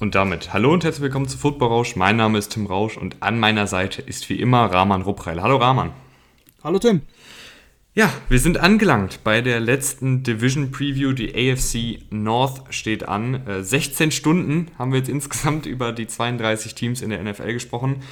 [0.00, 1.96] Und damit hallo und herzlich willkommen zu Football Rausch.
[1.96, 5.42] Mein Name ist Tim Rausch und an meiner Seite ist wie immer Rahman Ruppreil.
[5.42, 5.90] Hallo Rahman.
[6.62, 7.02] Hallo Tim.
[7.96, 11.12] Ja, wir sind angelangt bei der letzten Division Preview.
[11.12, 13.40] Die AFC North steht an.
[13.46, 18.02] 16 äh, Stunden haben wir jetzt insgesamt über die 32 Teams in der NFL gesprochen.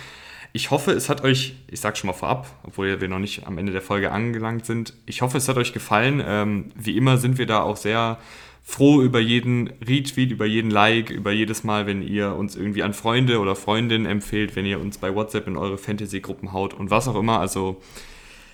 [0.52, 3.58] Ich hoffe, es hat euch, ich sag schon mal vorab, obwohl wir noch nicht am
[3.58, 6.22] Ende der Folge angelangt sind, ich hoffe, es hat euch gefallen.
[6.24, 8.18] Ähm, wie immer sind wir da auch sehr
[8.62, 12.94] froh über jeden Retweet, über jeden Like, über jedes Mal, wenn ihr uns irgendwie an
[12.94, 17.08] Freunde oder Freundinnen empfehlt, wenn ihr uns bei WhatsApp in eure Fantasy-Gruppen haut und was
[17.08, 17.40] auch immer.
[17.40, 17.82] Also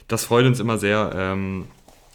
[0.08, 1.12] das freut uns immer sehr.
[1.14, 1.66] Ähm,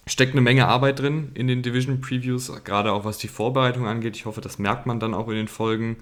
[0.06, 4.18] steckt eine Menge Arbeit drin in den Division Previews, gerade auch was die Vorbereitung angeht.
[4.18, 5.98] Ich hoffe, das merkt man dann auch in den Folgen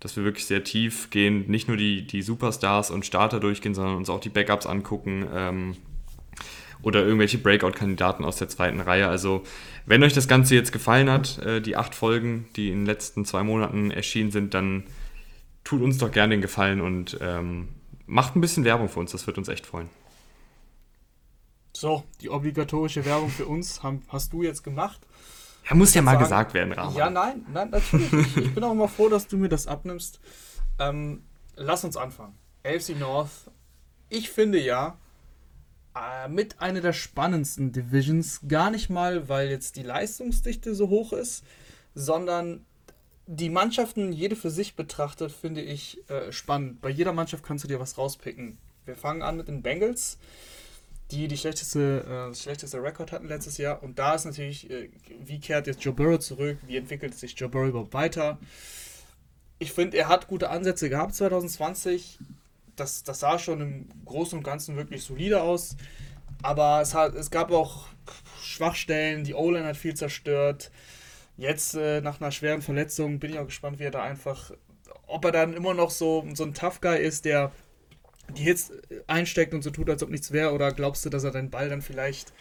[0.00, 3.96] dass wir wirklich sehr tief gehen, nicht nur die, die Superstars und Starter durchgehen, sondern
[3.96, 5.76] uns auch die Backups angucken ähm,
[6.82, 9.08] oder irgendwelche Breakout-Kandidaten aus der zweiten Reihe.
[9.08, 9.42] Also
[9.86, 13.24] wenn euch das Ganze jetzt gefallen hat, äh, die acht Folgen, die in den letzten
[13.24, 14.84] zwei Monaten erschienen sind, dann
[15.64, 17.68] tut uns doch gerne den Gefallen und ähm,
[18.06, 19.88] macht ein bisschen Werbung für uns, das wird uns echt freuen.
[21.78, 24.98] So, die obligatorische Werbung für uns haben, hast du jetzt gemacht.
[25.68, 26.96] Ja, muss ja mal sagen, gesagt werden, Rahman.
[26.96, 28.36] Ja, nein, nein, natürlich nicht.
[28.38, 30.18] Ich bin auch immer froh, dass du mir das abnimmst.
[30.78, 32.32] Ähm, lass uns anfangen.
[32.64, 33.50] AFC North,
[34.08, 34.96] ich finde ja,
[35.94, 41.12] äh, mit einer der spannendsten Divisions, gar nicht mal, weil jetzt die Leistungsdichte so hoch
[41.12, 41.44] ist,
[41.94, 42.64] sondern
[43.26, 46.80] die Mannschaften, jede für sich betrachtet, finde ich äh, spannend.
[46.80, 48.56] Bei jeder Mannschaft kannst du dir was rauspicken.
[48.86, 50.16] Wir fangen an mit den Bengals
[51.10, 53.82] die die schlechteste, äh, schlechteste Rekord hatten letztes Jahr.
[53.82, 54.90] Und da ist natürlich, äh,
[55.24, 56.58] wie kehrt jetzt Joe Burrow zurück?
[56.66, 58.38] Wie entwickelt sich Joe Burrow überhaupt weiter?
[59.58, 62.18] Ich finde, er hat gute Ansätze gehabt 2020.
[62.74, 65.76] Das, das sah schon im Großen und Ganzen wirklich solide aus.
[66.42, 67.86] Aber es, hat, es gab auch
[68.42, 69.24] Schwachstellen.
[69.24, 70.70] Die O-Line hat viel zerstört.
[71.36, 74.50] Jetzt äh, nach einer schweren Verletzung bin ich auch gespannt, wie er da einfach,
[75.06, 77.52] ob er dann immer noch so, so ein Tough Guy ist, der
[78.36, 78.72] die Hits
[79.06, 80.52] einsteckt und so tut, als ob nichts wäre?
[80.52, 82.32] Oder glaubst du, dass er den Ball dann vielleicht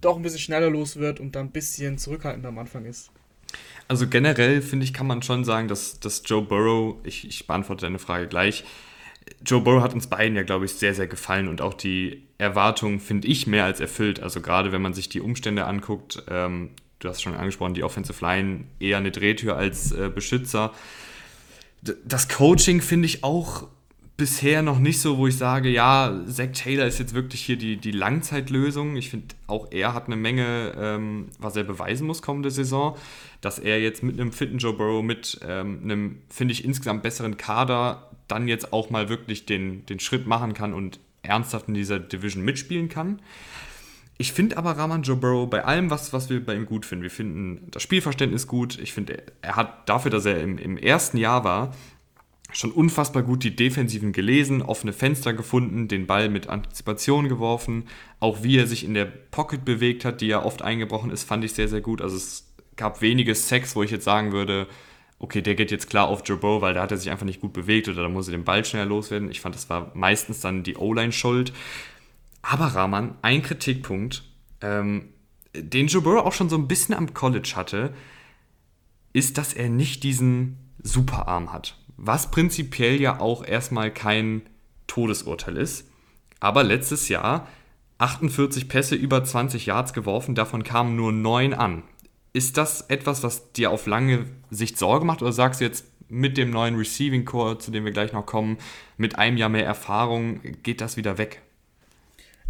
[0.00, 3.10] doch ein bisschen schneller los wird und dann ein bisschen zurückhaltender am Anfang ist?
[3.88, 7.86] Also generell finde ich, kann man schon sagen, dass, dass Joe Burrow, ich, ich beantworte
[7.86, 8.64] deine Frage gleich,
[9.44, 13.00] Joe Burrow hat uns beiden ja, glaube ich, sehr, sehr gefallen und auch die Erwartungen
[13.00, 14.20] finde ich mehr als erfüllt.
[14.20, 18.24] Also gerade wenn man sich die Umstände anguckt, ähm, du hast schon angesprochen, die Offensive
[18.24, 20.72] Line eher eine Drehtür als äh, Beschützer.
[22.04, 23.68] Das Coaching finde ich auch
[24.18, 27.76] bisher noch nicht so, wo ich sage, ja, Zach Taylor ist jetzt wirklich hier die,
[27.76, 28.96] die Langzeitlösung.
[28.96, 32.96] Ich finde, auch er hat eine Menge, ähm, was er beweisen muss kommende Saison,
[33.40, 37.36] dass er jetzt mit einem fitten Joe Burrow, mit ähm, einem, finde ich, insgesamt besseren
[37.36, 42.00] Kader dann jetzt auch mal wirklich den, den Schritt machen kann und ernsthaft in dieser
[42.00, 43.22] Division mitspielen kann.
[44.20, 47.04] Ich finde aber Rahman Joe Burrow bei allem, was, was wir bei ihm gut finden,
[47.04, 48.80] wir finden das Spielverständnis gut.
[48.80, 51.72] Ich finde, er hat dafür, dass er im, im ersten Jahr war,
[52.52, 57.84] schon unfassbar gut die Defensiven gelesen, offene Fenster gefunden, den Ball mit Antizipation geworfen.
[58.20, 61.44] Auch wie er sich in der Pocket bewegt hat, die ja oft eingebrochen ist, fand
[61.44, 62.00] ich sehr, sehr gut.
[62.00, 64.66] Also es gab wenige Sex, wo ich jetzt sagen würde,
[65.18, 67.52] okay, der geht jetzt klar auf Burrow, weil da hat er sich einfach nicht gut
[67.52, 69.30] bewegt oder da muss er den Ball schneller loswerden.
[69.30, 71.52] Ich fand, das war meistens dann die O-Line schuld.
[72.40, 74.22] Aber Rahman, ein Kritikpunkt,
[74.62, 75.08] ähm,
[75.54, 77.92] den Burrow auch schon so ein bisschen am College hatte,
[79.12, 84.42] ist, dass er nicht diesen Superarm hat was prinzipiell ja auch erstmal kein
[84.86, 85.90] Todesurteil ist.
[86.40, 87.48] Aber letztes Jahr
[87.98, 91.82] 48 Pässe über 20 Yards geworfen, davon kamen nur 9 an.
[92.32, 96.38] Ist das etwas, was dir auf lange Sicht Sorge macht oder sagst du jetzt mit
[96.38, 98.58] dem neuen Receiving Core, zu dem wir gleich noch kommen,
[98.96, 101.42] mit einem Jahr mehr Erfahrung, geht das wieder weg?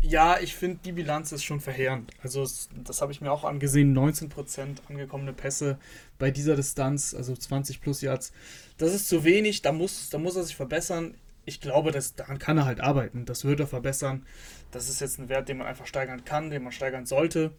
[0.00, 2.12] Ja, ich finde, die Bilanz ist schon verheerend.
[2.22, 2.47] Also,
[2.84, 5.78] das habe ich mir auch angesehen: 19% angekommene Pässe
[6.19, 8.32] bei dieser Distanz, also 20 plus Yards.
[8.76, 11.15] Das ist zu wenig, da muss, da muss er sich verbessern.
[11.45, 13.24] Ich glaube, dass, daran kann er halt arbeiten.
[13.24, 14.24] Das wird er verbessern.
[14.71, 17.53] Das ist jetzt ein Wert, den man einfach steigern kann, den man steigern sollte.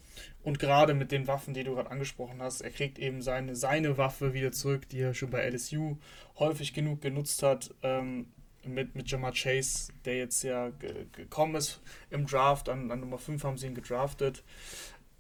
[0.44, 3.98] Und gerade mit den Waffen, die du gerade angesprochen hast, er kriegt eben seine, seine
[3.98, 5.98] Waffe wieder zurück, die er schon bei LSU
[6.38, 7.74] häufig genug genutzt hat.
[7.82, 8.28] Ähm,
[8.66, 10.72] mit, mit Jamar Chase, der jetzt ja
[11.12, 14.44] gekommen ist im Draft, an, an Nummer 5 haben sie ihn gedraftet.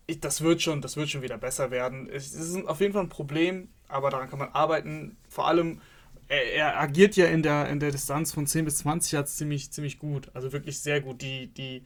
[0.07, 2.09] Ich, das, wird schon, das wird schon wieder besser werden.
[2.09, 5.18] Es, es ist auf jeden Fall ein Problem, aber daran kann man arbeiten.
[5.30, 5.81] Vor allem,
[6.30, 9.72] er, er, agiert ja in der, in der Distanz von 10 bis 20 Yards ziemlich,
[9.72, 10.30] ziemlich gut.
[10.36, 11.22] Also wirklich sehr gut.
[11.24, 11.81] Die, die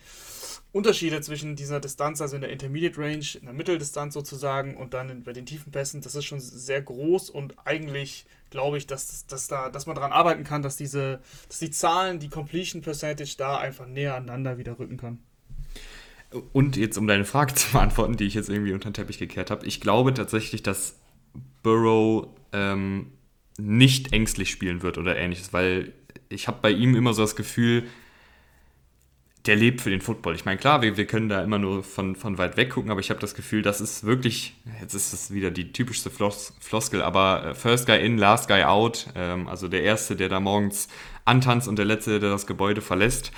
[0.74, 5.10] Unterschiede zwischen dieser Distanz, also in der Intermediate Range, in der Mitteldistanz sozusagen und dann
[5.10, 9.26] in, bei den tiefen Pässen, das ist schon sehr groß und eigentlich glaube ich, dass,
[9.28, 13.36] dass, da, dass man daran arbeiten kann, dass, diese, dass die Zahlen, die Completion Percentage
[13.38, 15.20] da einfach näher aneinander wieder rücken kann.
[16.52, 19.52] Und jetzt, um deine Frage zu beantworten, die ich jetzt irgendwie unter den Teppich gekehrt
[19.52, 21.00] habe, ich glaube tatsächlich, dass
[21.64, 23.12] Burrow ähm,
[23.58, 25.94] nicht ängstlich spielen wird oder ähnliches, weil
[26.30, 27.84] ich habe bei ihm immer so das Gefühl,
[29.46, 30.36] der lebt für den Football.
[30.36, 33.02] Ich meine, klar, wir, wir können da immer nur von, von weit weg gucken, aber
[33.02, 37.02] ich habe das Gefühl, das ist wirklich, jetzt ist es wieder die typischste Flos Floskel,
[37.02, 40.88] aber äh, First Guy in, Last Guy out, ähm, also der Erste, der da morgens
[41.26, 43.34] antanzt und der Letzte, der das Gebäude verlässt.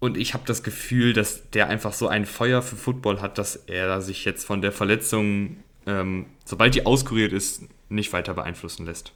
[0.00, 3.54] Und ich habe das Gefühl, dass der einfach so ein Feuer für Football hat, dass
[3.54, 9.12] er sich jetzt von der Verletzung, ähm, sobald die auskuriert ist, nicht weiter beeinflussen lässt.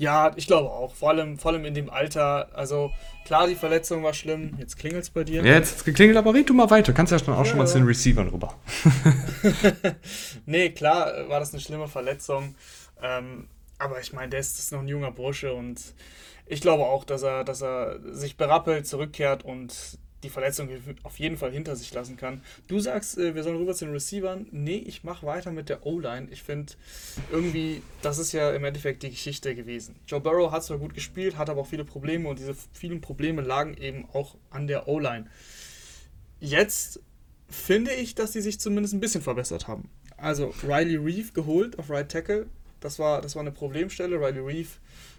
[0.00, 0.94] Ja, ich glaube auch.
[0.94, 2.48] Vor allem, vor allem in dem Alter.
[2.54, 2.90] Also
[3.26, 4.56] klar, die Verletzung war schlimm.
[4.58, 5.44] Jetzt klingelt es bei dir.
[5.44, 6.94] Ja, jetzt geklingelt, aber red du mal weiter.
[6.94, 7.70] Kannst ja schon auch ja, schon mal ja.
[7.70, 8.54] zu den Receivern rüber.
[10.46, 12.54] nee, klar war das eine schlimme Verletzung.
[13.02, 13.48] Ähm,
[13.78, 15.82] aber ich meine, der ist, ist noch ein junger Bursche und
[16.46, 20.68] ich glaube auch, dass er, dass er sich berappelt, zurückkehrt und die Verletzung
[21.02, 22.42] auf jeden Fall hinter sich lassen kann.
[22.68, 24.46] Du sagst, äh, wir sollen rüber zu den Receivern.
[24.50, 26.28] Nee, ich mache weiter mit der O-Line.
[26.30, 26.72] Ich finde
[27.30, 29.96] irgendwie, das ist ja im Endeffekt die Geschichte gewesen.
[30.06, 33.42] Joe Burrow hat zwar gut gespielt, hat aber auch viele Probleme und diese vielen Probleme
[33.42, 35.26] lagen eben auch an der O-Line.
[36.40, 37.00] Jetzt
[37.48, 39.90] finde ich, dass sie sich zumindest ein bisschen verbessert haben.
[40.16, 42.46] Also Riley Reeve geholt auf Right Tackle.
[42.80, 44.16] Das war, das war eine Problemstelle.
[44.16, 44.68] Riley Reeve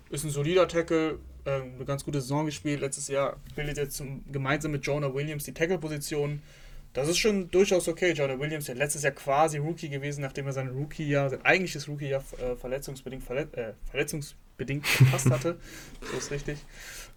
[0.10, 2.82] ist ein solider Tackle, ähm, eine ganz gute Saison gespielt.
[2.82, 6.42] Letztes Jahr bildet jetzt zum, gemeinsam mit Jonah Williams die Tackle-Position.
[6.94, 8.12] Das ist schon durchaus okay.
[8.12, 12.24] Jonah Williams, der letztes Jahr quasi Rookie gewesen, nachdem er sein Rookie-Jahr, sein eigentliches Rookie-Jahr
[12.40, 15.58] äh, verletzungsbedingt, verlet äh, verletzungsbedingt verpasst hatte.
[16.12, 16.58] so ist richtig.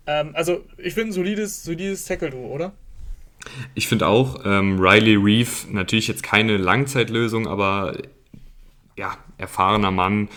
[0.06, 2.72] Ähm, also, ich finde ein solides, solides Tackle-Duo, oder?
[3.74, 7.98] Ich finde auch, ähm, Riley Reeve, natürlich jetzt keine Langzeitlösung, aber
[8.96, 10.28] ja, erfahrener Mann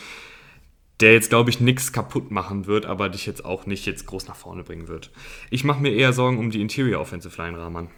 [0.99, 4.27] der jetzt, glaube ich, nichts kaputt machen wird, aber dich jetzt auch nicht jetzt groß
[4.27, 5.11] nach vorne bringen wird.
[5.49, 7.89] Ich mache mir eher Sorgen um die Interior Offensive Line, Rahman.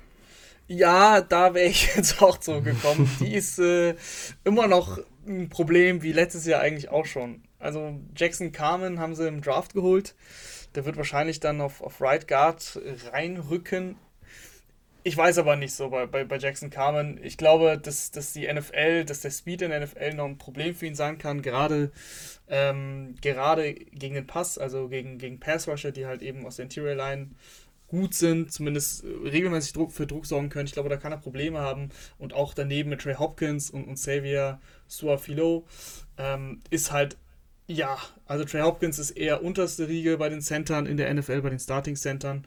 [0.68, 3.10] Ja, da wäre ich jetzt auch so gekommen.
[3.20, 3.96] die ist äh,
[4.44, 7.44] immer noch ein Problem, wie letztes Jahr eigentlich auch schon.
[7.58, 10.16] Also Jackson Carmen haben sie im Draft geholt.
[10.76, 12.80] Der wird wahrscheinlich dann auf, auf Right Guard
[13.12, 13.96] reinrücken.
[15.04, 17.20] Ich weiß aber nicht so bei, bei, bei Jackson Carmen.
[17.24, 20.76] Ich glaube, dass, dass die NFL, dass der Speed in der NFL noch ein Problem
[20.76, 21.92] für ihn sein kann, gerade,
[22.50, 26.96] ähm, gerade gegen den Pass, also gegen, gegen Pass-Rusher, die halt eben aus der Interior
[26.96, 27.30] Line
[27.88, 30.68] gut sind, zumindest regelmäßig Druck für Druck sorgen können.
[30.68, 31.90] Ich glaube, da kann er Probleme haben.
[32.18, 35.66] Und auch daneben mit Trey Hopkins und, und Xavier Suafilo
[36.18, 37.18] ähm, ist halt,
[37.70, 41.52] ja, also Trey Hopkins ist eher unterste Riege bei den Centern in der NFL, bei
[41.52, 42.46] den Starting-Centern.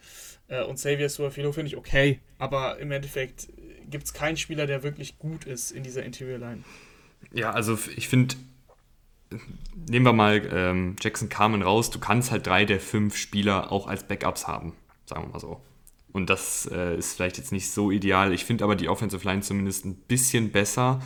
[0.49, 3.49] Äh, und Xavier Suafilo finde ich okay, aber im Endeffekt
[3.89, 6.65] gibt es keinen Spieler, der wirklich gut ist in dieser Interior Line.
[7.33, 8.35] Ja, also ich finde,
[9.89, 13.87] nehmen wir mal ähm, Jackson Carmen raus, du kannst halt drei der fünf Spieler auch
[13.87, 14.75] als Backups haben,
[15.07, 15.61] sagen wir mal so.
[16.13, 18.33] Und das äh, ist vielleicht jetzt nicht so ideal.
[18.33, 21.01] Ich finde aber die Offensive Line zumindest ein bisschen besser.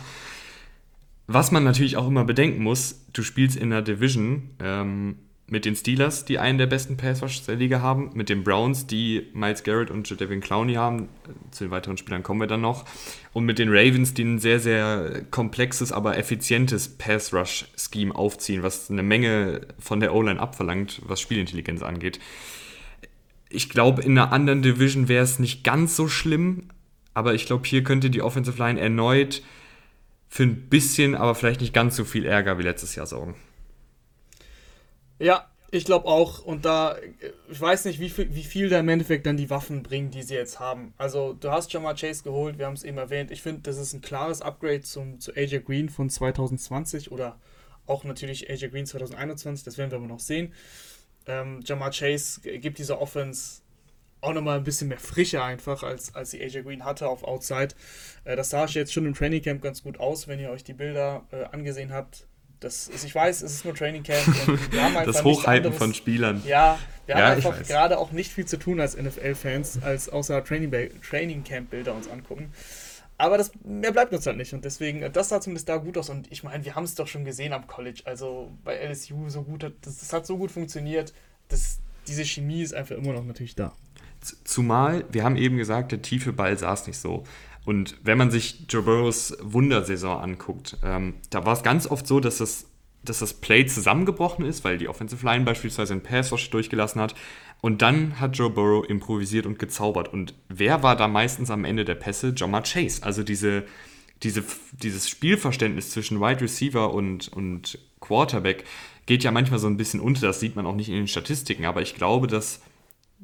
[1.27, 5.17] Was man natürlich auch immer bedenken muss, du spielst in der Division, ähm,
[5.49, 9.27] mit den Steelers, die einen der besten pass der Liga haben, mit den Browns, die
[9.33, 11.07] Miles Garrett und Devin Clowney haben,
[11.51, 12.85] zu den weiteren Spielern kommen wir dann noch,
[13.31, 19.03] und mit den Ravens, die ein sehr, sehr komplexes, aber effizientes Pass-Rush-Scheme aufziehen, was eine
[19.03, 22.19] Menge von der O-Line abverlangt, was Spielintelligenz angeht.
[23.49, 26.63] Ich glaube, in einer anderen Division wäre es nicht ganz so schlimm,
[27.13, 29.41] aber ich glaube, hier könnte die Offensive Line erneut
[30.29, 33.35] für ein bisschen, aber vielleicht nicht ganz so viel Ärger wie letztes Jahr sorgen.
[35.19, 36.39] Ja, ich glaube auch.
[36.39, 36.97] Und da,
[37.49, 40.23] ich weiß nicht, wie viel, wie viel da im Endeffekt dann die Waffen bringen, die
[40.23, 40.93] sie jetzt haben.
[40.97, 43.31] Also, du hast schon mal Chase geholt, wir haben es eben erwähnt.
[43.31, 47.39] Ich finde, das ist ein klares Upgrade zum, zu AJ Green von 2020 oder
[47.85, 49.63] auch natürlich AJ Green 2021.
[49.65, 50.53] Das werden wir aber noch sehen.
[51.25, 53.61] Ähm, Jamar Chase gibt dieser Offense
[54.21, 57.69] auch nochmal ein bisschen mehr Frische einfach, als, als die AJ Green hatte auf Outside.
[58.23, 60.73] Äh, das sah jetzt schon im Training Camp ganz gut aus, wenn ihr euch die
[60.73, 62.27] Bilder äh, angesehen habt
[62.59, 64.27] das ist, ich weiß, es ist nur Training Camp.
[64.47, 66.41] Und wir haben das Hochhalten von Spielern.
[66.45, 70.43] Ja, wir ja, haben einfach gerade auch nicht viel zu tun als NFL-Fans, als außer
[70.43, 70.71] Training,
[71.07, 72.51] Training Camp-Bilder uns angucken.
[73.19, 74.53] Aber das, mehr bleibt uns halt nicht.
[74.53, 76.09] Und deswegen, das sah zumindest da gut aus.
[76.09, 78.01] Und ich meine, wir haben es doch schon gesehen am College.
[78.05, 81.13] Also bei LSU so gut, das, das hat so gut funktioniert.
[81.47, 83.73] Das, diese Chemie ist einfach immer noch natürlich da.
[84.43, 87.23] Zumal, wir haben eben gesagt, der tiefe Ball saß nicht so.
[87.65, 92.19] Und wenn man sich Joe Burrows Wundersaison anguckt, ähm, da war es ganz oft so,
[92.19, 92.67] dass das,
[93.03, 97.13] dass das Play zusammengebrochen ist, weil die Offensive Line beispielsweise einen Pass durchgelassen hat.
[97.59, 100.13] Und dann hat Joe Burrow improvisiert und gezaubert.
[100.13, 102.33] Und wer war da meistens am Ende der Pässe?
[102.35, 103.03] Jamar Chase.
[103.03, 103.65] Also diese,
[104.23, 108.63] diese, dieses Spielverständnis zwischen Wide Receiver und, und Quarterback
[109.05, 111.65] geht ja manchmal so ein bisschen unter, das sieht man auch nicht in den Statistiken,
[111.65, 112.61] aber ich glaube, dass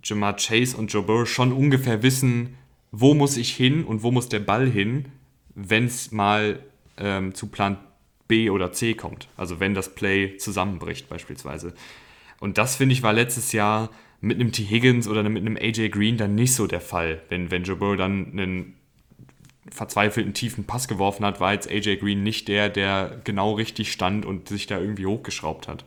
[0.04, 2.58] Jamar Chase und Joe Burrow schon ungefähr wissen,
[2.92, 5.06] wo muss ich hin und wo muss der Ball hin,
[5.56, 6.60] wenn es mal
[6.98, 7.78] ähm, zu Plan
[8.28, 9.28] B oder C kommt.
[9.38, 11.74] Also wenn das Play zusammenbricht beispielsweise.
[12.40, 13.90] Und das, finde ich, war letztes Jahr
[14.22, 14.64] mit einem T.
[14.64, 17.22] Higgins oder mit einem AJ Green dann nicht so der Fall.
[17.30, 18.76] Wenn, wenn Joe Burrow dann einen
[19.70, 24.26] verzweifelten tiefen Pass geworfen hat, war jetzt AJ Green nicht der, der genau richtig stand
[24.26, 25.86] und sich da irgendwie hochgeschraubt hat.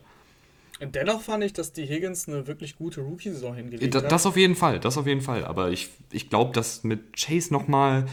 [0.81, 4.11] Dennoch fand ich, dass die Higgins eine wirklich gute Rookie-Saison hingelegt hat.
[4.11, 5.45] Das auf jeden Fall, das auf jeden Fall.
[5.45, 8.05] Aber ich, ich glaube, dass mit Chase nochmal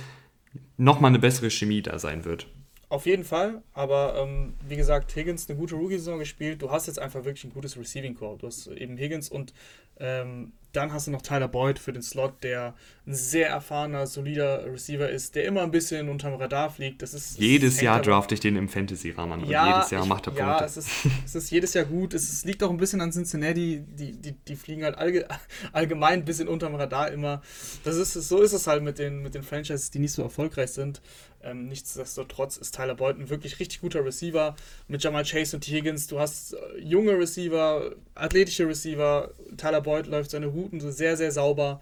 [0.76, 2.46] noch mal eine bessere Chemie da sein wird.
[2.88, 6.62] Auf jeden Fall, aber ähm, wie gesagt, Higgins eine gute Rookie-Saison gespielt.
[6.62, 8.38] Du hast jetzt einfach wirklich ein gutes Receiving Core.
[8.38, 9.52] Du hast eben Higgins und
[9.98, 12.74] ähm, dann hast du noch Tyler Boyd für den Slot, der
[13.06, 17.02] ein sehr erfahrener, solider Receiver ist, der immer ein bisschen unterm Radar fliegt.
[17.02, 20.32] Das ist, jedes Jahr drafte ich den im Fantasy-Rahmen ja, jedes Jahr ich, macht er
[20.32, 20.42] Punkte.
[20.42, 20.88] Ja, es ist,
[21.24, 22.14] es ist jedes Jahr gut.
[22.14, 23.84] Es, es, liegt auch ein bisschen an Cincinnati.
[23.86, 25.28] Die, die, die fliegen halt allge,
[25.72, 27.42] allgemein ein bisschen unterm Radar immer.
[27.84, 30.70] Das ist, so ist es halt mit den, mit den Franchises, die nicht so erfolgreich
[30.70, 31.02] sind.
[31.44, 34.56] Ähm, nichtsdestotrotz ist Tyler Boyd ein wirklich richtig guter Receiver.
[34.88, 35.72] Mit Jamal Chase und T.
[35.72, 39.30] Higgins, du hast äh, junge Receiver, athletische Receiver.
[39.56, 41.80] Tyler Boyd läuft seine Routen so sehr, sehr sauber.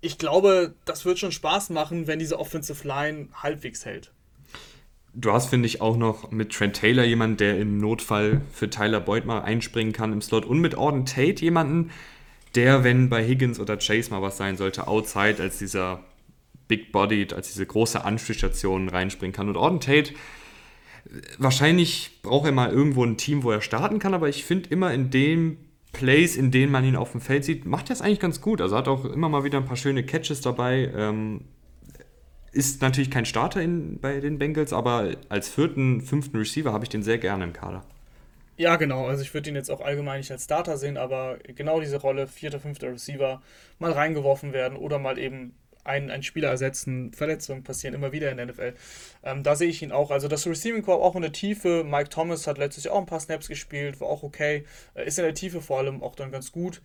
[0.00, 4.10] Ich glaube, das wird schon Spaß machen, wenn diese Offensive Line halbwegs hält.
[5.14, 9.00] Du hast, finde ich, auch noch mit Trent Taylor jemanden, der im Notfall für Tyler
[9.00, 10.46] Boyd mal einspringen kann im Slot.
[10.46, 11.90] Und mit Auden Tate jemanden,
[12.54, 16.02] der, wenn bei Higgins oder Chase mal was sein sollte, outside als dieser
[16.68, 19.48] Big-Bodied, als diese große Anspielstation reinspringen kann.
[19.48, 20.14] Und Auden Tate,
[21.38, 24.92] wahrscheinlich braucht er mal irgendwo ein Team, wo er starten kann, aber ich finde immer
[24.92, 25.58] in den
[25.92, 28.60] Plays, in denen man ihn auf dem Feld sieht, macht er es eigentlich ganz gut.
[28.60, 30.90] Also hat auch immer mal wieder ein paar schöne Catches dabei.
[30.96, 31.42] Ähm,
[32.52, 36.90] ist natürlich kein Starter in, bei den Bengals, aber als vierten, fünften Receiver habe ich
[36.90, 37.84] den sehr gerne im Kader.
[38.56, 39.06] Ja, genau.
[39.06, 42.26] Also ich würde ihn jetzt auch allgemein nicht als Starter sehen, aber genau diese Rolle,
[42.26, 43.42] vierter, fünfter Receiver,
[43.78, 45.54] mal reingeworfen werden oder mal eben
[45.84, 47.12] einen, einen Spieler ersetzen.
[47.12, 48.74] Verletzungen passieren immer wieder in der NFL.
[49.22, 50.10] Ähm, da sehe ich ihn auch.
[50.10, 51.84] Also das Receiving Core auch in der Tiefe.
[51.84, 54.64] Mike Thomas hat letztes Jahr auch ein paar Snaps gespielt, war auch okay.
[54.94, 56.82] Äh, ist in der Tiefe vor allem auch dann ganz gut.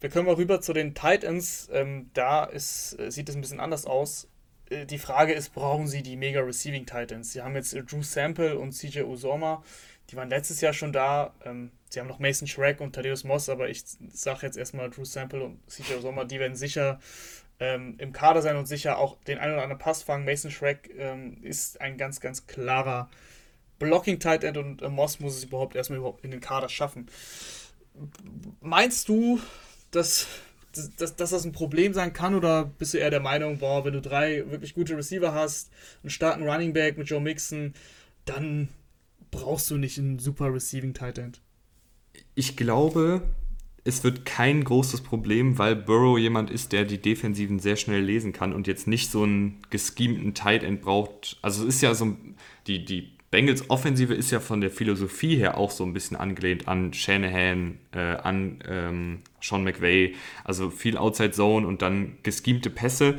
[0.00, 1.68] Wir können mal rüber zu den Titans.
[1.72, 4.28] Ähm, da ist, äh, sieht es ein bisschen anders aus.
[4.70, 7.32] Äh, die Frage ist, brauchen sie die Mega Receiving Titans?
[7.32, 9.62] Sie haben jetzt Drew Sample und CJ Usoma.
[10.10, 11.34] Die waren letztes Jahr schon da.
[11.44, 15.04] Ähm, sie haben noch Mason Shrek und Thaddeus Moss, aber ich sage jetzt erstmal Drew
[15.04, 16.98] Sample und CJ Usoma, die werden sicher
[17.60, 20.24] ähm, im Kader sein und sicher auch den einen oder anderen Pass fangen.
[20.24, 23.08] Mason Shrek ähm, ist ein ganz, ganz klarer
[23.78, 27.06] Blocking-Tight End und äh, Moss muss es überhaupt erstmal überhaupt in den Kader schaffen.
[28.60, 29.40] Meinst du,
[29.90, 30.26] dass,
[30.96, 33.92] dass, dass das ein Problem sein kann oder bist du eher der Meinung, boah, wenn
[33.92, 35.70] du drei wirklich gute Receiver hast,
[36.02, 37.74] einen starken Running Back mit Joe Mixon,
[38.24, 38.68] dann
[39.30, 41.40] brauchst du nicht einen super Receiving Tight End?
[42.34, 43.22] Ich glaube,
[43.84, 48.32] es wird kein großes Problem, weil Burrow jemand ist, der die Defensiven sehr schnell lesen
[48.32, 51.38] kann und jetzt nicht so einen geschemten Tight End braucht.
[51.42, 52.16] Also es ist ja so,
[52.66, 56.68] die, die Bengals Offensive ist ja von der Philosophie her auch so ein bisschen angelehnt
[56.68, 63.18] an Shanahan, äh, an ähm, Sean McVay, also viel Outside Zone und dann geschemte Pässe.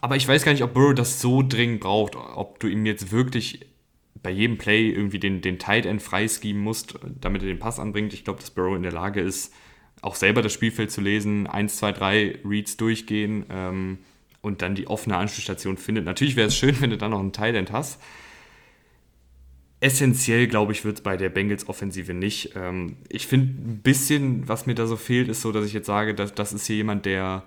[0.00, 3.10] Aber ich weiß gar nicht, ob Burrow das so dringend braucht, ob du ihm jetzt
[3.10, 3.66] wirklich
[4.22, 8.12] bei jedem Play irgendwie den, den Tight End freischemen musst, damit er den Pass anbringt.
[8.12, 9.52] Ich glaube, dass Burrow in der Lage ist,
[10.02, 13.98] auch selber das Spielfeld zu lesen, 1, 2, 3 Reads durchgehen ähm,
[14.40, 16.04] und dann die offene Anschlussstation findet.
[16.04, 18.00] Natürlich wäre es schön, wenn du dann noch einen Tight End hast.
[19.82, 22.52] Essentiell, glaube ich, wird es bei der Bengals-Offensive nicht.
[22.54, 25.86] Ähm, ich finde ein bisschen, was mir da so fehlt, ist so, dass ich jetzt
[25.86, 27.44] sage, dass, das ist hier jemand, der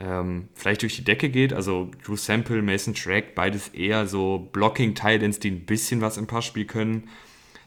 [0.00, 1.52] ähm, vielleicht durch die Decke geht.
[1.52, 6.64] Also Drew Sample, Mason Shrek, beides eher so Blocking-Titans, die ein bisschen was im Passspiel
[6.64, 7.08] können.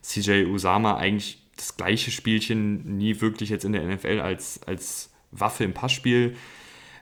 [0.02, 5.63] CJ Usama eigentlich das gleiche Spielchen, nie wirklich jetzt in der NFL als, als Waffe
[5.63, 6.36] im Passspiel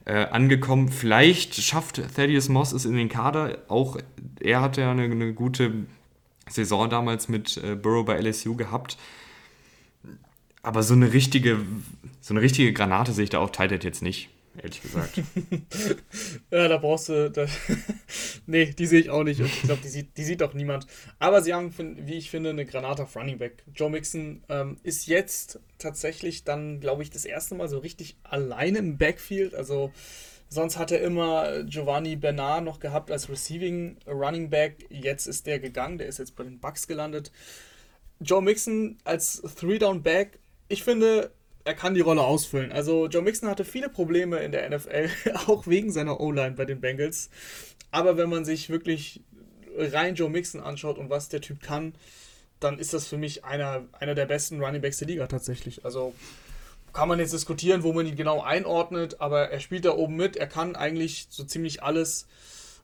[0.03, 0.89] äh, angekommen.
[0.89, 3.59] Vielleicht schafft Thaddeus Moss es in den Kader.
[3.69, 3.97] Auch
[4.41, 5.85] er hatte ja eine, eine gute
[6.49, 8.97] Saison damals mit äh, Burrow bei LSU gehabt.
[10.61, 11.59] Aber so eine richtige,
[12.19, 15.17] so eine richtige Granate sehe ich da auch Tight jetzt nicht ehrlich gesagt.
[16.51, 17.29] ja, da brauchst du.
[17.31, 17.45] Da
[18.45, 19.39] nee, die sehe ich auch nicht.
[19.39, 20.87] Und ich glaube, die sieht, die sieht auch niemand.
[21.19, 21.73] Aber sie haben,
[22.05, 23.63] wie ich finde, eine Granate auf Running Back.
[23.73, 28.79] Joe Mixon ähm, ist jetzt tatsächlich dann, glaube ich, das erste Mal so richtig alleine
[28.79, 29.55] im Backfield.
[29.55, 29.91] Also.
[30.53, 34.85] Sonst hat er immer Giovanni Bernard noch gehabt als Receiving Running Back.
[34.89, 37.31] Jetzt ist der gegangen, der ist jetzt bei den Bucks gelandet.
[38.19, 40.39] Joe Mixon als Three-Down-Back.
[40.67, 41.31] Ich finde,
[41.63, 42.71] er kann die Rolle ausfüllen.
[42.71, 45.09] Also Joe Mixon hatte viele Probleme in der NFL,
[45.47, 47.29] auch wegen seiner O-Line bei den Bengals.
[47.91, 49.21] Aber wenn man sich wirklich
[49.77, 51.93] rein Joe Mixon anschaut und was der Typ kann,
[52.59, 55.83] dann ist das für mich einer, einer der besten Running Backs der Liga tatsächlich.
[55.83, 56.13] Also
[56.93, 60.35] kann man jetzt diskutieren, wo man ihn genau einordnet, aber er spielt da oben mit.
[60.35, 62.27] Er kann eigentlich so ziemlich alles,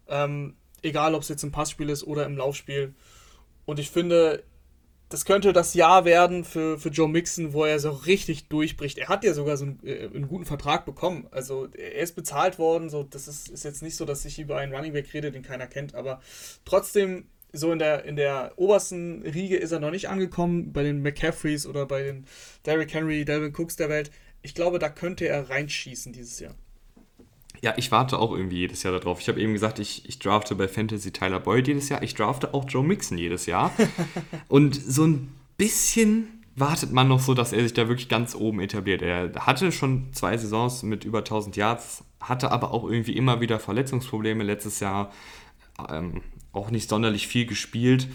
[0.07, 2.93] ähm, egal ob es jetzt im Passspiel ist oder im Laufspiel.
[3.65, 4.43] Und ich finde,
[5.10, 8.98] das könnte das Jahr werden für, für Joe Mixon, wo er so richtig durchbricht.
[8.98, 11.28] Er hat ja sogar so einen, äh, einen guten Vertrag bekommen.
[11.32, 12.90] Also er ist bezahlt worden.
[12.90, 15.44] So, das ist, ist jetzt nicht so, dass ich über einen Running Back rede, den
[15.44, 16.22] keiner kennt, aber
[16.66, 21.02] trotzdem so in der, in der obersten Riege ist er noch nicht angekommen, bei den
[21.02, 22.26] McCaffreys oder bei den
[22.66, 24.12] Derrick Henry, Delvin Cooks der Welt.
[24.42, 26.56] Ich glaube, da könnte er reinschießen dieses Jahr.
[27.62, 29.20] Ja, ich warte auch irgendwie jedes Jahr darauf.
[29.20, 32.04] Ich habe eben gesagt, ich, ich drafte bei Fantasy Tyler Boyd jedes Jahr.
[32.04, 33.72] Ich drafte auch Joe Mixon jedes Jahr.
[34.48, 38.60] Und so ein bisschen wartet man noch so, dass er sich da wirklich ganz oben
[38.60, 39.02] etabliert.
[39.02, 43.60] Er hatte schon zwei Saisons mit über 1000 Yards, hatte aber auch irgendwie immer wieder
[43.60, 44.44] Verletzungsprobleme.
[44.44, 45.12] Letztes Jahr
[45.90, 46.22] ähm,
[46.54, 48.08] auch nicht sonderlich viel gespielt.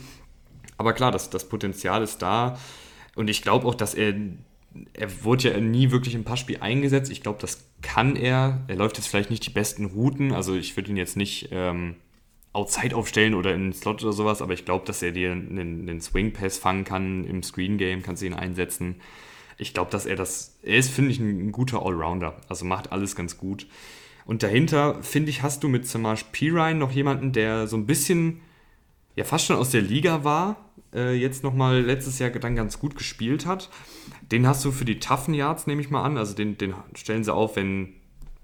[0.76, 2.58] Aber klar, das, das Potenzial ist da.
[3.14, 4.14] Und ich glaube auch, dass er,
[4.94, 7.10] er wurde ja nie wirklich im Passspiel eingesetzt.
[7.10, 8.62] Ich glaube, das kann er.
[8.68, 10.32] Er läuft jetzt vielleicht nicht die besten Routen.
[10.32, 11.96] Also ich würde ihn jetzt nicht ähm,
[12.52, 14.42] outside aufstellen oder in den Slot oder sowas.
[14.42, 18.02] Aber ich glaube, dass er dir einen, einen Swing Pass fangen kann im Screen Game,
[18.02, 18.96] kannst du ihn einsetzen.
[19.58, 22.36] Ich glaube, dass er das, er ist, finde ich, ein guter Allrounder.
[22.48, 23.66] Also macht alles ganz gut.
[24.24, 28.40] Und dahinter, finde ich, hast du mit Samaj Pirine noch jemanden, der so ein bisschen,
[29.16, 32.96] ja, fast schon aus der Liga war, äh, jetzt nochmal letztes Jahr dann ganz gut
[32.96, 33.70] gespielt hat.
[34.32, 36.16] Den hast du für die toughen Yards, nehme ich mal an.
[36.16, 37.94] Also den, den stellen sie auf, wenn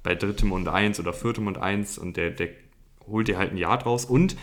[0.03, 2.51] bei drittem und eins oder viertem und eins und der, der
[3.07, 4.05] holt dir halt ein Yard raus.
[4.05, 4.37] Und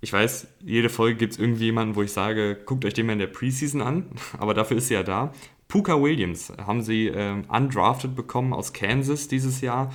[0.00, 3.14] ich weiß, jede Folge gibt es irgendwie jemanden, wo ich sage, guckt euch den mal
[3.14, 4.06] in der Preseason an,
[4.38, 5.32] aber dafür ist sie ja da.
[5.66, 9.90] Puka Williams haben sie ähm, undrafted bekommen aus Kansas dieses Jahr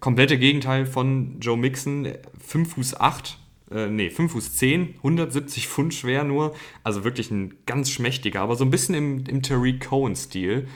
[0.00, 3.38] komplette Gegenteil von Joe Mixon, 5 Fuß 8,
[3.70, 6.54] äh, nee, 5 Fuß 10, 170 Pfund schwer nur,
[6.84, 10.68] also wirklich ein ganz schmächtiger, aber so ein bisschen im, im Tariq Cohen-Stil.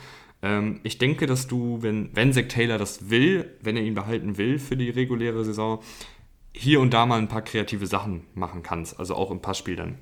[0.42, 4.38] Ähm, ich denke, dass du, wenn, wenn Zach Taylor das will, wenn er ihn behalten
[4.38, 5.80] will für die reguläre Saison,
[6.52, 9.98] hier und da mal ein paar kreative Sachen machen kannst, also auch im Passspiel dann.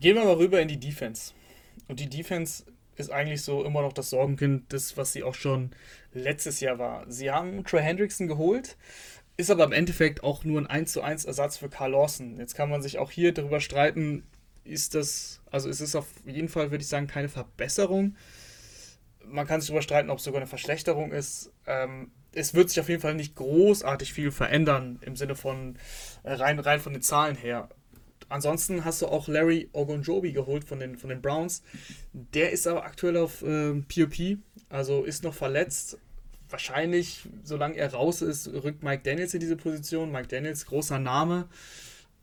[0.00, 1.32] Gehen wir mal rüber in die Defense.
[1.88, 2.64] Und die Defense
[2.96, 5.70] ist eigentlich so immer noch das Sorgenkind, das, was sie auch schon
[6.12, 7.10] letztes Jahr war.
[7.10, 8.76] Sie haben Trey Hendrickson geholt,
[9.38, 12.38] ist aber im Endeffekt auch nur ein 1 zu 1 Ersatz für Carl Lawson.
[12.38, 14.24] Jetzt kann man sich auch hier darüber streiten,
[14.64, 18.16] ist das, also es ist auf jeden Fall, würde ich sagen, keine Verbesserung.
[19.24, 21.52] Man kann sich darüber streiten, ob es sogar eine Verschlechterung ist.
[21.66, 25.76] Ähm, es wird sich auf jeden Fall nicht großartig viel verändern im Sinne von
[26.24, 27.68] äh, rein, rein von den Zahlen her.
[28.28, 31.62] Ansonsten hast du auch Larry Ogunjobi geholt von den, von den Browns.
[32.12, 35.96] Der ist aber aktuell auf äh, POP, also ist noch verletzt.
[36.50, 40.10] Wahrscheinlich, solange er raus ist, rückt Mike Daniels in diese Position.
[40.10, 41.48] Mike Daniels, großer Name,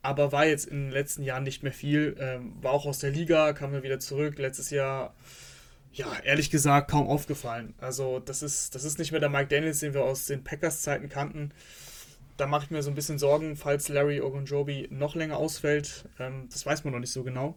[0.01, 2.15] aber war jetzt in den letzten Jahren nicht mehr viel.
[2.19, 4.37] Ähm, war auch aus der Liga, kam dann wieder zurück.
[4.39, 5.15] Letztes Jahr,
[5.93, 7.73] ja, ehrlich gesagt, kaum aufgefallen.
[7.79, 11.09] Also, das ist, das ist nicht mehr der Mike Daniels, den wir aus den Packers-Zeiten
[11.09, 11.51] kannten
[12.37, 16.05] da mache ich mir so ein bisschen Sorgen, falls Larry Ogunjobi noch länger ausfällt.
[16.19, 17.55] Ähm, das weiß man noch nicht so genau.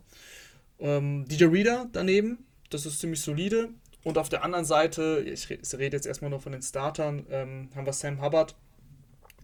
[0.78, 3.70] Ähm, DJ Reader daneben, das ist ziemlich solide.
[4.08, 7.84] Und auf der anderen Seite, ich rede jetzt erstmal nur von den Startern, ähm, haben
[7.84, 8.54] wir Sam Hubbard.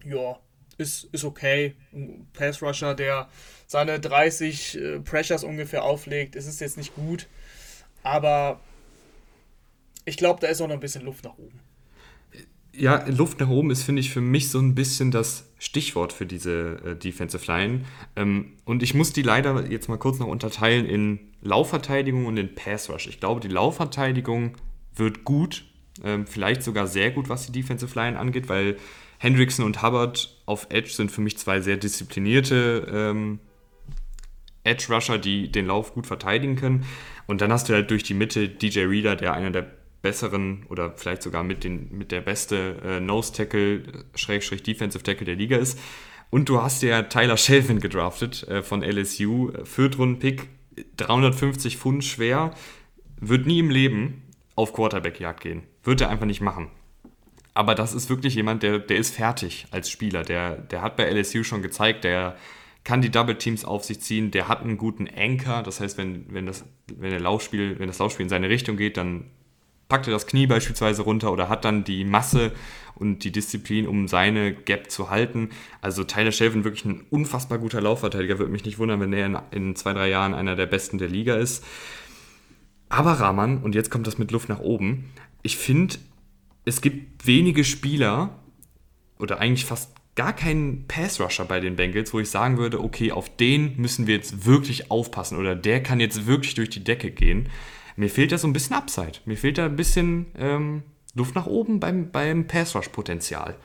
[0.03, 0.39] Ja,
[0.79, 1.75] ist, ist okay.
[1.93, 3.29] Ein Pass Rusher, der
[3.67, 6.35] seine 30 äh, Pressures ungefähr auflegt.
[6.35, 7.27] Es ist jetzt nicht gut.
[8.01, 8.59] Aber
[10.03, 11.59] ich glaube, da ist auch noch ein bisschen Luft nach oben
[12.77, 16.25] ja, Luft nach oben ist, finde ich, für mich so ein bisschen das Stichwort für
[16.25, 17.81] diese äh, Defensive Line.
[18.15, 22.55] Ähm, und ich muss die leider jetzt mal kurz noch unterteilen in Laufverteidigung und in
[22.55, 23.07] Pass Rush.
[23.07, 24.55] Ich glaube, die Laufverteidigung
[24.95, 25.65] wird gut,
[26.03, 28.77] ähm, vielleicht sogar sehr gut, was die Defensive Line angeht, weil
[29.17, 33.39] Hendrickson und Hubbard auf Edge sind für mich zwei sehr disziplinierte ähm,
[34.63, 36.85] Edge Rusher, die den Lauf gut verteidigen können.
[37.27, 39.71] Und dann hast du halt durch die Mitte DJ Reader, der einer der
[40.05, 45.35] besseren oder vielleicht sogar mit, den, mit der beste äh, Nose-Tackle, Schrägstrich Defensive Tackle der
[45.35, 45.79] Liga ist.
[46.29, 50.47] Und du hast ja Tyler Shelvin gedraftet äh, von LSU, Viertrunden-Pick,
[50.97, 52.53] 350 Pfund schwer,
[53.19, 54.21] wird nie im Leben
[54.55, 55.63] auf Quarterback-Jagd gehen.
[55.83, 56.69] Wird er einfach nicht machen.
[57.55, 60.21] Aber das ist wirklich jemand, der, der ist fertig als Spieler.
[60.21, 62.35] Der, der hat bei LSU schon gezeigt, der
[62.83, 65.63] kann die Double Teams auf sich ziehen, der hat einen guten Anchor.
[65.63, 66.63] Das heißt, wenn, wenn, das,
[66.95, 69.31] wenn, der Laufspiel, wenn das Laufspiel in seine Richtung geht, dann
[69.87, 72.51] packt er das Knie beispielsweise runter oder hat dann die Masse
[72.95, 75.49] und die Disziplin, um seine Gap zu halten.
[75.81, 78.39] Also Tyler Shelvin wirklich ein unfassbar guter Laufverteidiger.
[78.39, 81.09] Würde mich nicht wundern, wenn er in, in zwei, drei Jahren einer der besten der
[81.09, 81.63] Liga ist.
[82.89, 85.95] Aber Rahman, und jetzt kommt das mit Luft nach oben, ich finde,
[86.63, 88.39] es gibt wenige Spieler,
[89.19, 93.35] oder eigentlich fast gar keinen Pass-Rusher bei den Bengals, wo ich sagen würde, okay, auf
[93.35, 97.49] den müssen wir jetzt wirklich aufpassen oder der kann jetzt wirklich durch die Decke gehen.
[97.95, 99.19] Mir fehlt da so ein bisschen Upside.
[99.25, 103.55] Mir fehlt da ein bisschen ähm, Luft nach oben beim, beim Pass-Rush-Potenzial.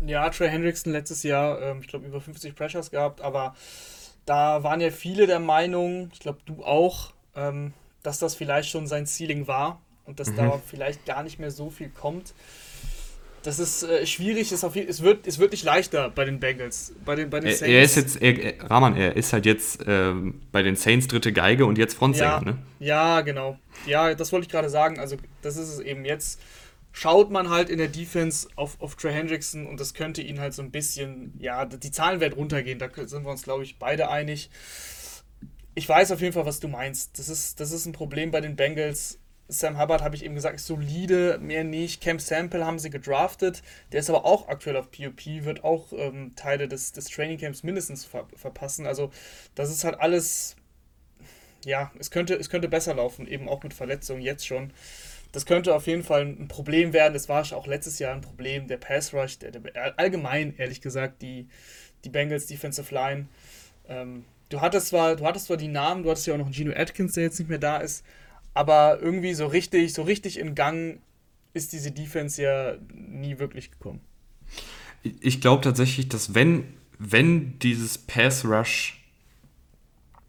[0.00, 3.56] Ja, Trey Hendrickson letztes Jahr, ähm, ich glaube, über 50 Pressures gehabt, aber
[4.26, 8.86] da waren ja viele der Meinung, ich glaube, du auch, ähm, dass das vielleicht schon
[8.86, 10.36] sein Ceiling war und dass mhm.
[10.36, 12.34] da vielleicht gar nicht mehr so viel kommt.
[13.46, 16.92] Das ist äh, schwierig, ist auf, es, wird, es wird nicht leichter bei den Bengals,
[17.04, 17.62] bei den, bei den Saints.
[17.62, 20.12] Er, ist jetzt, er, Rahman, er ist halt jetzt äh,
[20.50, 22.58] bei den Saints dritte Geige und jetzt Frontsänger, ja, ne?
[22.80, 23.56] Ja, genau.
[23.86, 24.98] Ja, das wollte ich gerade sagen.
[24.98, 26.40] Also, das ist es eben jetzt.
[26.90, 30.52] Schaut man halt in der Defense auf, auf Trey Hendrickson und das könnte ihn halt
[30.52, 34.08] so ein bisschen, ja, die Zahlen werden runtergehen, da sind wir uns, glaube ich, beide
[34.08, 34.50] einig.
[35.76, 37.16] Ich weiß auf jeden Fall, was du meinst.
[37.20, 40.58] Das ist, das ist ein Problem bei den Bengals Sam Hubbard, habe ich eben gesagt,
[40.58, 42.02] solide, mehr nicht.
[42.02, 43.62] Camp Sample haben sie gedraftet.
[43.92, 48.04] Der ist aber auch aktuell auf POP, wird auch ähm, Teile des, des Trainingcamps mindestens
[48.04, 48.86] ver verpassen.
[48.86, 49.10] Also,
[49.54, 50.56] das ist halt alles.
[51.64, 54.72] Ja, es könnte, es könnte besser laufen, eben auch mit Verletzungen jetzt schon.
[55.32, 57.12] Das könnte auf jeden Fall ein Problem werden.
[57.14, 58.68] Das war auch letztes Jahr ein Problem.
[58.68, 61.48] Der Pass Rush, der, der allgemein, ehrlich gesagt, die,
[62.04, 63.26] die Bengals Defensive Line.
[63.88, 66.72] Ähm, du, hattest zwar, du hattest zwar die Namen, du hattest ja auch noch Gino
[66.74, 68.04] Atkins, der jetzt nicht mehr da ist
[68.56, 70.98] aber irgendwie so richtig, so richtig in Gang
[71.52, 74.00] ist diese Defense ja nie wirklich gekommen.
[75.20, 76.64] Ich glaube tatsächlich, dass wenn,
[76.98, 79.04] wenn dieses Pass Rush,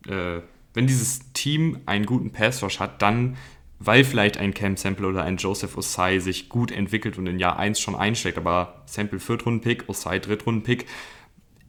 [0.07, 0.41] äh,
[0.73, 3.37] wenn dieses Team einen guten Pass Rush hat, dann,
[3.79, 7.57] weil vielleicht ein Cam Sample oder ein Joseph Osai sich gut entwickelt und in Jahr
[7.57, 10.85] 1 schon einschlägt, aber Sample Viertrunden-Pick, Osai Drittrunden-Pick,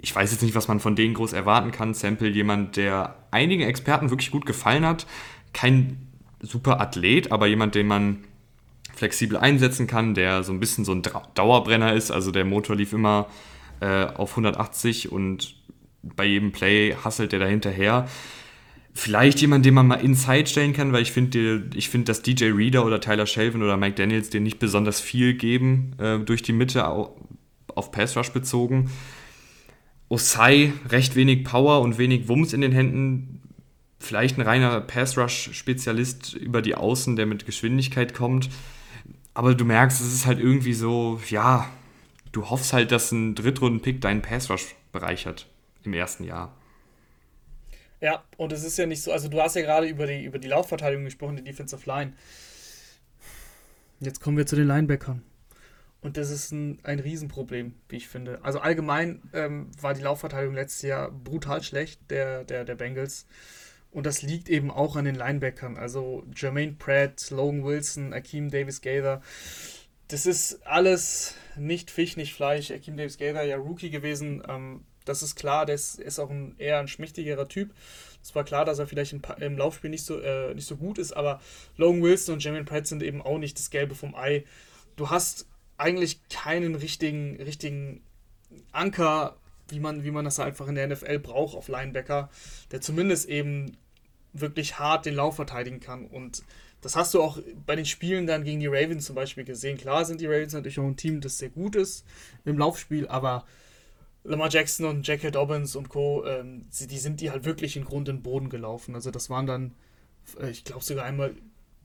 [0.01, 1.95] ich weiß jetzt nicht, was man von denen groß erwarten kann.
[1.95, 5.07] Sample jemand, der einigen Experten wirklich gut gefallen hat,
[5.53, 6.08] kein
[6.41, 8.19] super Athlet, aber jemand, den man
[8.95, 11.03] flexibel einsetzen kann, der so ein bisschen so ein
[11.35, 12.11] Dauerbrenner ist.
[12.11, 13.29] Also der Motor lief immer
[13.81, 15.55] äh, auf 180 und
[16.03, 18.09] bei jedem Play hasselt der da hinterher.
[18.95, 22.47] Vielleicht jemand, den man mal inside stellen kann, weil ich finde, ich finde, dass DJ
[22.47, 26.53] Reader oder Tyler Shelvin oder Mike Daniels dir nicht besonders viel geben äh, durch die
[26.53, 28.91] Mitte auf Pass Rush bezogen.
[30.09, 33.41] Osai recht wenig Power und wenig Wumms in den Händen
[33.99, 38.49] vielleicht ein reiner Pass-Rush-Spezialist über die Außen, der mit Geschwindigkeit kommt.
[39.35, 41.69] Aber du merkst, es ist halt irgendwie so, ja,
[42.33, 45.47] du hoffst halt, dass ein Drittrunden-Pick deinen Pass-Rush bereichert
[45.85, 46.55] im ersten Jahr.
[48.01, 50.39] Ja, und es ist ja nicht so, also du hast ja gerade über die, über
[50.39, 52.13] die Laufverteidigung gesprochen, die Defensive Line.
[54.01, 55.23] Jetzt kommen wir zu den Linebackern.
[56.01, 58.39] Und das ist ein, ein Riesenproblem, wie ich finde.
[58.45, 63.27] Also allgemein ähm, war die Laufverteidigung letztes Jahr brutal schlecht, der, der, der Bengals.
[63.99, 65.77] Und das liegt eben auch an den Linebackern.
[65.77, 69.23] Also Jermaine Pratt, Logan Wilson, Akeem Davis Gaither.
[70.07, 72.71] Das ist alles nicht Fisch, nicht Fleisch.
[72.71, 74.41] Akeem Davis Gaither ja Rookie gewesen.
[74.49, 77.75] Ähm, das ist klar, der ist, ist auch ein eher ein schmächtigerer Typ.
[78.23, 80.99] Es war klar, dass er vielleicht im, im Laufspiel nicht so, äh, nicht so gut
[80.99, 81.41] ist, aber
[81.77, 84.45] Logan Wilson und Jermaine Pratt sind eben auch nicht das Gelbe vom Ei.
[84.95, 88.05] Du hast eigentlich keinen richtigen, richtigen
[88.71, 89.37] Anker
[89.71, 92.31] wie man, wie man das einfach in der NFL braucht auf Linebacker,
[92.71, 93.77] der zumindest eben
[94.41, 96.07] wirklich hart den Lauf verteidigen kann.
[96.07, 96.43] Und
[96.81, 99.79] das hast du auch bei den Spielen dann gegen die Ravens zum Beispiel gesehen.
[99.79, 102.05] Klar sind die Ravens natürlich auch ein Team, das sehr gut ist
[102.45, 103.45] im Laufspiel, aber
[104.25, 108.09] Lamar Jackson und Jackie Dobbins und Co., ähm, die sind die halt wirklich in Grund
[108.09, 108.95] und Boden gelaufen.
[108.95, 109.75] Also das waren dann,
[110.41, 111.35] äh, ich glaube sogar einmal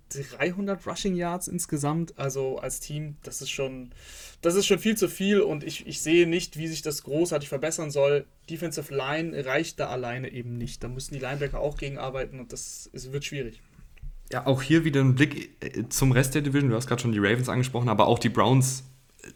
[0.09, 3.91] 300 Rushing Yards insgesamt, also als Team, das ist schon,
[4.43, 7.47] das ist schon viel zu viel und ich, ich sehe nicht, wie sich das großartig
[7.47, 8.25] verbessern soll.
[8.49, 10.83] Defensive Line reicht da alleine eben nicht.
[10.83, 13.61] Da müssen die Linebacker auch gegenarbeiten und das ist, wird schwierig.
[14.33, 16.69] Ja, auch hier wieder ein Blick äh, zum Rest der Division.
[16.69, 18.83] Du hast gerade schon die Ravens angesprochen, aber auch die Browns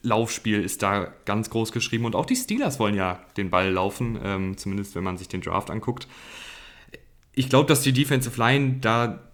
[0.02, 4.20] Laufspiel ist da ganz groß geschrieben und auch die Steelers wollen ja den Ball laufen,
[4.22, 6.10] ähm, zumindest wenn man sich den Draft anguckt.
[7.32, 9.27] Ich glaube, dass die Defensive Line da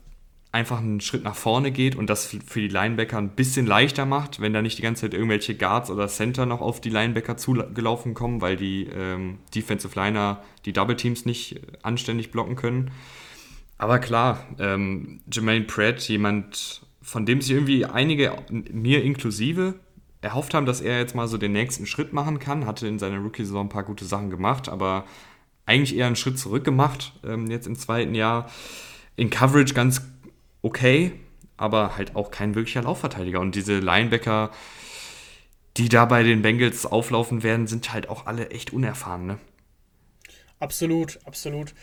[0.53, 4.39] einfach einen Schritt nach vorne geht und das für die Linebacker ein bisschen leichter macht,
[4.39, 8.13] wenn da nicht die ganze Zeit irgendwelche Guards oder Center noch auf die Linebacker zugelaufen
[8.13, 12.91] kommen, weil die ähm, Defensive Liner die Double Teams nicht anständig blocken können.
[13.79, 19.73] Aber klar, ähm, Jermaine Pratt, jemand, von dem sich irgendwie einige, mir inklusive,
[20.21, 23.17] erhofft haben, dass er jetzt mal so den nächsten Schritt machen kann, hatte in seiner
[23.17, 25.05] Rookie-Saison ein paar gute Sachen gemacht, aber
[25.65, 28.51] eigentlich eher einen Schritt zurück gemacht, ähm, jetzt im zweiten Jahr.
[29.15, 30.12] In Coverage ganz
[30.63, 31.11] okay,
[31.57, 33.39] aber halt auch kein wirklicher Laufverteidiger.
[33.39, 34.49] Und diese Linebacker,
[35.77, 39.37] die da bei den Bengals auflaufen werden, sind halt auch alle echt unerfahren, ne?
[40.59, 41.75] Absolut, absolut.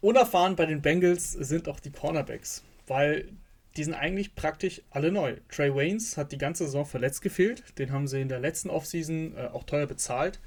[0.00, 3.28] Unerfahren bei den Bengals sind auch die Cornerbacks, weil
[3.76, 5.36] die sind eigentlich praktisch alle neu.
[5.48, 7.78] Trey Waynes hat die ganze Saison verletzt gefehlt.
[7.78, 10.40] Den haben sie in der letzten Offseason äh, auch teuer bezahlt.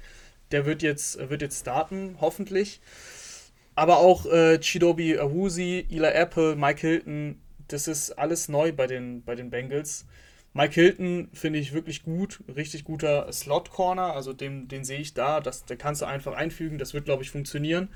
[0.50, 2.80] Der wird jetzt, wird jetzt starten, hoffentlich.
[3.74, 9.22] Aber auch äh, Chidobi Awuzi, Ila Apple, Mike Hilton, das ist alles neu bei den,
[9.24, 10.06] bei den Bengals.
[10.52, 15.40] Mike Hilton finde ich wirklich gut, richtig guter Slot-Corner, also den, den sehe ich da,
[15.40, 17.88] das, den kannst du einfach einfügen, das wird, glaube ich, funktionieren.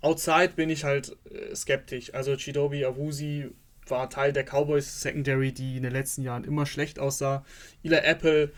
[0.00, 2.14] Outside bin ich halt äh, skeptisch.
[2.14, 3.50] Also Chidobi Awuzi
[3.86, 7.44] war Teil der Cowboys Secondary, die in den letzten Jahren immer schlecht aussah.
[7.82, 8.52] Ila Apple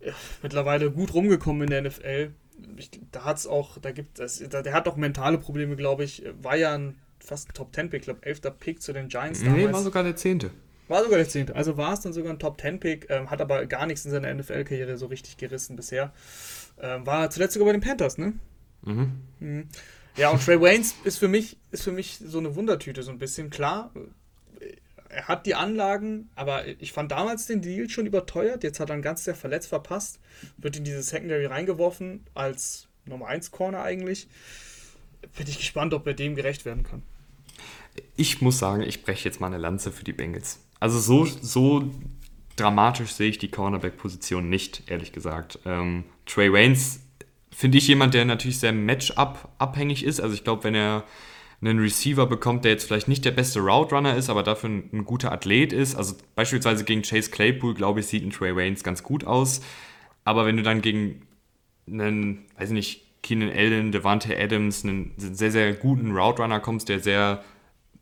[0.00, 2.32] äh, mittlerweile gut rumgekommen in der NFL.
[2.76, 6.24] Ich, da hat es auch, da gibt es, der hat auch mentale Probleme, glaube ich.
[6.40, 8.40] War ja ein, fast ein Top 10 Pick, ich glaube 11.
[8.58, 9.56] Pick zu den Giants damals.
[9.56, 10.50] Nee, war sogar der 10.
[10.88, 11.52] War sogar der 10.
[11.52, 14.10] Also war es dann sogar ein Top 10 Pick, ähm, hat aber gar nichts in
[14.10, 16.12] seiner NFL-Karriere so richtig gerissen bisher.
[16.80, 18.34] Ähm, war zuletzt sogar bei den Panthers, ne?
[18.82, 19.12] Mhm.
[19.40, 19.68] mhm.
[20.16, 23.18] Ja, und Trey Waynes ist für mich, ist für mich so eine Wundertüte, so ein
[23.18, 23.48] bisschen.
[23.48, 23.92] Klar,
[25.12, 28.64] er hat die Anlagen, aber ich fand damals den Deal schon überteuert.
[28.64, 30.20] Jetzt hat er einen ganz sehr verletzt verpasst,
[30.56, 34.28] wird in diese Secondary reingeworfen als Nummer 1 Corner eigentlich.
[35.36, 37.02] Bin ich gespannt, ob er dem gerecht werden kann.
[38.16, 40.60] Ich muss sagen, ich breche jetzt mal eine Lanze für die Bengals.
[40.80, 41.90] Also so, so
[42.56, 45.58] dramatisch sehe ich die Cornerback-Position nicht, ehrlich gesagt.
[45.64, 47.00] Ähm, Trey Waynes
[47.50, 50.20] finde ich jemand, der natürlich sehr Matchup-abhängig ist.
[50.20, 51.04] Also ich glaube, wenn er
[51.60, 54.90] einen Receiver bekommt, der jetzt vielleicht nicht der beste Route Runner ist, aber dafür ein,
[54.92, 55.94] ein guter Athlet ist.
[55.94, 59.60] Also beispielsweise gegen Chase Claypool, glaube ich, sieht ein Trey Waynes ganz gut aus.
[60.24, 61.22] Aber wenn du dann gegen
[61.86, 66.88] einen, weiß ich nicht, Keenan Allen, Devante Adams, einen sehr, sehr guten Route Runner kommst,
[66.88, 67.44] der sehr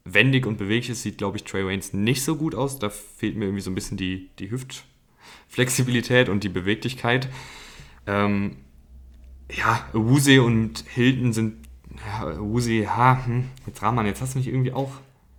[0.04, 2.78] wendig und beweglich ist, sieht, glaube ich, Trey Waynes nicht so gut aus.
[2.78, 7.28] Da fehlt mir irgendwie so ein bisschen die, die Hüftflexibilität und die Beweglichkeit.
[8.06, 8.56] Ähm,
[9.50, 11.54] ja, Wuse und Hilton sind
[12.06, 14.92] ja, Uzi, ha, hm, jetzt Rahman, jetzt hast du mich irgendwie auch.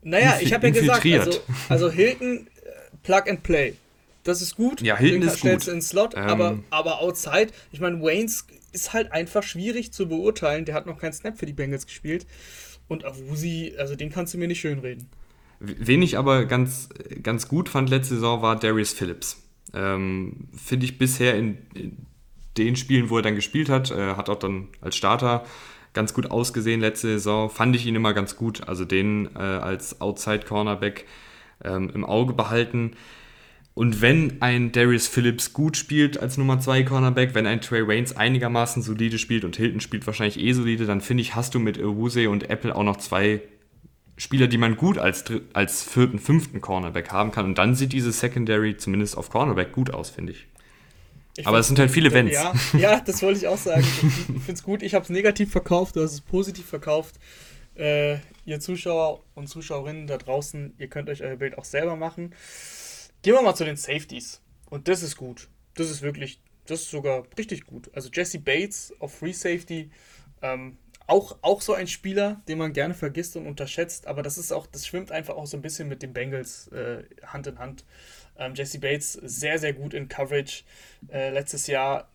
[0.03, 2.69] Naja, ich habe ja gesagt, also, also Hilton, äh,
[3.03, 3.75] Plug and Play.
[4.23, 4.81] Das ist gut.
[4.81, 5.67] Ja, Hilton ist gut.
[5.67, 10.65] in Slot, ähm, aber, aber outside, ich meine, Waynes ist halt einfach schwierig zu beurteilen.
[10.65, 12.25] Der hat noch keinen Snap für die Bengals gespielt.
[12.91, 15.07] Und Awusi, also den kannst du mir nicht schönreden.
[15.61, 16.89] Wen ich aber ganz,
[17.23, 19.41] ganz gut fand letzte Saison war Darius Phillips.
[19.73, 22.05] Ähm, Finde ich bisher in, in,
[22.57, 25.45] den Spielen, wo er dann gespielt hat, äh, hat auch dann als Starter
[25.93, 27.49] ganz gut ausgesehen letzte Saison.
[27.49, 28.67] Fand ich ihn immer ganz gut.
[28.67, 31.05] Also den äh, als Outside Cornerback
[31.63, 32.97] ähm, im Auge behalten.
[33.73, 38.15] Und wenn ein Darius Phillips gut spielt als Nummer 2 Cornerback, wenn ein Trey Waynes
[38.15, 41.79] einigermaßen solide spielt und Hilton spielt wahrscheinlich eh solide, dann finde ich, hast du mit
[41.79, 43.41] Owuse und Apple auch noch zwei
[44.17, 47.45] Spieler, die man gut als, als vierten, fünften Cornerback haben kann.
[47.45, 50.47] Und dann sieht diese Secondary zumindest auf Cornerback gut aus, finde ich.
[51.37, 52.33] Ich Aber es sind halt viele Wenns.
[52.33, 53.81] Ja, ja, das wollte ich auch sagen.
[53.81, 54.83] Ich finde es gut.
[54.83, 57.15] Ich habe es negativ verkauft, du hast es positiv verkauft.
[57.75, 62.35] Äh, ihr Zuschauer und Zuschauerinnen da draußen, ihr könnt euch euer Bild auch selber machen.
[63.21, 64.41] Gehen wir mal zu den Safeties.
[64.69, 65.49] Und das ist gut.
[65.75, 67.89] Das ist wirklich, das ist sogar richtig gut.
[67.93, 69.91] Also Jesse Bates auf Free Safety,
[70.41, 74.51] ähm, auch, auch so ein Spieler, den man gerne vergisst und unterschätzt, aber das ist
[74.51, 77.83] auch, das schwimmt einfach auch so ein bisschen mit den Bengals äh, Hand in Hand.
[78.37, 80.63] Ähm, Jesse Bates sehr, sehr gut in Coverage.
[81.09, 82.09] Äh, letztes Jahr,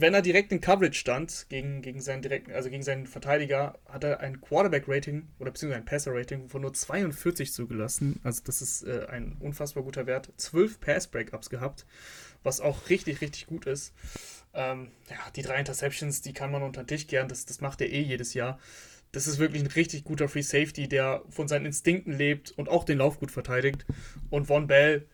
[0.00, 4.04] wenn er direkt in Coverage stand, gegen, gegen seinen direkten, also gegen seinen Verteidiger, hat
[4.04, 8.20] er ein Quarterback-Rating oder beziehungsweise ein Passer-Rating von nur 42 zugelassen.
[8.22, 10.32] Also das ist äh, ein unfassbar guter Wert.
[10.36, 11.86] 12 Pass-Breakups gehabt,
[12.42, 13.92] was auch richtig, richtig gut ist.
[14.54, 17.80] Ähm, ja, die drei Interceptions, die kann man unter den Tisch kehren, das, das macht
[17.80, 18.58] er eh jedes Jahr.
[19.12, 22.84] Das ist wirklich ein richtig guter Free Safety, der von seinen Instinkten lebt und auch
[22.84, 23.86] den Lauf gut verteidigt.
[24.28, 25.06] Und Von Bell,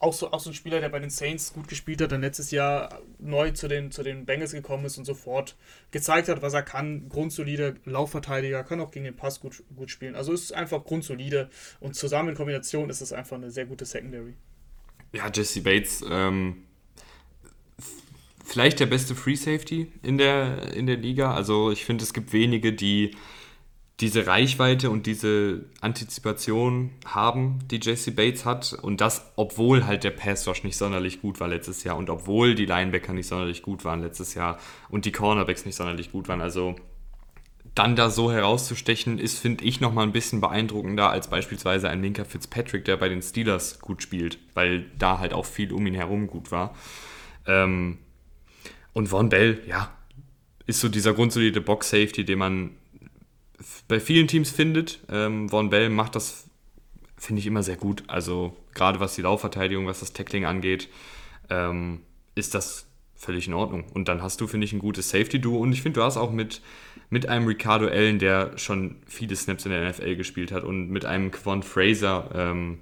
[0.00, 2.50] auch so, auch so ein Spieler, der bei den Saints gut gespielt hat, dann letztes
[2.50, 5.56] Jahr neu zu den, zu den Bengals gekommen ist und sofort
[5.90, 7.08] gezeigt hat, was er kann.
[7.08, 10.14] Grundsolide Laufverteidiger, kann auch gegen den Pass gut, gut spielen.
[10.14, 14.34] Also ist einfach grundsolide und zusammen in Kombination ist es einfach eine sehr gute Secondary.
[15.12, 16.64] Ja, Jesse Bates, ähm,
[18.44, 21.34] vielleicht der beste Free Safety in der, in der Liga.
[21.34, 23.16] Also ich finde, es gibt wenige, die
[24.00, 28.72] diese Reichweite und diese Antizipation haben, die Jesse Bates hat.
[28.80, 32.54] Und das, obwohl halt der Pass Rush nicht sonderlich gut war letztes Jahr und obwohl
[32.54, 34.58] die Linebacker nicht sonderlich gut waren letztes Jahr
[34.88, 36.40] und die Cornerbacks nicht sonderlich gut waren.
[36.40, 36.76] Also
[37.74, 42.24] dann da so herauszustechen, ist, finde ich, nochmal ein bisschen beeindruckender als beispielsweise ein linker
[42.24, 46.28] Fitzpatrick, der bei den Steelers gut spielt, weil da halt auch viel um ihn herum
[46.28, 46.74] gut war.
[47.46, 47.98] Ähm,
[48.92, 49.90] und Von Bell, ja,
[50.66, 52.70] ist so dieser grundsolide Box-Safety, den man
[53.88, 55.00] bei vielen Teams findet.
[55.10, 56.48] Ähm, Von Bell macht das,
[57.16, 58.04] finde ich, immer sehr gut.
[58.06, 60.88] Also gerade was die Laufverteidigung, was das Tackling angeht,
[61.50, 62.02] ähm,
[62.34, 63.84] ist das völlig in Ordnung.
[63.92, 65.58] Und dann hast du, finde ich, ein gutes Safety-Duo.
[65.58, 66.62] Und ich finde, du hast auch mit,
[67.10, 71.04] mit einem Ricardo Allen, der schon viele Snaps in der NFL gespielt hat, und mit
[71.04, 72.80] einem Quan Fraser, ähm,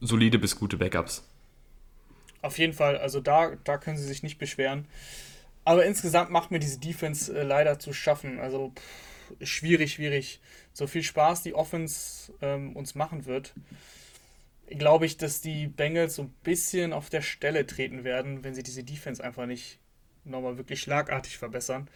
[0.00, 1.24] solide bis gute Backups.
[2.42, 4.86] Auf jeden Fall, also da, da können sie sich nicht beschweren.
[5.64, 8.40] Aber insgesamt macht mir diese Defense äh, leider zu schaffen.
[8.40, 9.07] Also pff,
[9.42, 10.40] schwierig, schwierig.
[10.72, 13.54] So viel Spaß die Offense ähm, uns machen wird,
[14.70, 18.62] glaube ich, dass die Bengals so ein bisschen auf der Stelle treten werden, wenn sie
[18.62, 19.78] diese Defense einfach nicht
[20.24, 21.88] nochmal wirklich schlagartig verbessern.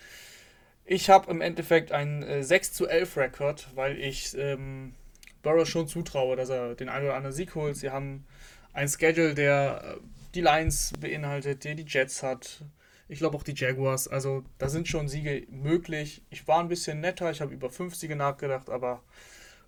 [0.84, 4.94] Ich habe im Endeffekt einen äh, 6 zu 11 Rekord, weil ich ähm,
[5.42, 7.76] Burrow schon zutraue, dass er den einen oder anderen Sieg holt.
[7.76, 8.26] Sie haben
[8.72, 10.00] ein Schedule, der äh,
[10.34, 12.64] die Lions beinhaltet, der die Jets hat.
[13.08, 14.08] Ich glaube auch die Jaguars.
[14.08, 16.22] Also da sind schon Siege möglich.
[16.30, 19.02] Ich war ein bisschen netter, ich habe über fünf Siege nachgedacht, aber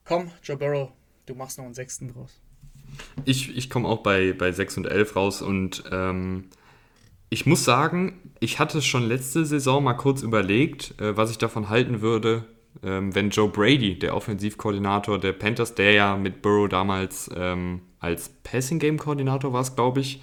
[0.05, 0.91] komm, Joe Burrow,
[1.27, 2.41] du machst noch einen sechsten draus.
[3.25, 6.51] Ich, ich komme auch bei, bei 6 und 11 raus und ähm,
[7.31, 11.69] ich muss sagen, ich hatte schon letzte Saison mal kurz überlegt, äh, was ich davon
[11.69, 12.45] halten würde,
[12.83, 18.29] ähm, wenn Joe Brady, der Offensivkoordinator der Panthers, der ja mit Burrow damals ähm, als
[18.29, 20.23] Passing Game Koordinator war glaube ich,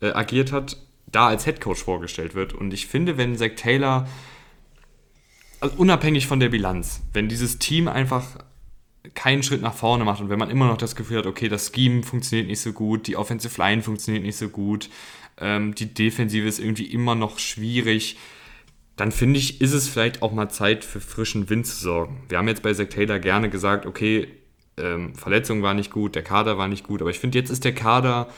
[0.00, 0.76] äh, agiert hat,
[1.14, 2.52] da als Head Coach vorgestellt wird.
[2.52, 4.08] Und ich finde, wenn Zach Taylor,
[5.60, 8.24] also unabhängig von der Bilanz, wenn dieses Team einfach
[9.14, 11.70] keinen Schritt nach vorne macht und wenn man immer noch das Gefühl hat, okay, das
[11.74, 14.88] Scheme funktioniert nicht so gut, die Offensive Line funktioniert nicht so gut,
[15.38, 18.16] ähm, die Defensive ist irgendwie immer noch schwierig,
[18.96, 22.22] dann finde ich, ist es vielleicht auch mal Zeit für frischen Wind zu sorgen.
[22.28, 24.28] Wir haben jetzt bei Zach Taylor gerne gesagt, okay,
[24.76, 27.64] ähm, Verletzung war nicht gut, der Kader war nicht gut, aber ich finde, jetzt ist
[27.64, 28.28] der Kader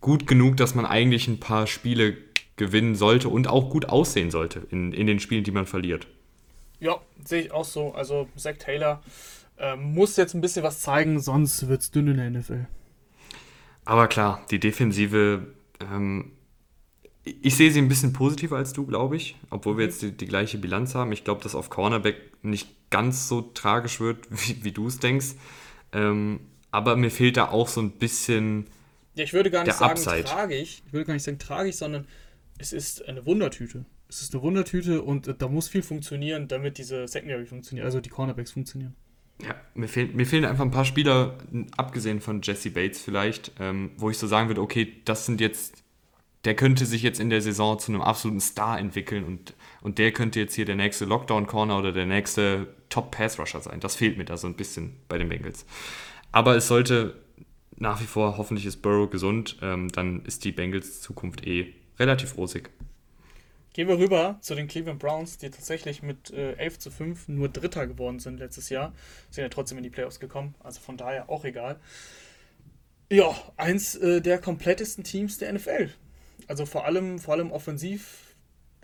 [0.00, 2.16] gut genug, dass man eigentlich ein paar Spiele
[2.56, 6.06] gewinnen sollte und auch gut aussehen sollte in, in den Spielen, die man verliert.
[6.78, 7.92] Ja, sehe ich auch so.
[7.94, 9.02] Also Zach Taylor
[9.58, 12.66] äh, muss jetzt ein bisschen was zeigen, sonst wird es dünn in der NFL.
[13.84, 15.46] Aber klar, die Defensive,
[15.80, 16.32] ähm,
[17.24, 19.90] ich sehe sie ein bisschen positiver als du, glaube ich, obwohl wir mhm.
[19.90, 21.12] jetzt die, die, gleiche Bilanz haben.
[21.12, 25.34] Ich glaube, dass auf Cornerback nicht ganz so tragisch wird, wie, wie du es denkst.
[25.92, 28.66] Ähm, aber mir fehlt da auch so ein bisschen
[29.14, 30.24] ja, ich würde gar nicht sagen Upside.
[30.24, 30.82] tragisch.
[30.86, 32.06] Ich würde gar nicht sagen tragisch, sondern
[32.58, 33.84] es ist eine Wundertüte.
[34.08, 38.00] Es ist eine Wundertüte und äh, da muss viel funktionieren, damit diese Secondary funktioniert, also
[38.00, 38.94] die Cornerbacks funktionieren.
[39.42, 41.38] Ja, mir, fehlen, mir fehlen einfach ein paar Spieler,
[41.76, 45.82] abgesehen von Jesse Bates vielleicht, ähm, wo ich so sagen würde, okay, das sind jetzt,
[46.44, 50.12] der könnte sich jetzt in der Saison zu einem absoluten Star entwickeln und, und der
[50.12, 53.80] könnte jetzt hier der nächste Lockdown-Corner oder der nächste Top-Pass-Rusher sein.
[53.80, 55.64] Das fehlt mir da so ein bisschen bei den Bengals.
[56.32, 57.19] Aber es sollte
[57.80, 62.36] nach wie vor, hoffentlich ist Burrow gesund, ähm, dann ist die Bengals Zukunft eh relativ
[62.36, 62.70] rosig.
[63.72, 67.48] Gehen wir rüber zu den Cleveland Browns, die tatsächlich mit äh, 11 zu 5 nur
[67.48, 68.92] Dritter geworden sind letztes Jahr.
[69.30, 71.80] Sind ja trotzdem in die Playoffs gekommen, also von daher auch egal.
[73.10, 75.90] Ja, eins äh, der komplettesten Teams der NFL.
[76.48, 78.34] Also vor allem, vor allem offensiv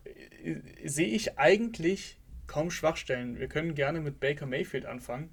[0.04, 0.56] äh,
[0.88, 3.38] sehe ich eigentlich kaum Schwachstellen.
[3.38, 5.30] Wir können gerne mit Baker Mayfield anfangen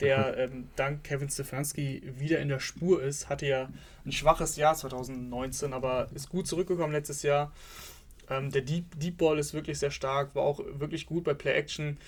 [0.00, 3.28] der ähm, dank Kevin Stefanski wieder in der Spur ist.
[3.28, 3.68] Hatte ja
[4.04, 7.52] ein schwaches Jahr 2019, aber ist gut zurückgekommen letztes Jahr.
[8.28, 11.52] Ähm, der Deep, Deep Ball ist wirklich sehr stark, war auch wirklich gut bei Play
[11.52, 11.98] Action.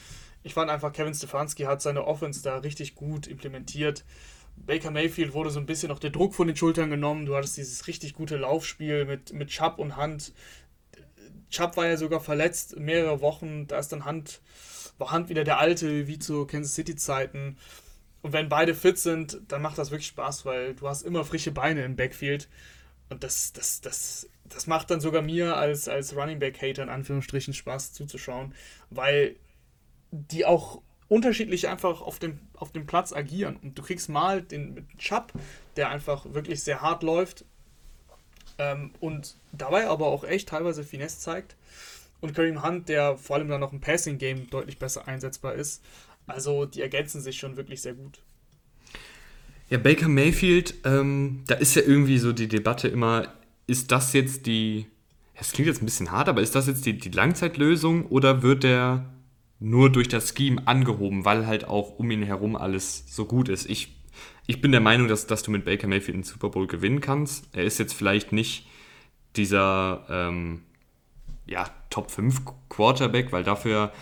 [0.45, 4.05] Ich fand einfach, Kevin Stefanski hat seine Offense da richtig gut implementiert.
[4.57, 7.27] Baker Mayfield wurde so ein bisschen noch der Druck von den Schultern genommen.
[7.27, 10.33] Du hattest dieses richtig gute Laufspiel mit, mit Chubb und Hand.
[11.51, 13.67] Chubb war ja sogar verletzt mehrere Wochen.
[13.67, 14.41] Da ist dann Hand,
[14.99, 17.57] war Hand wieder der alte, wie zu Kansas City Zeiten.
[18.23, 21.51] Und wenn beide fit sind, dann macht das wirklich Spaß, weil du hast immer frische
[21.51, 22.49] Beine im Backfield.
[23.11, 27.53] Und das, das, das, das macht dann sogar mir als, als Running Back-Hater in Anführungsstrichen
[27.53, 28.55] Spaß zuzuschauen,
[28.91, 29.37] weil
[30.13, 33.57] die auch unterschiedlich einfach auf dem, auf dem Platz agieren.
[33.57, 35.33] Und du kriegst mal den Chubb,
[35.77, 37.45] der einfach wirklich sehr hart läuft
[38.59, 41.57] ähm, und dabei aber auch echt teilweise Finesse zeigt.
[42.21, 45.83] Und Kareem Hunt, der vor allem dann noch im Passing-Game deutlich besser einsetzbar ist.
[46.27, 48.21] Also die ergänzen sich schon wirklich sehr gut.
[49.69, 53.33] Ja, Baker Mayfield, ähm, da ist ja irgendwie so die Debatte immer,
[53.67, 54.87] ist das jetzt die,
[55.35, 58.65] es klingt jetzt ein bisschen hart, aber ist das jetzt die, die Langzeitlösung oder wird
[58.65, 59.11] der
[59.61, 63.69] nur durch das Scheme angehoben, weil halt auch um ihn herum alles so gut ist?
[63.71, 63.97] Ich,
[64.47, 67.49] ich bin der Meinung, dass, dass du mit Baker Mayfield einen Super Bowl gewinnen kannst.
[67.53, 68.67] Er ist jetzt vielleicht nicht
[69.37, 70.65] dieser ähm,
[71.47, 73.93] ja, Top 5 Quarterback, weil dafür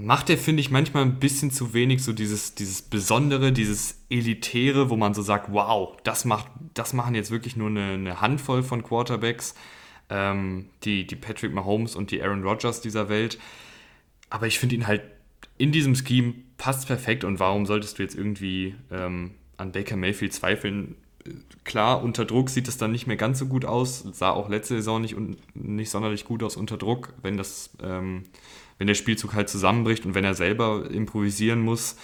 [0.00, 4.90] macht er, finde ich, manchmal ein bisschen zu wenig so dieses, dieses Besondere, dieses Elitäre,
[4.90, 8.62] wo man so sagt, wow, das, macht, das machen jetzt wirklich nur eine, eine Handvoll
[8.62, 9.54] von Quarterbacks,
[10.08, 13.38] ähm, die, die Patrick Mahomes und die Aaron Rodgers dieser Welt.
[14.30, 15.02] Aber ich finde ihn halt
[15.56, 20.32] in diesem Scheme passt perfekt und warum solltest du jetzt irgendwie ähm, an Baker Mayfield
[20.32, 20.94] zweifeln?
[21.64, 24.76] Klar, unter Druck sieht es dann nicht mehr ganz so gut aus, sah auch letzte
[24.76, 25.16] Saison nicht,
[25.54, 27.70] nicht sonderlich gut aus unter Druck, wenn das...
[27.82, 28.24] Ähm,
[28.78, 31.96] wenn der Spielzug halt zusammenbricht und wenn er selber improvisieren muss.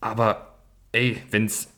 [0.00, 0.54] Aber
[0.92, 1.68] ey, wenn es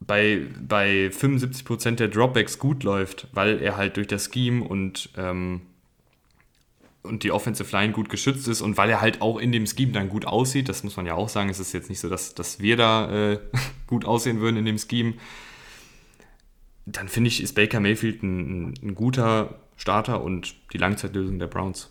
[0.00, 5.62] bei, bei 75% der Dropbacks gut läuft, weil er halt durch das Scheme und, ähm,
[7.02, 9.92] und die Offensive Line gut geschützt ist und weil er halt auch in dem Scheme
[9.92, 10.68] dann gut aussieht.
[10.68, 11.48] Das muss man ja auch sagen.
[11.50, 13.40] Es ist jetzt nicht so, dass, dass wir da äh,
[13.86, 15.14] gut aussehen würden in dem Scheme.
[16.86, 21.90] Dann finde ich, ist Baker Mayfield ein, ein guter Starter und die Langzeitlösung der Browns.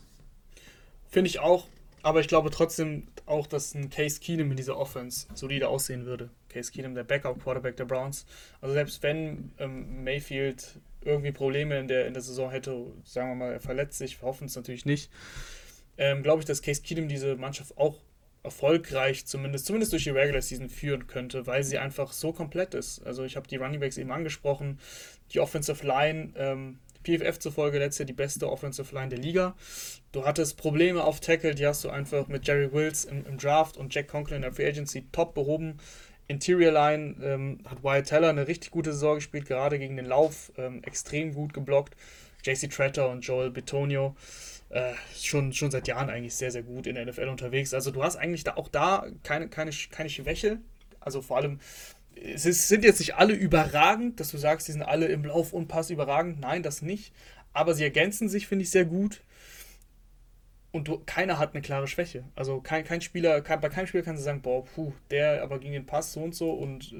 [1.18, 1.65] Finde ich auch,
[2.03, 6.30] aber ich glaube trotzdem auch, dass ein Case Keenum in dieser Offense solide aussehen würde.
[6.47, 8.28] Case Keenum, der Backup-Quarterback der Browns.
[8.61, 13.36] Also selbst wenn ähm, Mayfield irgendwie Probleme in der, in der Saison hätte, sagen wir
[13.36, 15.09] mal, er verletzt sich, hoffen es natürlich nicht,
[15.97, 17.97] ähm, glaube ich, dass Case Keenum diese Mannschaft auch
[18.43, 23.03] erfolgreich zumindest, zumindest durch die Regular Season führen könnte, weil sie einfach so komplett ist.
[23.07, 24.80] Also ich habe die Running Backs eben angesprochen,
[25.34, 26.78] die Offensive Line, ähm,
[27.08, 29.55] PFF zufolge letztes Jahr die beste Offensive Line der Liga.
[30.12, 33.78] Du hattest Probleme auf Tackle, die hast du einfach mit Jerry Wills im, im Draft
[33.78, 35.78] und Jack Conklin in der Free Agency top behoben.
[36.28, 40.51] Interior Line ähm, hat Wyatt Teller eine richtig gute Saison gespielt, gerade gegen den Lauf,
[40.58, 41.95] ähm, extrem gut geblockt.
[42.43, 44.16] JC Tretter und Joel Betonio
[44.70, 47.74] äh, schon, schon seit Jahren eigentlich sehr, sehr gut in der NFL unterwegs.
[47.74, 50.60] Also du hast eigentlich da auch da keine, keine, keine Schwäche.
[50.99, 51.60] Also vor allem
[52.24, 55.53] es ist, sind jetzt nicht alle überragend, dass du sagst, die sind alle im Lauf
[55.53, 56.39] und Pass überragend.
[56.39, 57.13] Nein, das nicht.
[57.53, 59.22] Aber sie ergänzen sich, finde ich, sehr gut.
[60.72, 62.24] Und du, keiner hat eine klare Schwäche.
[62.36, 65.59] Also kein, kein Spieler, kein, bei keinem Spieler kannst du sagen, boah, puh, der aber
[65.59, 66.93] gegen den Pass so und so und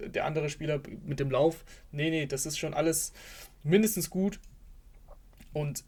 [0.00, 1.64] äh, der andere Spieler mit dem Lauf.
[1.92, 3.12] Nee, nee, das ist schon alles
[3.62, 4.40] mindestens gut.
[5.52, 5.84] Und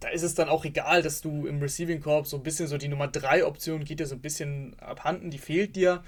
[0.00, 2.76] da ist es dann auch egal, dass du im Receiving Corp so ein bisschen so
[2.76, 6.02] die Nummer 3 Option geht dir so ein bisschen abhanden, die fehlt dir.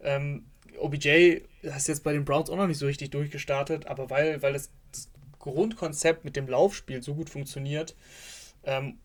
[0.00, 0.46] Ähm,
[0.78, 4.52] OBJ ist jetzt bei den Browns auch noch nicht so richtig durchgestartet, aber weil, weil
[4.52, 7.94] das, das Grundkonzept mit dem Laufspiel so gut funktioniert,
[8.64, 8.98] ähm,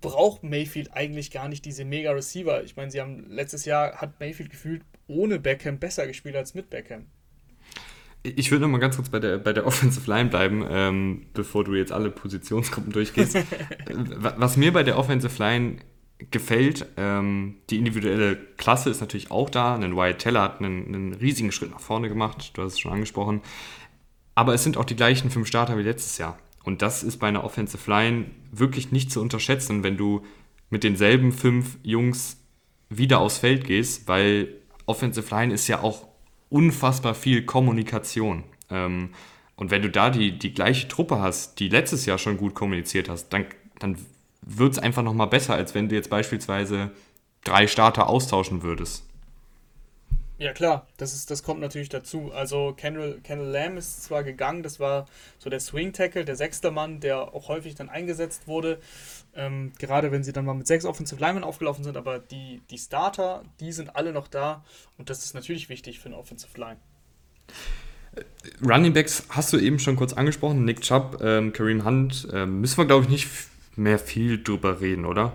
[0.00, 2.62] braucht Mayfield eigentlich gar nicht diese mega Receiver.
[2.62, 6.70] Ich meine, sie haben letztes Jahr hat Mayfield gefühlt ohne Beckham besser gespielt als mit
[6.70, 7.06] Beckham.
[8.22, 11.64] Ich würde noch mal ganz kurz bei der, bei der Offensive Line bleiben, ähm, bevor
[11.64, 13.36] du jetzt alle Positionsgruppen durchgehst.
[14.18, 15.78] Was mir bei der Offensive Line
[16.30, 16.86] gefällt.
[16.96, 19.74] Ähm, die individuelle Klasse ist natürlich auch da.
[19.74, 22.92] Ein Wyatt Teller hat einen, einen, riesigen Schritt nach vorne gemacht, du hast es schon
[22.92, 23.40] angesprochen.
[24.34, 26.38] Aber es sind auch die gleichen fünf Starter wie letztes Jahr.
[26.62, 30.24] Und das ist bei einer Offensive Line wirklich nicht zu unterschätzen, wenn du
[30.68, 32.38] mit denselben fünf Jungs
[32.88, 34.48] wieder aufs Feld gehst, weil
[34.86, 36.06] Offensive Line ist ja auch
[36.48, 38.44] unfassbar viel Kommunikation.
[38.70, 39.10] Ähm,
[39.56, 43.08] und wenn du da die, die gleiche Truppe hast, die letztes Jahr schon gut kommuniziert
[43.08, 43.46] hast, dann,
[43.78, 43.96] dann
[44.42, 46.90] wird es einfach nochmal besser, als wenn du jetzt beispielsweise
[47.44, 49.04] drei Starter austauschen würdest.
[50.40, 52.32] Ja klar, das, ist, das kommt natürlich dazu.
[52.32, 55.06] Also Kendall, Kendall Lamb ist zwar gegangen, das war
[55.38, 58.80] so der Swing Tackle, der sechste Mann, der auch häufig dann eingesetzt wurde.
[59.34, 62.78] Ähm, gerade wenn sie dann mal mit sechs Offensive Linemen aufgelaufen sind, aber die, die
[62.78, 64.64] Starter, die sind alle noch da
[64.96, 66.78] und das ist natürlich wichtig für eine Offensive Line.
[68.66, 72.78] Running Backs hast du eben schon kurz angesprochen, Nick Chubb, ähm, Kareem Hunt, ähm, müssen
[72.78, 73.28] wir glaube ich nicht
[73.80, 75.32] mehr viel drüber reden, oder?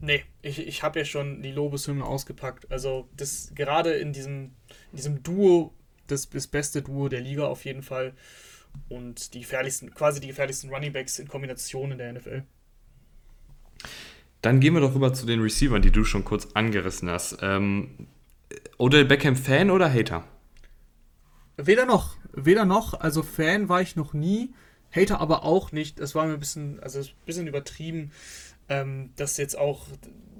[0.00, 2.70] Nee, ich, ich habe ja schon die Lobeshymne ausgepackt.
[2.70, 4.50] Also das gerade in diesem,
[4.90, 5.72] in diesem Duo,
[6.08, 8.14] das, das beste Duo der Liga auf jeden Fall.
[8.88, 12.42] Und die gefährlichsten, quasi die gefährlichsten Runningbacks in Kombination in der NFL.
[14.40, 17.38] Dann gehen wir doch rüber zu den Receivern, die du schon kurz angerissen hast.
[17.42, 18.08] Ähm,
[18.76, 20.24] Odell Beckham Fan oder Hater?
[21.56, 22.16] Weder noch.
[22.32, 22.94] Weder noch.
[22.94, 24.52] Also Fan war ich noch nie.
[24.94, 25.98] Hater aber auch nicht.
[25.98, 28.12] Es war mir ein bisschen, also ein bisschen übertrieben,
[28.68, 29.86] ähm, dass jetzt auch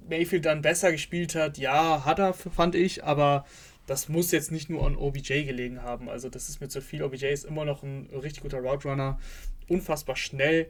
[0.08, 1.58] Mayfield dann besser gespielt hat.
[1.58, 3.44] Ja, hat er, fand ich, aber
[3.86, 6.08] das muss jetzt nicht nur an OBJ gelegen haben.
[6.08, 7.02] Also das ist mir zu viel.
[7.02, 9.18] OBJ ist immer noch ein richtig guter Route Runner,
[9.68, 10.68] unfassbar schnell.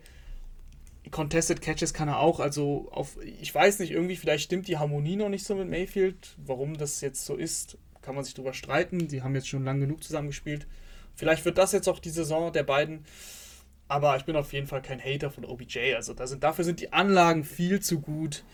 [1.10, 2.40] Contested Catches kann er auch.
[2.40, 6.36] Also auf, ich weiß nicht, irgendwie vielleicht stimmt die Harmonie noch nicht so mit Mayfield.
[6.38, 9.08] Warum das jetzt so ist, kann man sich drüber streiten.
[9.08, 10.66] Die haben jetzt schon lang genug zusammengespielt.
[11.14, 13.04] Vielleicht wird das jetzt auch die Saison der beiden.
[13.88, 15.94] Aber ich bin auf jeden Fall kein Hater von OBJ.
[15.94, 18.44] Also da sind, dafür sind die Anlagen viel zu gut.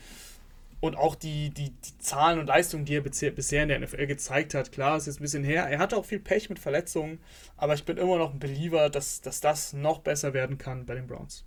[0.80, 4.54] Und auch die, die, die Zahlen und Leistungen, die er bisher in der NFL gezeigt
[4.54, 5.64] hat, klar, ist jetzt ein bisschen her.
[5.64, 7.18] Er hatte auch viel Pech mit Verletzungen,
[7.56, 10.94] aber ich bin immer noch ein Believer, dass, dass das noch besser werden kann bei
[10.94, 11.44] den Browns.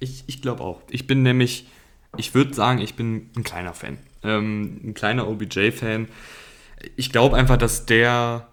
[0.00, 0.80] Ich, ich glaube auch.
[0.88, 1.68] Ich bin nämlich,
[2.16, 3.98] ich würde sagen, ich bin ein kleiner Fan.
[4.22, 6.08] Ähm, ein kleiner OBJ-Fan.
[6.96, 8.48] Ich glaube einfach, dass der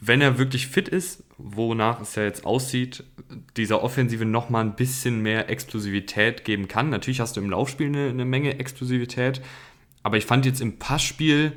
[0.00, 3.04] wenn er wirklich fit ist, wonach es ja jetzt aussieht,
[3.56, 6.90] dieser Offensive nochmal ein bisschen mehr Explosivität geben kann.
[6.90, 9.40] Natürlich hast du im Laufspiel eine, eine, Menge Explosivität,
[10.02, 11.52] aber ich fand jetzt im Passspiel,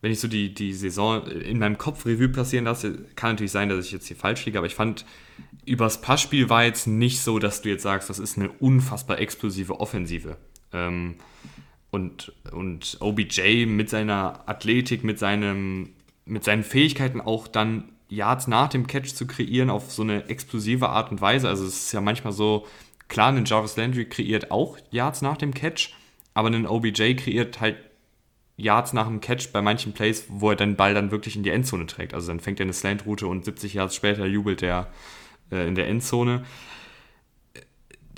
[0.00, 3.68] wenn ich so die, die Saison in meinem Kopf Revue passieren lasse, kann natürlich sein,
[3.68, 5.04] dass ich jetzt hier falsch liege, aber ich fand,
[5.66, 9.78] übers Passspiel war jetzt nicht so, dass du jetzt sagst, das ist eine unfassbar explosive
[9.78, 10.38] Offensive.
[10.72, 11.16] Ähm,
[11.90, 15.90] und, und OBJ mit seiner Athletik, mit seinem
[16.24, 20.90] mit seinen Fähigkeiten auch dann Yards nach dem Catch zu kreieren auf so eine explosive
[20.90, 21.48] Art und Weise.
[21.48, 22.66] Also es ist ja manchmal so,
[23.08, 25.94] klar, ein Jarvis Landry kreiert auch Yards nach dem Catch,
[26.34, 27.76] aber ein OBJ kreiert halt
[28.56, 31.50] Yards nach dem Catch bei manchen Plays, wo er den Ball dann wirklich in die
[31.50, 32.12] Endzone trägt.
[32.12, 34.88] Also dann fängt er eine Slant-Route und 70 Yards später jubelt er
[35.50, 36.44] äh, in der Endzone.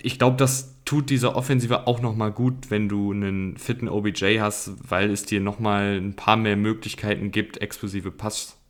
[0.03, 4.73] Ich glaube, das tut dieser Offensive auch nochmal gut, wenn du einen fitten OBJ hast,
[4.91, 8.11] weil es dir nochmal ein paar mehr Möglichkeiten gibt, explosive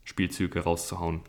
[0.05, 1.23] Passspielzüge rauszuhauen.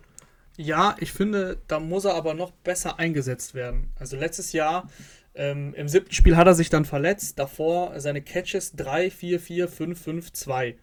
[0.58, 3.92] Ja, ich finde, da muss er aber noch besser eingesetzt werden.
[4.00, 4.90] Also letztes Jahr
[5.34, 7.40] ähm, im siebten Spiel hat er sich dann verletzt.
[7.40, 10.76] Davor seine Catches 3, 4, 4, 5, 5, 2.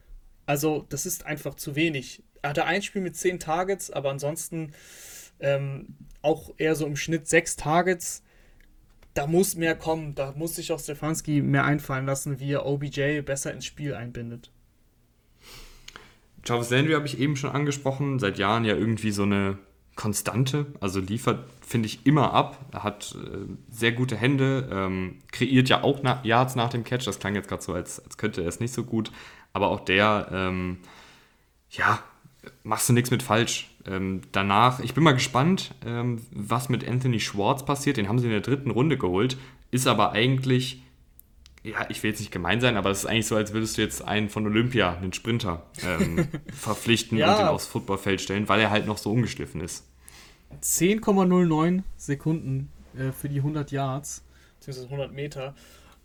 [0.45, 2.23] Also das ist einfach zu wenig.
[2.43, 4.73] Er hatte ein Spiel mit 10 Targets, aber ansonsten
[5.41, 8.23] ähm, auch eher so im Schnitt 6 Targets
[9.15, 10.15] da muss mehr kommen.
[10.15, 14.51] Da muss sich auch Stefanski mehr einfallen lassen, wie er OBJ besser ins Spiel einbindet.
[16.45, 18.19] Jarvis Landry habe ich eben schon angesprochen.
[18.19, 19.59] Seit Jahren ja irgendwie so eine
[19.95, 20.67] Konstante.
[20.81, 22.59] Also liefert, finde ich, immer ab.
[22.73, 27.07] Er hat äh, sehr gute Hände, ähm, kreiert ja auch na Yards nach dem Catch.
[27.07, 29.13] Das klang jetzt gerade so, als, als könnte er es nicht so gut.
[29.53, 30.79] Aber auch der, ähm,
[31.71, 32.03] ja,
[32.63, 33.71] machst du nichts mit falsch.
[33.87, 37.97] Ähm, danach, ich bin mal gespannt, ähm, was mit Anthony Schwartz passiert.
[37.97, 39.37] Den haben sie in der dritten Runde geholt.
[39.71, 40.83] Ist aber eigentlich,
[41.63, 43.83] ja, ich will jetzt nicht gemein sein, aber es ist eigentlich so, als würdest du
[43.83, 47.33] jetzt einen von Olympia, einen Sprinter, ähm, verpflichten ja.
[47.33, 49.87] und den aufs Footballfeld stellen, weil er halt noch so ungeschliffen ist.
[50.63, 54.25] 10,09 Sekunden äh, für die 100 Yards,
[54.59, 55.55] beziehungsweise 100 Meter.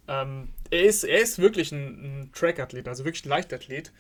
[0.08, 3.92] Ähm, er, ist, er ist wirklich ein, ein Track-Athlet, also wirklich ein Leichtathlet.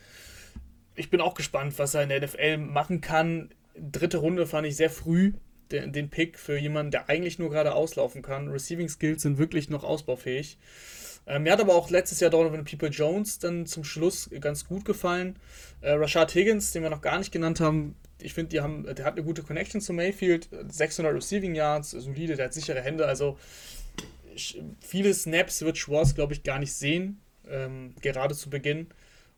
[0.95, 3.49] Ich bin auch gespannt, was er in der NFL machen kann
[3.79, 5.33] dritte Runde fand ich sehr früh
[5.71, 8.47] den, den Pick für jemanden, der eigentlich nur gerade auslaufen kann.
[8.47, 10.57] Receiving Skills sind wirklich noch ausbaufähig.
[11.27, 14.85] Ähm, mir hat aber auch letztes Jahr Donovan People Jones dann zum Schluss ganz gut
[14.85, 15.37] gefallen.
[15.81, 19.23] Äh, Rashad Higgins, den wir noch gar nicht genannt haben, ich finde, der hat eine
[19.23, 20.49] gute Connection zu Mayfield.
[20.69, 23.05] 600 Receiving Yards, solide, der hat sichere Hände.
[23.05, 23.37] Also
[24.79, 28.87] viele Snaps wird Schwartz, glaube ich, gar nicht sehen, ähm, gerade zu Beginn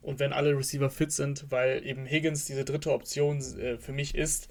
[0.02, 4.16] und wenn alle Receiver fit sind, weil eben Higgins diese dritte Option äh, für mich
[4.16, 4.48] ist.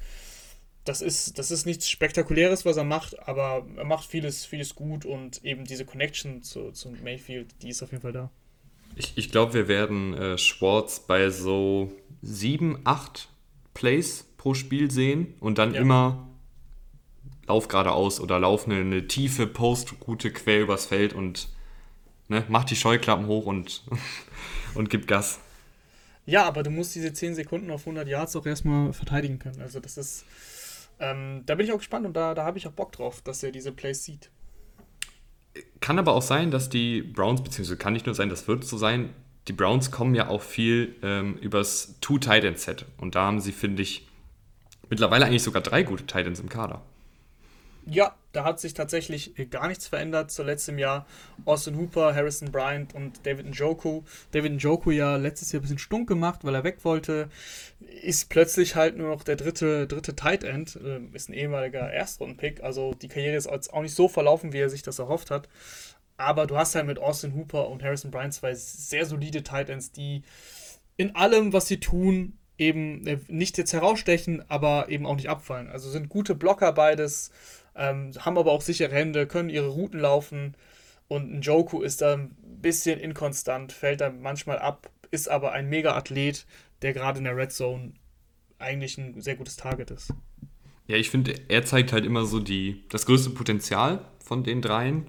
[0.89, 5.05] Das ist, das ist nichts Spektakuläres, was er macht, aber er macht vieles, vieles gut
[5.05, 8.31] und eben diese Connection zu, zu Mayfield, die ist auf jeden Fall da.
[8.97, 13.29] Ich, ich glaube, wir werden äh, Schwartz bei so sieben, acht
[13.75, 15.83] Plays pro Spiel sehen und dann ja.
[15.83, 16.27] immer
[17.47, 21.51] Lauf geradeaus oder lauf eine, eine tiefe Postroute quer übers Feld und
[22.29, 23.85] ne, mach die Scheuklappen hoch und
[24.75, 25.39] und gibt Gas.
[26.25, 29.61] Ja, aber du musst diese 10 Sekunden auf 100 Yards auch erstmal verteidigen können.
[29.61, 30.25] Also das ist,
[31.01, 33.43] ähm, da bin ich auch gespannt und da, da habe ich auch Bock drauf, dass
[33.43, 34.31] er diese Plays sieht.
[35.81, 38.77] Kann aber auch sein, dass die Browns, beziehungsweise kann nicht nur sein, das wird so
[38.77, 39.11] sein,
[39.49, 42.85] die Browns kommen ja auch viel ähm, übers Two-Tight-End-Set.
[42.99, 44.07] Und da haben sie, finde ich,
[44.91, 46.83] mittlerweile eigentlich sogar drei gute Titans im Kader.
[47.91, 51.07] Ja, da hat sich tatsächlich gar nichts verändert zu letztem Jahr.
[51.47, 54.03] Austin Hooper, Harrison Bryant und David Njoku.
[54.33, 57.31] David Njoku ja letztes Jahr ein bisschen stunk gemacht, weil er weg wollte.
[58.03, 60.79] Ist plötzlich halt nur noch der dritte, dritte Tight End.
[60.85, 62.63] Ähm, ist ein ehemaliger Erstrunden-Pick.
[62.63, 65.49] Also die Karriere ist auch nicht so verlaufen, wie er sich das erhofft hat.
[66.19, 69.93] Aber du hast halt mit Austin Hooper und Harrison Bryant zwei sehr solide Tight Ends,
[69.93, 70.23] die
[70.99, 75.71] in allem, was sie tun, eben äh, nicht jetzt herausstechen, aber eben auch nicht abfallen.
[75.71, 77.31] Also sind gute Blocker beides
[77.79, 80.55] ähm, haben aber auch sichere Hände, können ihre Routen laufen
[81.07, 85.69] und ein Joku ist da ein bisschen inkonstant, fällt da manchmal ab, ist aber ein
[85.69, 86.45] Mega-Athlet,
[86.83, 87.93] der gerade in der Red Zone
[88.59, 90.13] eigentlich ein sehr gutes Target ist.
[90.87, 95.07] Ja, ich finde, er zeigt halt immer so die, das größte Potenzial von den dreien,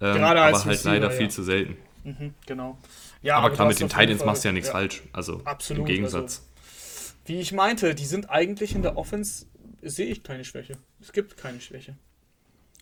[0.00, 1.16] ähm, Gerade aber halt Receiver, leider ja.
[1.16, 1.76] viel zu selten.
[2.04, 2.78] Mhm, genau.
[3.22, 5.02] Ja, aber, aber klar, mit den Titans machst du ja nichts ja, falsch.
[5.12, 6.38] Also absolut, im Gegensatz.
[6.38, 9.46] Also, wie ich meinte, die sind eigentlich in der Offense,
[9.80, 10.76] sehe ich keine Schwäche.
[11.00, 11.96] Es gibt keine Schwäche.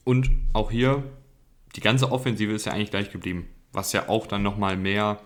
[0.04, 1.02] Und auch hier,
[1.76, 3.48] die ganze Offensive ist ja eigentlich gleich geblieben.
[3.72, 5.20] Was ja auch dann nochmal mehr.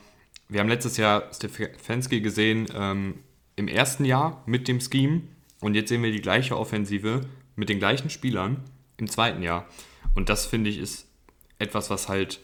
[0.49, 3.21] Wir haben letztes Jahr Stefanski gesehen ähm,
[3.57, 5.23] im ersten Jahr mit dem Scheme.
[5.61, 7.23] Und jetzt sehen wir die gleiche Offensive
[7.57, 8.63] mit den gleichen Spielern
[8.99, 9.67] im zweiten Jahr.
[10.15, 11.09] Und das finde ich ist
[11.59, 12.41] etwas, was halt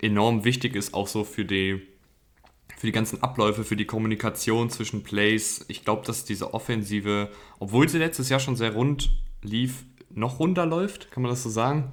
[0.00, 1.82] enorm wichtig ist, auch so für die,
[2.76, 5.64] für die ganzen Abläufe, für die Kommunikation zwischen Plays.
[5.68, 9.10] Ich glaube, dass diese Offensive, obwohl sie letztes Jahr schon sehr rund
[9.42, 11.92] lief, noch runterläuft, kann man das so sagen?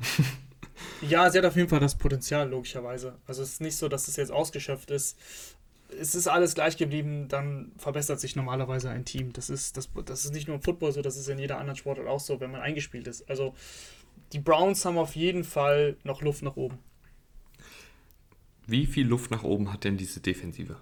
[1.01, 3.17] ja, sie hat auf jeden Fall das Potenzial, logischerweise.
[3.27, 5.17] Also es ist nicht so, dass es jetzt ausgeschöpft ist.
[5.99, 9.33] Es ist alles gleich geblieben, dann verbessert sich normalerweise ein Team.
[9.33, 11.75] Das ist, das, das ist nicht nur im Football so, das ist in jeder anderen
[11.75, 13.29] Sportart auch so, wenn man eingespielt ist.
[13.29, 13.53] Also
[14.31, 16.77] die Browns haben auf jeden Fall noch Luft nach oben.
[18.67, 20.77] Wie viel Luft nach oben hat denn diese Defensive?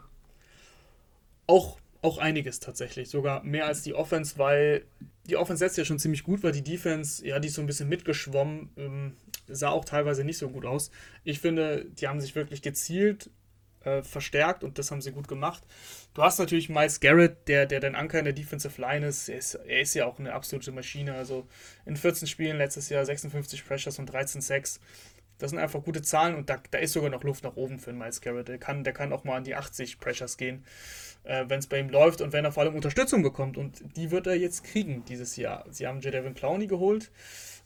[1.48, 3.10] Auch auch einiges tatsächlich.
[3.10, 4.86] Sogar mehr als die Offense, weil
[5.30, 7.68] die Offense setzt ja schon ziemlich gut, weil die Defense, ja, die ist so ein
[7.68, 9.18] bisschen mitgeschwommen, ähm,
[9.48, 10.92] sah auch teilweise nicht so gut aus.
[11.24, 13.30] Ich finde, die haben sich wirklich gezielt
[13.84, 15.64] äh, verstärkt und das haben sie gut gemacht.
[16.14, 19.30] Du hast natürlich Miles Garrett, der, der dein Anker in der Defensive Line ist.
[19.30, 19.56] Er, ist.
[19.56, 21.14] er ist ja auch eine absolute Maschine.
[21.14, 21.48] Also
[21.86, 24.80] in 14 Spielen letztes Jahr 56 Pressures und 13 Sacks.
[25.38, 27.92] Das sind einfach gute Zahlen und da, da ist sogar noch Luft nach oben für
[27.92, 28.50] einen Miles Garrett.
[28.50, 30.66] Der kann, der kann auch mal an die 80 Pressures gehen,
[31.30, 33.58] äh, wenn es bei ihm läuft und wenn er vor allem Unterstützung bekommt.
[33.58, 35.66] Und die wird er jetzt kriegen dieses Jahr.
[35.70, 37.12] Sie haben Jadavion Clowney geholt,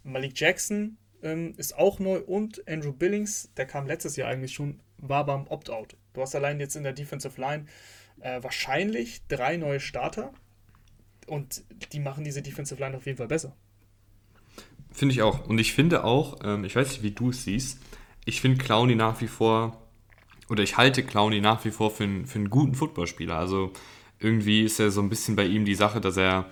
[0.03, 4.82] Malik Jackson ähm, ist auch neu und Andrew Billings, der kam letztes Jahr eigentlich schon,
[4.97, 5.95] war beim Opt-out.
[6.11, 7.66] Du hast allein jetzt in der Defensive Line
[8.20, 10.34] äh, wahrscheinlich drei neue Starter
[11.26, 13.55] und die machen diese Defensive Line auf jeden Fall besser.
[14.91, 15.47] Finde ich auch.
[15.47, 17.80] Und ich finde auch, ähm, ich weiß nicht, wie du es siehst,
[18.26, 19.83] ich finde Clowny nach wie vor,
[20.50, 23.36] oder ich halte Clowny nach wie vor für, einen, für einen guten Footballspieler.
[23.36, 23.72] Also
[24.20, 26.46] irgendwie ist ja so ein bisschen bei ihm die Sache, dass er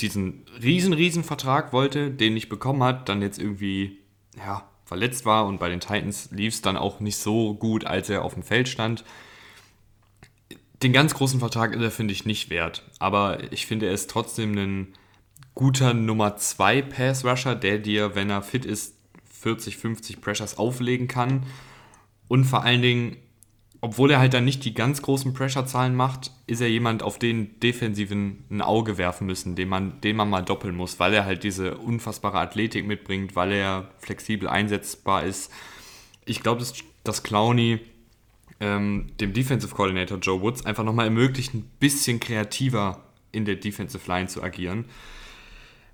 [0.00, 3.98] diesen riesen, riesen Vertrag wollte, den nicht bekommen hat, dann jetzt irgendwie,
[4.36, 8.10] ja, verletzt war und bei den Titans lief es dann auch nicht so gut, als
[8.10, 9.04] er auf dem Feld stand.
[10.82, 12.82] Den ganz großen Vertrag ist er, finde ich, nicht wert.
[12.98, 14.94] Aber ich finde, er ist trotzdem ein
[15.54, 18.96] guter Nummer 2 Pass Rusher, der dir, wenn er fit ist,
[19.30, 21.44] 40, 50 Pressures auflegen kann.
[22.32, 23.18] Und vor allen Dingen,
[23.82, 27.60] obwohl er halt dann nicht die ganz großen Pressure-Zahlen macht, ist er jemand, auf den
[27.60, 31.44] Defensiven ein Auge werfen müssen, den man, den man mal doppeln muss, weil er halt
[31.44, 35.52] diese unfassbare Athletik mitbringt, weil er flexibel einsetzbar ist.
[36.24, 36.72] Ich glaube, dass,
[37.04, 37.80] dass Clowney
[38.60, 44.08] ähm, dem Defensive Coordinator Joe Woods einfach nochmal ermöglicht, ein bisschen kreativer in der Defensive
[44.08, 44.86] Line zu agieren.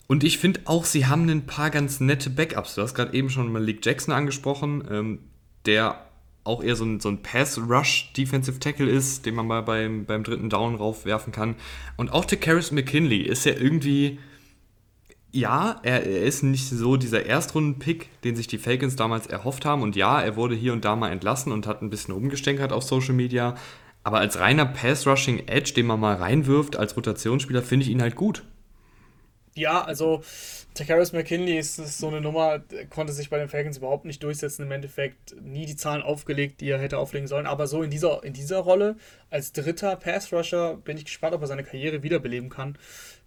[0.07, 2.77] Und ich finde auch, sie haben ein paar ganz nette Backups.
[2.77, 5.19] Du hast gerade eben schon Malik Jackson angesprochen, ähm,
[5.67, 6.05] der
[6.49, 10.51] auch eher so ein, so ein Pass-Rush-Defensive Tackle ist, den man mal beim, beim dritten
[10.51, 11.55] Down raufwerfen kann.
[11.97, 14.19] Und auch Takaris McKinley ist ja irgendwie,
[15.31, 19.83] ja, er, er ist nicht so dieser Erstrunden-Pick, den sich die Falcons damals erhofft haben.
[19.83, 22.83] Und ja, er wurde hier und da mal entlassen und hat ein bisschen rumgestänkert auf
[22.83, 23.55] Social Media.
[24.03, 28.43] Aber als reiner Pass-Rushing-Edge, den man mal reinwirft als Rotationsspieler, finde ich ihn halt gut.
[29.55, 30.23] Ja, also
[30.79, 34.63] Takaris McKinley ist, ist, so eine Nummer, konnte sich bei den Falcons überhaupt nicht durchsetzen.
[34.63, 37.47] Im Endeffekt nie die Zahlen aufgelegt, die er hätte auflegen sollen.
[37.47, 38.97] Aber so in dieser, in dieser Rolle
[39.29, 42.79] als dritter Pass-Rusher bin ich gespannt, ob er seine Karriere wiederbeleben kann.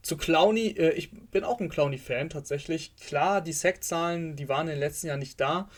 [0.02, 2.96] Zu Clowney, äh, ich bin auch ein Clowney-Fan tatsächlich.
[2.96, 5.70] Klar, die Sack-Zahlen, die waren in den letzten Jahren nicht da.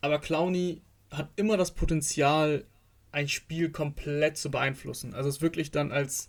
[0.00, 2.64] Aber Clowney hat immer das Potenzial,
[3.10, 5.14] ein Spiel komplett zu beeinflussen.
[5.14, 6.28] Also es wirklich dann als,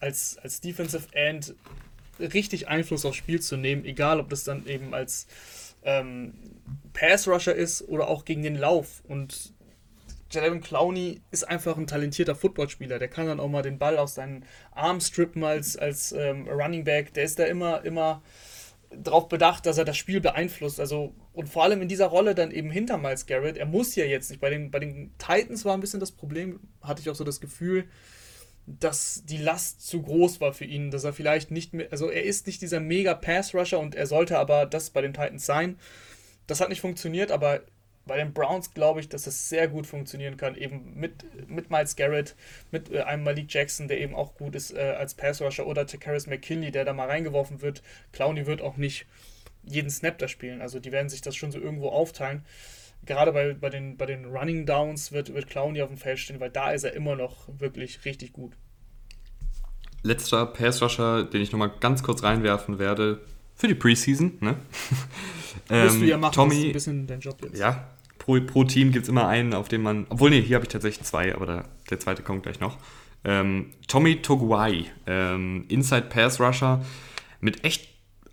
[0.00, 1.54] als, als Defensive End
[2.22, 5.26] richtig Einfluss aufs Spiel zu nehmen, egal ob das dann eben als
[5.84, 6.34] ähm,
[6.92, 9.02] Pass-Rusher ist oder auch gegen den Lauf.
[9.06, 9.52] Und
[10.30, 12.98] Jalen Clowney ist einfach ein talentierter Footballspieler.
[12.98, 16.84] Der kann dann auch mal den Ball aus seinen Armen strippen als, als ähm, Running
[16.84, 17.12] Back.
[17.14, 18.22] Der ist da immer, immer
[18.90, 20.80] darauf bedacht, dass er das Spiel beeinflusst.
[20.80, 23.56] Also, und vor allem in dieser Rolle dann eben hinter Miles Garrett.
[23.56, 24.40] Er muss ja jetzt nicht.
[24.40, 27.40] Bei den, bei den Titans war ein bisschen das Problem, hatte ich auch so das
[27.40, 27.84] Gefühl,
[28.66, 32.24] dass die Last zu groß war für ihn, dass er vielleicht nicht mehr, also er
[32.24, 35.78] ist nicht dieser mega Pass-Rusher und er sollte aber das bei den Titans sein.
[36.46, 37.62] Das hat nicht funktioniert, aber
[38.06, 41.96] bei den Browns glaube ich, dass es sehr gut funktionieren kann, eben mit, mit Miles
[41.96, 42.34] Garrett,
[42.70, 46.26] mit äh, einem Malik Jackson, der eben auch gut ist äh, als Pass-Rusher oder Takaris
[46.26, 47.82] McKinley, der da mal reingeworfen wird.
[48.12, 49.06] Clowney wird auch nicht
[49.64, 52.44] jeden Snap da spielen, also die werden sich das schon so irgendwo aufteilen
[53.06, 56.40] gerade bei, bei, den, bei den Running Downs wird, wird Clowney auf dem Feld stehen,
[56.40, 58.54] weil da ist er immer noch wirklich richtig gut.
[60.02, 63.20] Letzter Pass-Rusher, den ich nochmal ganz kurz reinwerfen werde,
[63.54, 64.32] für die Preseason.
[64.40, 64.56] Ne?
[65.70, 67.58] ähm, du ja machen, Tommy, ein bisschen dein Job jetzt.
[67.58, 67.88] Ja,
[68.18, 70.72] pro, pro Team gibt es immer einen, auf dem man, obwohl, nee, hier habe ich
[70.72, 72.78] tatsächlich zwei, aber der, der zweite kommt gleich noch.
[73.24, 76.84] Ähm, Tommy Toguai, ähm, Inside Pass Rusher,
[77.40, 77.88] mit echt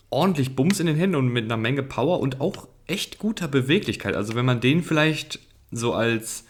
[0.09, 4.15] ordentlich Bums in den Händen und mit einer Menge Power und auch echt guter Beweglichkeit.
[4.15, 5.39] Also wenn man den vielleicht
[5.71, 6.45] so als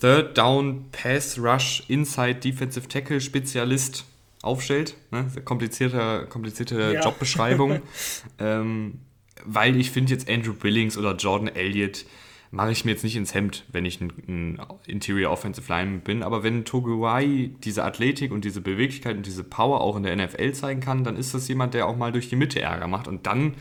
[0.00, 4.04] Third Down Pass Rush Inside Defensive Tackle Spezialist
[4.42, 5.26] aufstellt, ne?
[5.44, 7.02] komplizierte, komplizierte ja.
[7.02, 7.80] Jobbeschreibung,
[8.38, 9.00] ähm,
[9.44, 12.04] weil ich finde jetzt Andrew Billings oder Jordan Elliott
[12.50, 16.22] mache ich mir jetzt nicht ins Hemd, wenn ich ein, ein Interior Offensive Lineman bin,
[16.22, 20.52] aber wenn Toguai diese Athletik und diese Beweglichkeit und diese Power auch in der NFL
[20.52, 23.26] zeigen kann, dann ist das jemand, der auch mal durch die Mitte Ärger macht und
[23.26, 23.54] dann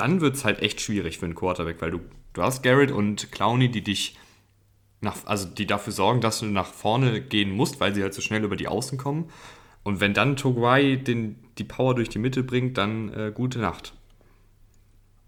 [0.00, 2.00] dann wird es halt echt schwierig für einen Quarterback, weil du,
[2.32, 4.16] du hast Garrett und Clowney, die dich
[5.00, 8.20] nach, also die dafür sorgen, dass du nach vorne gehen musst, weil sie halt so
[8.20, 9.30] schnell über die Außen kommen.
[9.84, 13.94] Und wenn dann Toguai den, die Power durch die Mitte bringt, dann äh, gute Nacht.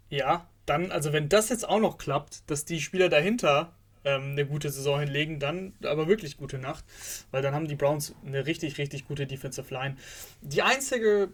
[0.09, 3.73] Ja, dann, also wenn das jetzt auch noch klappt, dass die Spieler dahinter
[4.05, 6.85] ähm, eine gute Saison hinlegen, dann aber wirklich gute Nacht,
[7.31, 9.97] weil dann haben die Browns eine richtig, richtig gute Defensive Line.
[10.41, 11.31] Die einzige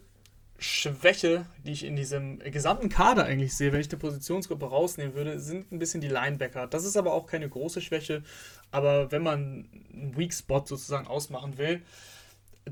[0.59, 5.39] Schwäche, die ich in diesem gesamten Kader eigentlich sehe, wenn ich die Positionsgruppe rausnehmen würde,
[5.39, 6.67] sind ein bisschen die Linebacker.
[6.67, 8.23] Das ist aber auch keine große Schwäche,
[8.71, 11.83] aber wenn man einen Weak Spot sozusagen ausmachen will,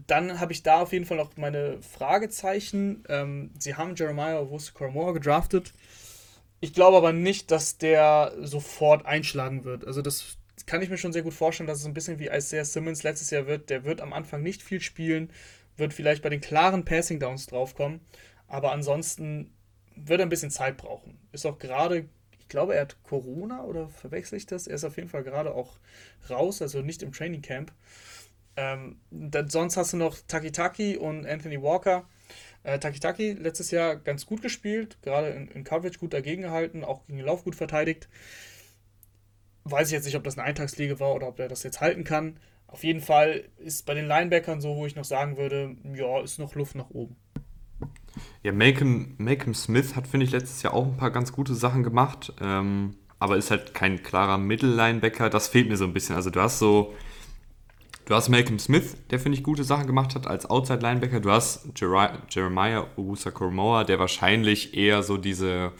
[0.06, 3.04] dann habe ich da auf jeden Fall noch meine Fragezeichen.
[3.08, 5.72] Ähm, sie haben Jeremiah Owusu-Koromora gedraftet.
[6.60, 9.86] Ich glaube aber nicht, dass der sofort einschlagen wird.
[9.86, 12.64] Also das kann ich mir schon sehr gut vorstellen, dass es ein bisschen wie Isaiah
[12.64, 13.70] Simmons letztes Jahr wird.
[13.70, 15.30] Der wird am Anfang nicht viel spielen,
[15.76, 18.00] wird vielleicht bei den klaren Passing Downs draufkommen,
[18.46, 19.52] aber ansonsten
[19.96, 21.18] wird er ein bisschen Zeit brauchen.
[21.32, 22.08] Ist auch gerade,
[22.38, 24.66] ich glaube, er hat Corona oder verwechsel ich das?
[24.66, 25.78] Er ist auf jeden Fall gerade auch
[26.28, 27.72] raus, also nicht im Training Camp.
[28.56, 32.08] Ähm, dann, sonst hast du noch Takitaki und Anthony Walker.
[32.62, 37.04] Äh, Takitaki letztes Jahr ganz gut gespielt, gerade in, in, Coverage gut dagegen gehalten, auch
[37.06, 38.08] gegen den Lauf gut verteidigt.
[39.64, 42.04] Weiß ich jetzt nicht, ob das eine Eintagsliege war oder ob er das jetzt halten
[42.04, 42.38] kann.
[42.74, 46.40] Auf jeden Fall ist bei den Linebackern so, wo ich noch sagen würde, ja, ist
[46.40, 47.14] noch Luft nach oben.
[48.42, 51.84] Ja, Malcolm, Malcolm Smith hat, finde ich, letztes Jahr auch ein paar ganz gute Sachen
[51.84, 55.30] gemacht, ähm, aber ist halt kein klarer Mittellinebacker.
[55.30, 56.16] Das fehlt mir so ein bisschen.
[56.16, 56.92] Also du hast so
[58.06, 61.20] Du hast Malcolm Smith, der, finde ich, gute Sachen gemacht hat als Outside-Linebacker.
[61.20, 65.70] Du hast Jer Jeremiah Owusa-Koromoa, der wahrscheinlich eher so diese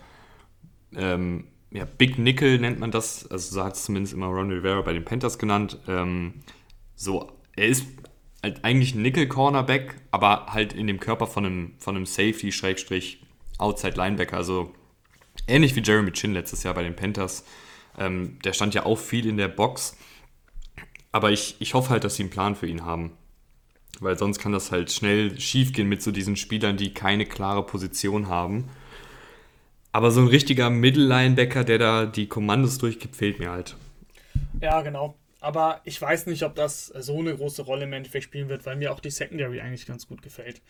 [0.95, 3.29] ähm, ja, Big Nickel nennt man das.
[3.29, 5.81] Also so hat es zumindest immer Ron Rivera bei den Panthers genannt.
[5.89, 6.35] Ähm,
[6.97, 7.87] so, er ist
[8.43, 14.37] halt eigentlich ein Nickel-Cornerback, aber halt in dem Körper von einem, von einem Safety-Outside-Linebacker.
[14.37, 14.73] Also
[15.49, 17.47] ähnlich wie Jeremy Chin letztes Jahr bei den Panthers.
[17.99, 19.97] Ähm, der stand ja auch viel in der Box.
[21.13, 23.13] Aber ich, ich hoffe halt, dass sie einen Plan für ihn haben.
[24.01, 28.29] Weil sonst kann das halt schnell schiefgehen mit so diesen Spielern, die keine klare Position
[28.29, 28.69] haben.
[29.93, 33.77] Aber so ein richtiger Mittellinebacker, der da die Kommandos durchgibt, fehlt mir halt.
[34.61, 35.15] Ja, genau.
[35.45, 38.77] Aber ich weiß nicht, ob das so eine große Rolle im Endeffekt spielen wird, weil
[38.77, 40.63] mir auch die Secondary eigentlich ganz gut gefällt.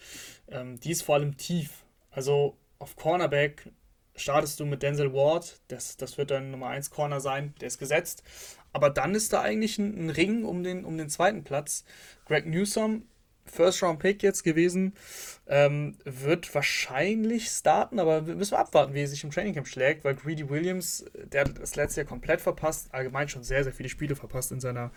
[0.49, 1.85] Ähm, die ist vor allem tief.
[2.11, 3.71] Also auf Cornerback
[4.17, 7.79] startest du mit Denzel Ward, das, das wird dann Nummer 1 Corner sein, der ist
[7.79, 8.25] gesetzt.
[8.73, 11.85] Aber dann ist da eigentlich ein, ein Ring um den, um den zweiten Platz.
[12.27, 13.05] Greg Newsom,
[13.47, 14.95] First-Round-Pick jetzt gewesen,
[15.47, 20.15] ähm, wird wahrscheinlich starten, aber wir müssen abwarten, wie er sich im Trainingcamp schlägt, weil
[20.15, 24.17] Greedy Williams, der hat das letzte Jahr komplett verpasst, allgemein schon sehr, sehr viele Spiele
[24.17, 24.91] verpasst in seiner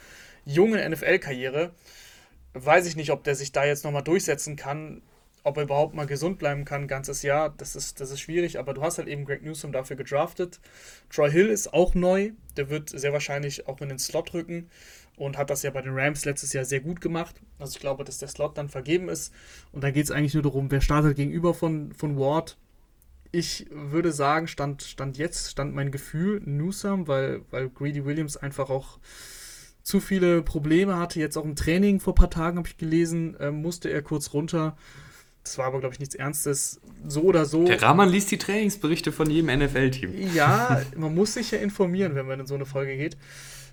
[0.46, 1.72] jungen NFL-Karriere.
[2.54, 5.02] Weiß ich nicht, ob der sich da jetzt nochmal durchsetzen kann
[5.48, 8.74] ob er überhaupt mal gesund bleiben kann, ganzes Jahr, das ist, das ist schwierig, aber
[8.74, 10.60] du hast halt eben Greg Newsom dafür gedraftet.
[11.10, 14.70] Troy Hill ist auch neu, der wird sehr wahrscheinlich auch in den Slot rücken
[15.18, 17.42] und hat das ja bei den Rams letztes Jahr sehr gut gemacht.
[17.60, 19.34] Also ich glaube, dass der Slot dann vergeben ist
[19.74, 22.58] und da geht es eigentlich nur darum, wer startet gegenüber von, von Ward.
[23.32, 28.70] Ich würde sagen, stand, stand jetzt, stand mein Gefühl Newsom, weil, weil Greedy Williams einfach
[28.70, 29.00] auch
[29.82, 31.20] zu viele Probleme hatte.
[31.20, 34.34] Jetzt auch im Training vor ein paar Tagen habe ich gelesen, äh, musste er kurz
[34.34, 34.78] runter.
[35.44, 36.82] Das war aber, glaube ich, nichts Ernstes.
[37.08, 37.64] So oder so.
[37.64, 40.14] Der Rahman liest die Trainingsberichte von jedem NFL-Team.
[40.36, 43.18] Ja, man muss sich ja informieren, wenn man in so eine Folge geht.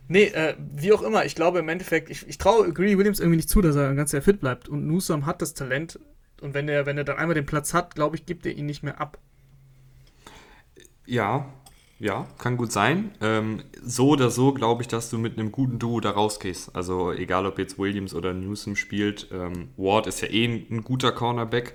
[0.06, 3.36] Nee, äh, wie auch immer, ich glaube im Endeffekt, ich, ich traue Greedy Williams irgendwie
[3.36, 4.68] nicht zu, dass er ganz sehr fit bleibt.
[4.68, 5.98] Und Newsom hat das Talent.
[6.40, 8.82] Und wenn er, wenn dann einmal den Platz hat, glaube ich, gibt er ihn nicht
[8.82, 9.18] mehr ab.
[11.06, 11.46] Ja,
[11.98, 13.12] ja, kann gut sein.
[13.20, 16.74] Ähm, so oder so glaube ich, dass du mit einem guten Duo da rausgehst.
[16.76, 19.28] Also egal, ob jetzt Williams oder Newsom spielt.
[19.32, 21.74] Ähm, Ward ist ja eh ein, ein guter Cornerback.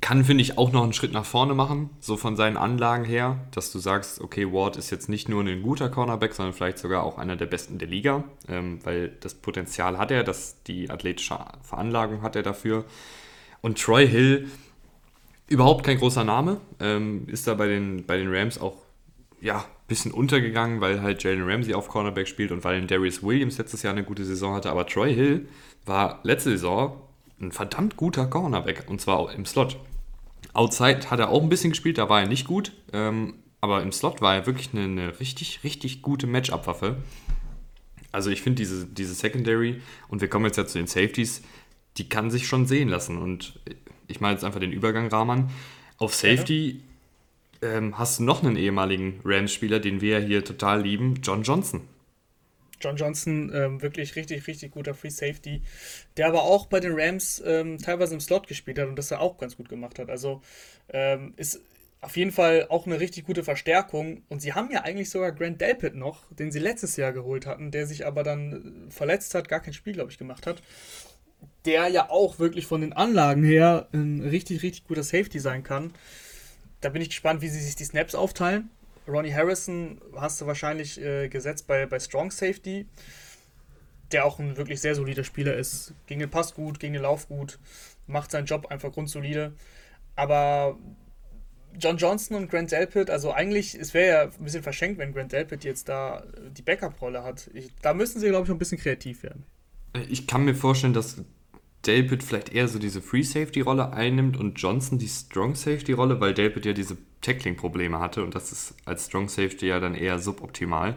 [0.00, 3.38] Kann, finde ich, auch noch einen Schritt nach vorne machen, so von seinen Anlagen her,
[3.50, 7.02] dass du sagst, okay, Ward ist jetzt nicht nur ein guter Cornerback, sondern vielleicht sogar
[7.02, 11.38] auch einer der besten der Liga, ähm, weil das Potenzial hat er, dass die athletische
[11.62, 12.84] Veranlagung hat er dafür.
[13.62, 14.48] Und Troy Hill,
[15.48, 18.76] überhaupt kein großer Name, ähm, ist da bei den, bei den Rams auch
[19.40, 23.58] ja, ein bisschen untergegangen, weil halt Jalen Ramsey auf Cornerback spielt und weil Darius Williams
[23.58, 24.70] letztes Jahr eine gute Saison hatte.
[24.70, 25.48] Aber Troy Hill
[25.84, 27.00] war letzte Saison
[27.40, 29.78] ein verdammt guter Cornerback und zwar auch im Slot.
[30.52, 33.92] Outside hat er auch ein bisschen gespielt, da war er nicht gut, ähm, aber im
[33.92, 36.96] Slot war er wirklich eine, eine richtig, richtig gute Matchup-Waffe.
[38.12, 41.42] Also ich finde diese, diese Secondary, und wir kommen jetzt ja zu den Safeties,
[41.98, 43.18] die kann sich schon sehen lassen.
[43.18, 43.60] Und
[44.06, 45.50] ich meine jetzt einfach den Übergang, Rahman.
[45.98, 46.82] Auf Safety
[47.62, 51.82] ähm, hast du noch einen ehemaligen Rams-Spieler, den wir hier total lieben, John Johnson.
[52.80, 55.62] John Johnson, ähm, wirklich richtig, richtig guter Free Safety,
[56.16, 59.20] der aber auch bei den Rams ähm, teilweise im Slot gespielt hat und das er
[59.20, 60.10] auch ganz gut gemacht hat.
[60.10, 60.42] Also
[60.92, 61.60] ähm, ist
[62.06, 64.22] auf jeden Fall auch eine richtig gute Verstärkung.
[64.28, 67.70] Und sie haben ja eigentlich sogar Grant Delpit noch, den sie letztes Jahr geholt hatten,
[67.70, 70.62] der sich aber dann verletzt hat, gar kein Spiel, glaube ich, gemacht hat.
[71.64, 75.92] Der ja auch wirklich von den Anlagen her ein richtig, richtig guter Safety sein kann.
[76.80, 78.70] Da bin ich gespannt, wie sie sich die Snaps aufteilen.
[79.08, 82.86] Ronnie Harrison hast du wahrscheinlich äh, gesetzt bei, bei Strong Safety,
[84.12, 85.94] der auch ein wirklich sehr solider Spieler ist.
[86.06, 87.58] Gegen den Pass gut, gegen den Lauf gut,
[88.06, 89.52] macht seinen Job einfach grundsolide.
[90.14, 90.78] Aber
[91.78, 95.32] John Johnson und Grant Delpit, also eigentlich, es wäre ja ein bisschen verschenkt, wenn Grant
[95.32, 97.50] Delpit jetzt da die Backup-Rolle hat.
[97.52, 99.44] Ich, da müssen sie, glaube ich, noch ein bisschen kreativ werden.
[100.08, 101.22] Ich kann mir vorstellen, dass
[101.86, 106.20] Delpit vielleicht eher so diese Free Safety Rolle einnimmt und Johnson die Strong Safety Rolle,
[106.20, 109.94] weil Delpit ja diese Tackling Probleme hatte und das ist als Strong Safety ja dann
[109.94, 110.96] eher suboptimal.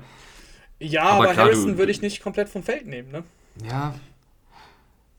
[0.80, 3.24] Ja, aber, aber klar, Harrison würde ich nicht komplett vom Feld nehmen, ne?
[3.68, 3.96] Ja.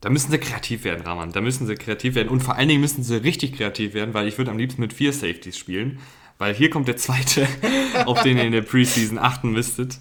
[0.01, 1.33] Da müssen sie kreativ werden, Rahman.
[1.33, 2.29] Da müssen sie kreativ werden.
[2.29, 4.95] Und vor allen Dingen müssen sie richtig kreativ werden, weil ich würde am liebsten mit
[4.95, 5.99] vier Safeties spielen.
[6.39, 7.47] Weil hier kommt der zweite,
[8.07, 9.99] auf den ihr in der Preseason achten müsstet.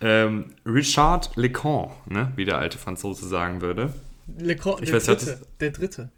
[0.00, 2.32] Ähm, Richard Lecon, ne?
[2.34, 3.92] wie der alte Franzose sagen würde.
[4.38, 6.10] Lecon, ich der, weiß, dritte, hattest, der dritte.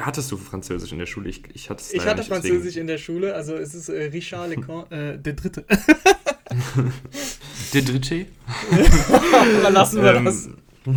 [0.00, 1.28] Hattest du Französisch in der Schule?
[1.28, 2.80] Ich, ich, hatte, ich hatte Französisch deswegen.
[2.80, 5.64] in der Schule, also es ist äh, Richard Lecon, äh, der dritte.
[7.74, 8.26] der dritte?
[9.70, 10.48] Lassen wir ähm, das.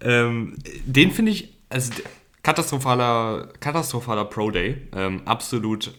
[0.00, 1.92] ähm, den finde ich, also
[2.42, 4.88] katastrophaler, katastrophaler Pro Day.
[4.92, 5.92] Ähm, absolut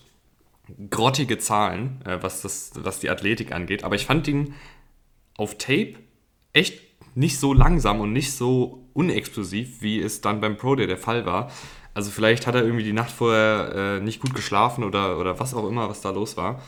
[0.89, 3.83] grottige Zahlen, äh, was, das, was die Athletik angeht.
[3.83, 4.53] Aber ich fand ihn
[5.37, 5.95] auf Tape
[6.53, 6.81] echt
[7.15, 11.25] nicht so langsam und nicht so unexplosiv, wie es dann beim Pro Day der Fall
[11.25, 11.51] war.
[11.93, 15.53] Also vielleicht hat er irgendwie die Nacht vorher äh, nicht gut geschlafen oder, oder was
[15.53, 16.61] auch immer, was da los war.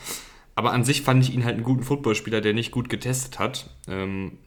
[0.55, 3.69] Aber an sich fand ich ihn halt einen guten Footballspieler, der nicht gut getestet hat.
[3.87, 4.37] Ähm,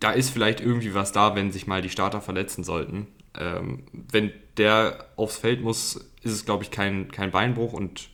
[0.00, 3.06] da ist vielleicht irgendwie was da, wenn sich mal die Starter verletzen sollten.
[3.38, 7.72] Ähm, wenn der aufs Feld muss, ist es, glaube ich, kein, kein Beinbruch.
[7.72, 8.08] Und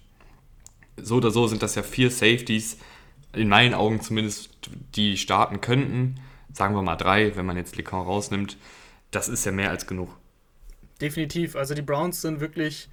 [0.96, 2.78] so oder so sind das ja vier Safeties,
[3.32, 4.50] in meinen Augen zumindest,
[4.94, 6.20] die starten könnten
[6.54, 8.56] sagen wir mal drei, wenn man jetzt Lecon rausnimmt,
[9.10, 10.16] das ist ja mehr als genug.
[11.00, 11.56] Definitiv.
[11.56, 12.88] Also die Browns sind wirklich,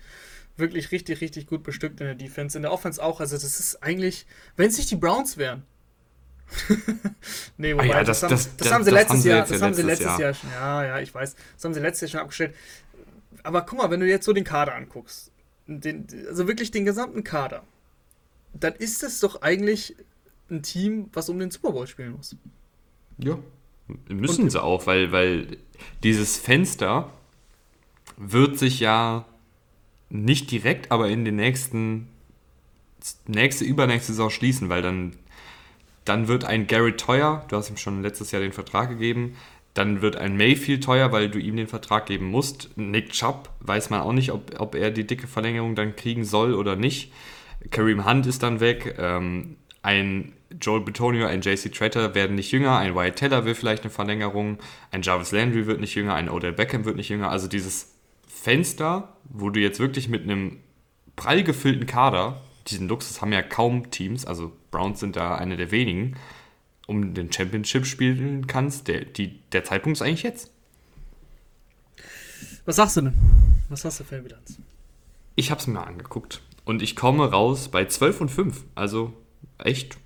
[0.57, 2.57] wirklich richtig, richtig gut bestückt in der Defense.
[2.57, 3.19] In der Offense auch.
[3.19, 5.63] Also das ist eigentlich, wenn es nicht die Browns wären.
[7.57, 9.45] nee, wobei, ah ja, das, das, haben, das, das, haben sie letztes Jahr.
[9.45, 10.19] Das haben sie letztes Jahr.
[10.19, 10.49] Jahr schon.
[10.49, 11.35] Ja, ja, ich weiß.
[11.55, 12.55] Das haben sie letztes Jahr schon abgestellt.
[13.43, 15.31] Aber guck mal, wenn du jetzt so den Kader anguckst,
[15.67, 17.63] den, also wirklich den gesamten Kader,
[18.53, 19.95] dann ist das doch eigentlich
[20.49, 22.35] ein Team, was um den Super Bowl spielen muss.
[23.23, 23.37] Ja,
[24.07, 25.57] müssen Und, sie auch, weil, weil
[26.03, 27.11] dieses Fenster
[28.17, 29.25] wird sich ja
[30.09, 32.07] nicht direkt, aber in den nächsten,
[33.27, 35.13] nächste, übernächste Saison schließen, weil dann,
[36.05, 39.35] dann wird ein Garrett teuer, du hast ihm schon letztes Jahr den Vertrag gegeben,
[39.73, 42.71] dann wird ein Mayfield teuer, weil du ihm den Vertrag geben musst.
[42.75, 46.53] Nick Chubb weiß man auch nicht, ob, ob er die dicke Verlängerung dann kriegen soll
[46.53, 47.13] oder nicht.
[47.69, 48.95] Kareem Hunt ist dann weg.
[48.99, 53.83] Ähm, ein Joel Betonio, ein JC Trader werden nicht jünger, ein Wyatt Teller will vielleicht
[53.83, 54.59] eine Verlängerung,
[54.91, 57.29] ein Jarvis Landry wird nicht jünger, ein Odell Beckham wird nicht jünger.
[57.29, 57.95] Also dieses
[58.27, 60.59] Fenster, wo du jetzt wirklich mit einem
[61.15, 65.71] prall gefüllten Kader, diesen Luxus haben ja kaum Teams, also Browns sind da eine der
[65.71, 66.15] wenigen,
[66.87, 70.51] um den Championship spielen kannst, der, die, der Zeitpunkt ist eigentlich jetzt.
[72.65, 73.13] Was sagst du denn?
[73.69, 74.59] Was hast du für eine Bilanz?
[75.35, 78.63] Ich habe es mir angeguckt und ich komme raus bei 12 und 5.
[78.75, 79.13] Also
[79.57, 79.97] echt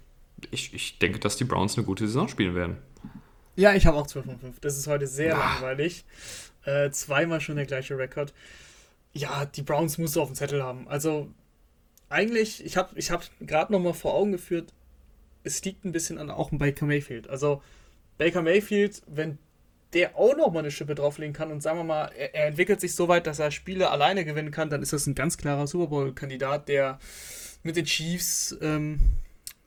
[0.51, 2.77] ich, ich denke, dass die Browns eine gute Saison spielen werden.
[3.55, 4.59] Ja, ich habe auch 12 von 5.
[4.59, 5.53] Das ist heute sehr ah.
[5.53, 6.05] langweilig.
[6.65, 8.33] Äh, zweimal schon der gleiche Rekord.
[9.13, 10.87] Ja, die Browns musst du auf dem Zettel haben.
[10.87, 11.29] Also,
[12.09, 14.73] eigentlich, ich habe ich hab gerade nochmal vor Augen geführt,
[15.43, 17.29] es liegt ein bisschen an auch Baker Mayfield.
[17.29, 17.61] Also,
[18.17, 19.37] Baker Mayfield, wenn
[19.93, 22.95] der auch nochmal eine Schippe drauflegen kann und sagen wir mal, er, er, entwickelt sich
[22.95, 25.87] so weit, dass er Spiele alleine gewinnen kann, dann ist das ein ganz klarer Super
[25.87, 26.99] Bowl-Kandidat, der
[27.63, 28.99] mit den Chiefs ähm,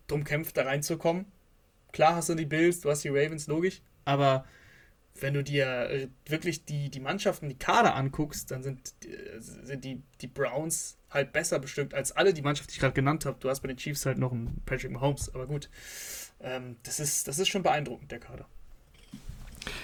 [0.09, 1.27] drum kämpft, da reinzukommen.
[1.93, 4.45] Klar hast du die Bills, du hast die Ravens, logisch, aber
[5.21, 9.85] wenn du dir äh, wirklich die, die Mannschaften, die Kader anguckst, dann sind, äh, sind
[9.85, 13.39] die, die Browns halt besser bestückt als alle die Mannschaften, die ich gerade genannt habe.
[13.41, 15.69] Du hast bei den Chiefs halt noch einen Patrick Mahomes, aber gut.
[16.41, 18.47] Ähm, das, ist, das ist schon beeindruckend, der Kader.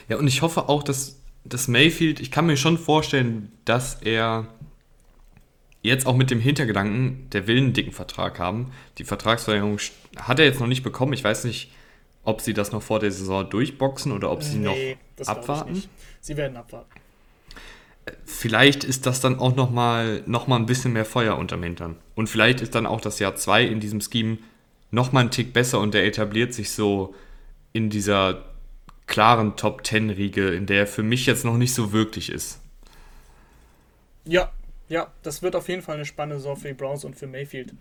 [0.09, 4.54] Ja, und ich hoffe auch, dass, dass Mayfield, ich kann mir schon vorstellen, dass er
[5.85, 8.73] jetzt auch mit dem Hintergedanken, der will einen dicken Vertrag haben.
[8.99, 9.79] Die Vertragsverlängerung
[10.17, 11.13] hat er jetzt noch nicht bekommen.
[11.13, 11.71] Ich weiß nicht,
[12.25, 15.85] ob sie das noch vor der Saison durchboxen oder ob sie nee, noch abwarten.
[16.23, 16.91] Sie werden abwarten.
[18.25, 21.97] Vielleicht ist das dann auch nochmal noch mal ein bisschen mehr Feuer unterm Hintern.
[22.15, 24.39] Und vielleicht ist dann auch das Jahr 2 in diesem Scheme
[24.91, 27.15] nochmal ein Tick besser und der etabliert sich so
[27.75, 28.45] in dieser
[29.07, 32.61] klaren Top 10 Riege, in der er für mich jetzt noch nicht so wirklich ist.
[34.25, 34.51] Ja,
[34.95, 37.75] ja, das wird auf jeden Fall eine spannende Saison für die Browns und für Mayfield.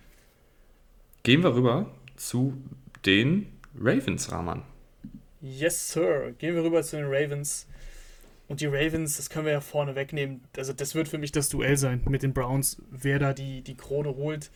[1.22, 1.86] Gehen wir rüber
[2.16, 2.58] zu
[3.06, 4.64] den Ravens, Rahman.
[5.40, 6.34] Yes, Sir.
[6.40, 7.68] Gehen wir rüber zu den Ravens.
[8.48, 10.44] Und die Ravens, das können wir ja vorne wegnehmen.
[10.58, 13.78] Also, das wird für mich das Duell sein mit den Browns, wer da die, die
[13.78, 14.50] Krone holt.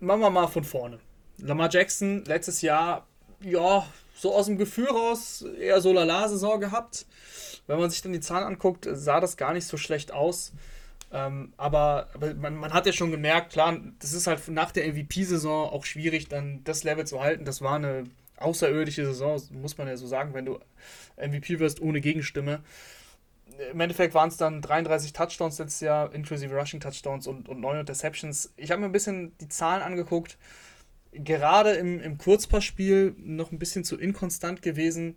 [0.00, 0.98] Machen wir mal von vorne.
[1.38, 3.06] Lamar Jackson letztes Jahr,
[3.40, 7.06] ja, so aus dem Gefühl raus eher so Lala-Saison gehabt.
[7.66, 10.52] Wenn man sich dann die Zahlen anguckt, sah das gar nicht so schlecht aus.
[11.12, 14.90] Ähm, aber, aber man, man, hat ja schon gemerkt, klar, das ist halt nach der
[14.92, 17.44] MVP-Saison auch schwierig, dann das Level zu halten.
[17.44, 18.04] Das war eine
[18.38, 20.58] außerirdische Saison, muss man ja so sagen, wenn du
[21.18, 22.60] MVP wirst ohne Gegenstimme.
[23.70, 27.80] Im Endeffekt waren es dann 33 Touchdowns letztes Jahr, inklusive Rushing Touchdowns und, und 9
[27.80, 28.52] Interceptions.
[28.56, 30.38] Ich habe mir ein bisschen die Zahlen angeguckt.
[31.12, 35.16] Gerade im, im Kurzpassspiel noch ein bisschen zu inkonstant gewesen.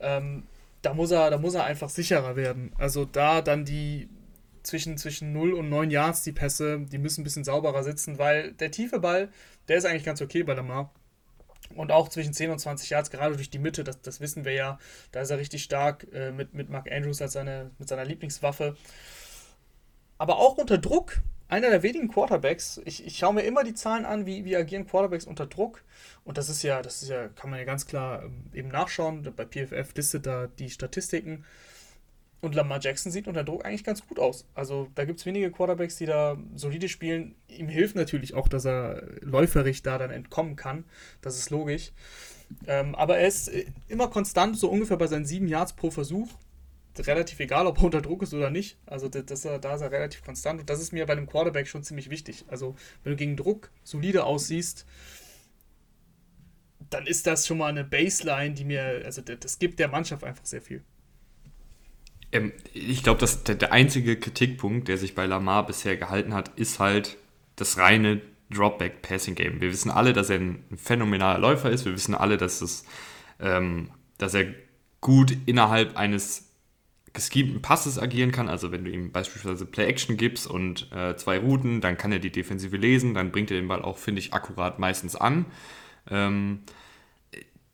[0.00, 0.42] Ähm,
[0.82, 2.72] da, muss er, da muss er einfach sicherer werden.
[2.76, 4.10] Also da dann die
[4.62, 8.52] zwischen, zwischen 0 und 9 Yards die Pässe, die müssen ein bisschen sauberer sitzen, weil
[8.52, 9.30] der tiefe Ball,
[9.68, 10.92] der ist eigentlich ganz okay bei Lamar.
[11.74, 14.52] Und auch zwischen 10 und 20 Yards, gerade durch die Mitte, das, das wissen wir
[14.52, 14.78] ja,
[15.12, 18.76] da ist er richtig stark äh, mit, mit Mark Andrews als seine, mit seiner Lieblingswaffe.
[20.18, 24.04] Aber auch unter Druck, einer der wenigen Quarterbacks, ich, ich schaue mir immer die Zahlen
[24.04, 25.82] an, wie, wie agieren Quarterbacks unter Druck.
[26.24, 29.22] Und das ist ja, das ist ja, kann man ja ganz klar ähm, eben nachschauen.
[29.34, 31.44] Bei PFF listet da die Statistiken.
[32.40, 34.46] Und Lamar Jackson sieht unter Druck eigentlich ganz gut aus.
[34.54, 37.34] Also da gibt es wenige Quarterbacks, die da solide spielen.
[37.48, 40.84] Ihm hilft natürlich auch, dass er läuferig da dann entkommen kann.
[41.20, 41.92] Das ist logisch.
[42.66, 46.28] Ähm, aber er ist äh, immer konstant, so ungefähr bei seinen sieben Yards pro Versuch.
[46.98, 48.78] Relativ egal, ob er unter Druck ist oder nicht.
[48.86, 50.60] Also das, das, da ist er relativ konstant.
[50.60, 52.44] Und das ist mir bei einem Quarterback schon ziemlich wichtig.
[52.48, 52.74] Also
[53.04, 54.86] wenn du gegen Druck solide aussiehst,
[56.88, 60.44] dann ist das schon mal eine Baseline, die mir, also das gibt der Mannschaft einfach
[60.44, 60.82] sehr viel.
[62.32, 66.48] Ähm, ich glaube, dass der, der, einzige Kritikpunkt, der sich bei Lamar bisher gehalten hat,
[66.56, 67.16] ist halt
[67.56, 68.20] das reine
[68.50, 69.60] Dropback-Passing-Game.
[69.60, 71.84] Wir wissen alle, dass er ein phänomenaler Läufer ist.
[71.84, 72.84] Wir wissen alle, dass, es,
[73.38, 74.46] ähm, dass er
[75.00, 76.50] gut innerhalb eines
[77.12, 78.48] geschemten Passes agieren kann.
[78.48, 82.30] Also wenn du ihm beispielsweise Play-Action gibst und äh, zwei Routen, dann kann er die
[82.30, 85.46] Defensive lesen, dann bringt er den Ball auch, finde ich, akkurat meistens an.
[86.08, 86.60] Ähm,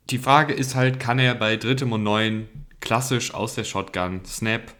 [0.09, 2.47] die Frage ist halt, kann er bei drittem und neun
[2.81, 4.73] klassisch aus der Shotgun, Snap,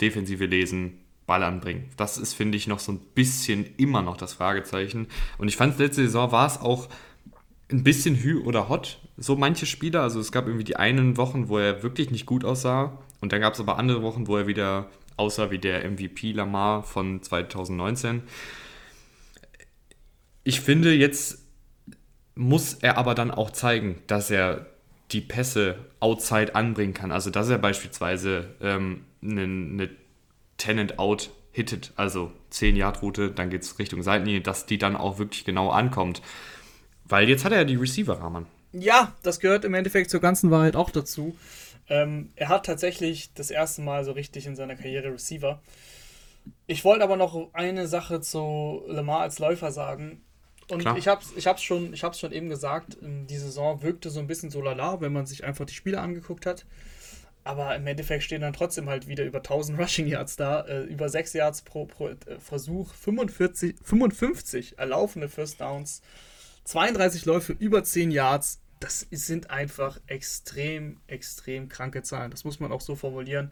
[0.00, 1.90] Defensive lesen, Ball anbringen.
[1.96, 5.08] Das ist, finde ich, noch so ein bisschen immer noch das Fragezeichen.
[5.36, 6.88] Und ich fand, letzte Saison war es auch
[7.70, 10.02] ein bisschen Hü oder Hot, so manche Spieler.
[10.02, 12.98] Also es gab irgendwie die einen Wochen, wo er wirklich nicht gut aussah.
[13.20, 16.82] Und dann gab es aber andere Wochen, wo er wieder aussah wie der MVP Lamar
[16.82, 18.22] von 2019.
[20.44, 21.44] Ich finde, jetzt
[22.34, 24.66] muss er aber dann auch zeigen, dass er
[25.12, 27.12] die Pässe outside anbringen kann.
[27.12, 29.90] Also dass er beispielsweise ähm, eine, eine
[30.58, 34.96] Tenant out hittet, also 10 Yard Route, dann geht es Richtung Seitenlinie, dass die dann
[34.96, 36.22] auch wirklich genau ankommt.
[37.04, 38.46] Weil jetzt hat er ja die Receiver, Rahman.
[38.72, 41.36] Ja, das gehört im Endeffekt zur ganzen Wahrheit auch dazu.
[41.88, 45.62] Ähm, er hat tatsächlich das erste Mal so richtig in seiner Karriere Receiver.
[46.66, 50.22] Ich wollte aber noch eine Sache zu Lamar als Läufer sagen.
[50.70, 50.98] Und Klar.
[50.98, 54.50] ich habe es ich hab's schon, schon eben gesagt, die Saison wirkte so ein bisschen
[54.50, 56.66] so lala, wenn man sich einfach die Spiele angeguckt hat.
[57.44, 61.08] Aber im Endeffekt stehen dann trotzdem halt wieder über 1000 Rushing Yards da, äh, über
[61.08, 66.02] 6 Yards pro, pro äh, Versuch, 45, 55 erlaufene First Downs,
[66.64, 68.60] 32 Läufe über 10 Yards.
[68.80, 72.30] Das sind einfach extrem, extrem kranke Zahlen.
[72.30, 73.50] Das muss man auch so formulieren,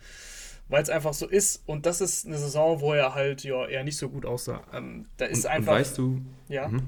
[0.68, 1.62] weil es einfach so ist.
[1.64, 4.62] Und das ist eine Saison, wo er halt ja eher nicht so gut aussah.
[4.74, 5.72] Ähm, da ist und, einfach.
[5.72, 6.68] Und weißt du, ja.
[6.68, 6.82] Mh.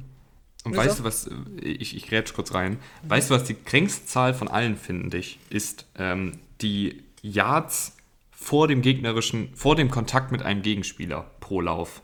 [0.69, 1.31] Und Ist weißt du, was,
[1.63, 3.11] ich, ich grätsch kurz rein, mhm.
[3.11, 7.97] weißt du, was die kränkste Zahl von allen, finde ich, ist ähm, die Yards
[8.31, 12.03] vor dem gegnerischen, vor dem Kontakt mit einem Gegenspieler pro Lauf.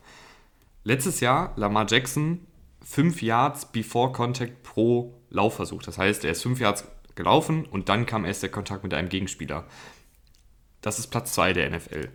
[0.82, 2.40] Letztes Jahr Lamar Jackson
[2.84, 5.82] 5 Yards before Contact pro Laufversuch.
[5.82, 6.84] Das heißt, er ist 5 Yards
[7.14, 9.66] gelaufen und dann kam erst der Kontakt mit einem Gegenspieler.
[10.80, 12.08] Das ist Platz 2 der NFL.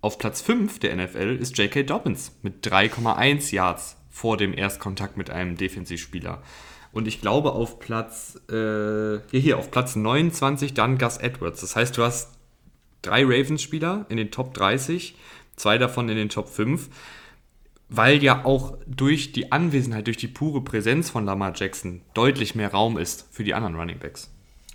[0.00, 1.82] Auf Platz 5 der NFL ist J.K.
[1.82, 6.40] Dobbins mit 3,1 Yards vor dem Erstkontakt mit einem Defensivspieler.
[6.92, 11.60] Und ich glaube auf Platz, äh, hier, hier, auf Platz 29 dann Gus Edwards.
[11.62, 12.30] Das heißt, du hast
[13.02, 15.16] drei Ravens-Spieler in den Top 30,
[15.56, 16.88] zwei davon in den Top 5,
[17.88, 22.70] weil ja auch durch die Anwesenheit, durch die pure Präsenz von Lamar Jackson deutlich mehr
[22.70, 24.30] Raum ist für die anderen Running Backs.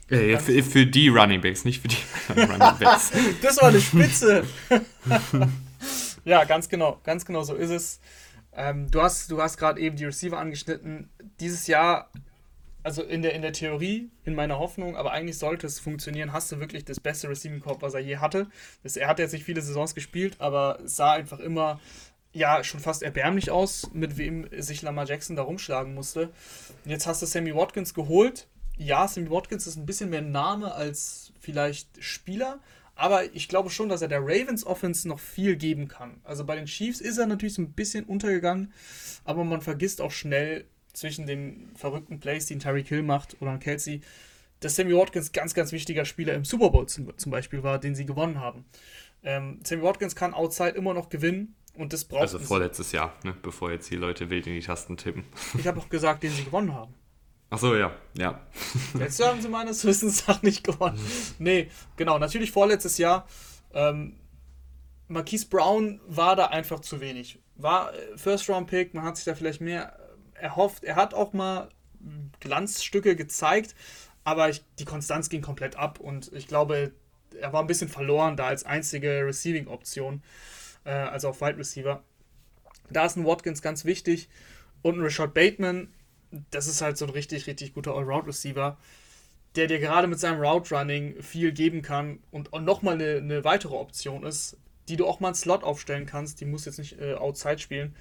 [0.09, 1.97] Äh, für, für, die Running Backs, nicht für die
[2.29, 3.13] Running Backs.
[3.41, 4.43] das war eine Spitze.
[6.25, 8.01] ja, ganz genau, ganz genau so ist es.
[8.53, 11.09] Ähm, du hast, du hast gerade eben die Receiver angeschnitten.
[11.39, 12.09] Dieses Jahr,
[12.83, 16.51] also in der, in der Theorie, in meiner Hoffnung, aber eigentlich sollte es funktionieren, hast
[16.51, 18.47] du wirklich das beste Receiving Corps, was er je hatte.
[18.83, 21.79] Das, er hat jetzt nicht viele Saisons gespielt, aber es sah einfach immer
[22.31, 26.29] ja, schon fast erbärmlich aus, mit wem sich Lamar Jackson da rumschlagen musste.
[26.85, 28.47] Und jetzt hast du Sammy Watkins geholt.
[28.77, 32.59] Ja, Sammy Watkins ist ein bisschen mehr Name als vielleicht Spieler,
[32.99, 36.19] aber ich glaube schon, dass er der Ravens Offense noch viel geben kann.
[36.23, 38.73] Also bei den Chiefs ist er natürlich so ein bisschen untergegangen,
[39.23, 43.51] aber man vergisst auch schnell, zwischen den verrückten Plays, die ein Tyreek Hill macht oder
[43.51, 44.01] ein Kelsey,
[44.59, 47.95] dass Sammy Watkins ganz, ganz wichtiger Spieler im Super Bowl zum, zum Beispiel war, den
[47.95, 48.65] sie gewonnen haben.
[49.23, 52.21] Ähm, Sammy Watkins kann outside immer noch gewinnen und das braucht.
[52.21, 53.35] Also vorletztes Jahr, ne?
[53.41, 55.23] bevor jetzt die Leute wild in die Tasten tippen.
[55.57, 56.93] Ich habe auch gesagt, den sie gewonnen haben.
[57.51, 58.39] Ach so, ja, ja.
[58.99, 60.99] Jetzt haben sie meines Wissens nach nicht gewonnen.
[61.39, 63.27] Nee, genau, natürlich vorletztes Jahr.
[63.73, 64.17] Ähm,
[65.07, 67.39] Marquise Brown war da einfach zu wenig.
[67.55, 69.97] War äh, First-Round-Pick, man hat sich da vielleicht mehr
[70.35, 70.83] erhofft.
[70.83, 71.69] Er hat auch mal
[72.39, 73.75] Glanzstücke gezeigt,
[74.23, 76.93] aber ich, die Konstanz ging komplett ab und ich glaube,
[77.39, 80.21] er war ein bisschen verloren da als einzige Receiving-Option,
[80.85, 82.03] äh, also auf Wide Receiver.
[82.89, 84.29] Da ist ein Watkins ganz wichtig
[84.81, 85.93] und ein Rashad Bateman,
[86.51, 88.77] das ist halt so ein richtig, richtig guter Allround-Receiver,
[89.55, 94.23] der dir gerade mit seinem Route-Running viel geben kann und, nochmal eine, eine weitere Option
[94.23, 94.57] ist,
[94.87, 96.41] die du auch mal einen Slot aufstellen kannst.
[96.41, 97.95] Die muss jetzt nicht äh, outside spielen.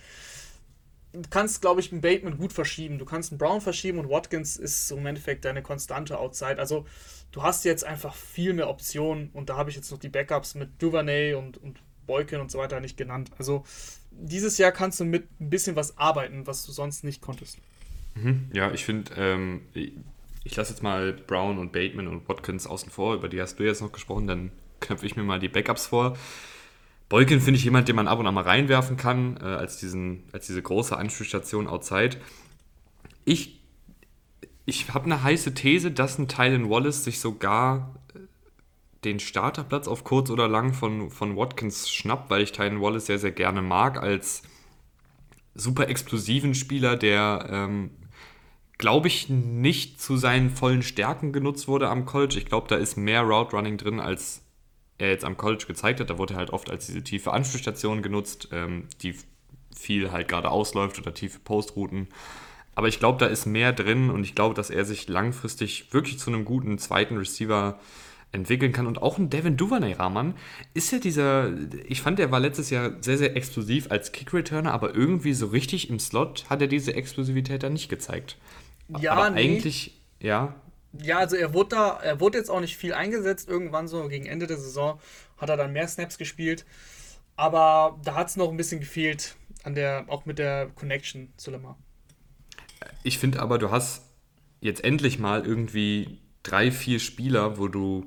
[1.13, 2.99] Du kannst, glaube ich, einen Bateman gut verschieben.
[2.99, 6.59] Du kannst einen Brown verschieben und Watkins ist so im Endeffekt deine konstante Outside.
[6.59, 6.87] Also
[7.33, 10.55] du hast jetzt einfach viel mehr Optionen und da habe ich jetzt noch die Backups
[10.55, 13.31] mit Duvernay und, und Boykin und so weiter nicht genannt.
[13.39, 13.65] Also
[14.11, 17.59] dieses Jahr kannst du mit ein bisschen was arbeiten, was du sonst nicht konntest.
[18.23, 18.51] Mhm.
[18.53, 19.61] Ja, ich finde, ähm,
[20.45, 23.65] ich lasse jetzt mal Brown und Bateman und Watkins außen vor, über die hast du
[23.65, 24.51] jetzt noch gesprochen, dann
[24.81, 26.17] knöpfe ich mir mal die Backups vor.
[27.09, 30.25] Boykin finde ich jemand, den man ab und an mal reinwerfen kann, äh, als, diesen,
[30.33, 32.17] als diese große Anspielstation outside.
[33.25, 33.61] Ich,
[34.67, 38.19] ich habe eine heiße These, dass ein Tylen Wallace sich sogar äh,
[39.05, 43.19] den Starterplatz auf kurz oder lang von, von Watkins schnappt, weil ich Tylen Wallace sehr,
[43.19, 44.43] sehr gerne mag, als
[45.55, 47.91] super explosiven Spieler, der, ähm,
[48.79, 52.39] glaube ich, nicht zu seinen vollen Stärken genutzt wurde am College.
[52.39, 54.43] Ich glaube, da ist mehr Route Running drin, als
[54.99, 56.11] er jetzt am College gezeigt hat.
[56.11, 59.17] Da wurde er halt oft als diese tiefe Anspielstation genutzt, ähm, die
[59.75, 62.09] viel halt gerade ausläuft oder tiefe Postrouten.
[62.75, 66.19] Aber ich glaube, da ist mehr drin und ich glaube, dass er sich langfristig wirklich
[66.21, 67.81] zu einem guten zweiten Receiver
[68.31, 68.87] entwickeln kann.
[68.87, 70.35] Und auch ein Devin Duvernay-Rahman
[70.75, 71.51] ist ja dieser,
[71.87, 75.91] ich fand, er war letztes Jahr sehr, sehr explosiv als Kick-Returner, aber irgendwie so richtig
[75.91, 78.37] im Slot hat er diese Explosivität dann nicht gezeigt.
[79.01, 79.41] Ja, aber nee.
[79.41, 80.55] eigentlich, ja,
[80.93, 83.49] ja, also er wurde da, er wurde jetzt auch nicht viel eingesetzt.
[83.49, 84.99] Irgendwann so gegen Ende der Saison
[85.37, 86.65] hat er dann mehr Snaps gespielt.
[87.37, 91.51] Aber da hat es noch ein bisschen gefehlt, an der, auch mit der Connection zu
[91.51, 91.79] Lamar.
[93.05, 94.03] Ich finde aber, du hast
[94.61, 98.07] jetzt endlich mal irgendwie drei, vier Spieler, wo du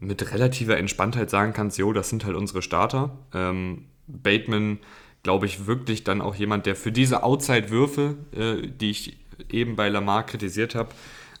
[0.00, 3.18] mit relativer Entspanntheit sagen kannst, jo, das sind halt unsere Starter.
[3.34, 4.78] Ähm, Bateman,
[5.22, 9.19] glaube ich, wirklich dann auch jemand, der für diese Outside-Würfe, äh, die ich
[9.50, 10.90] eben bei Lamar kritisiert habe,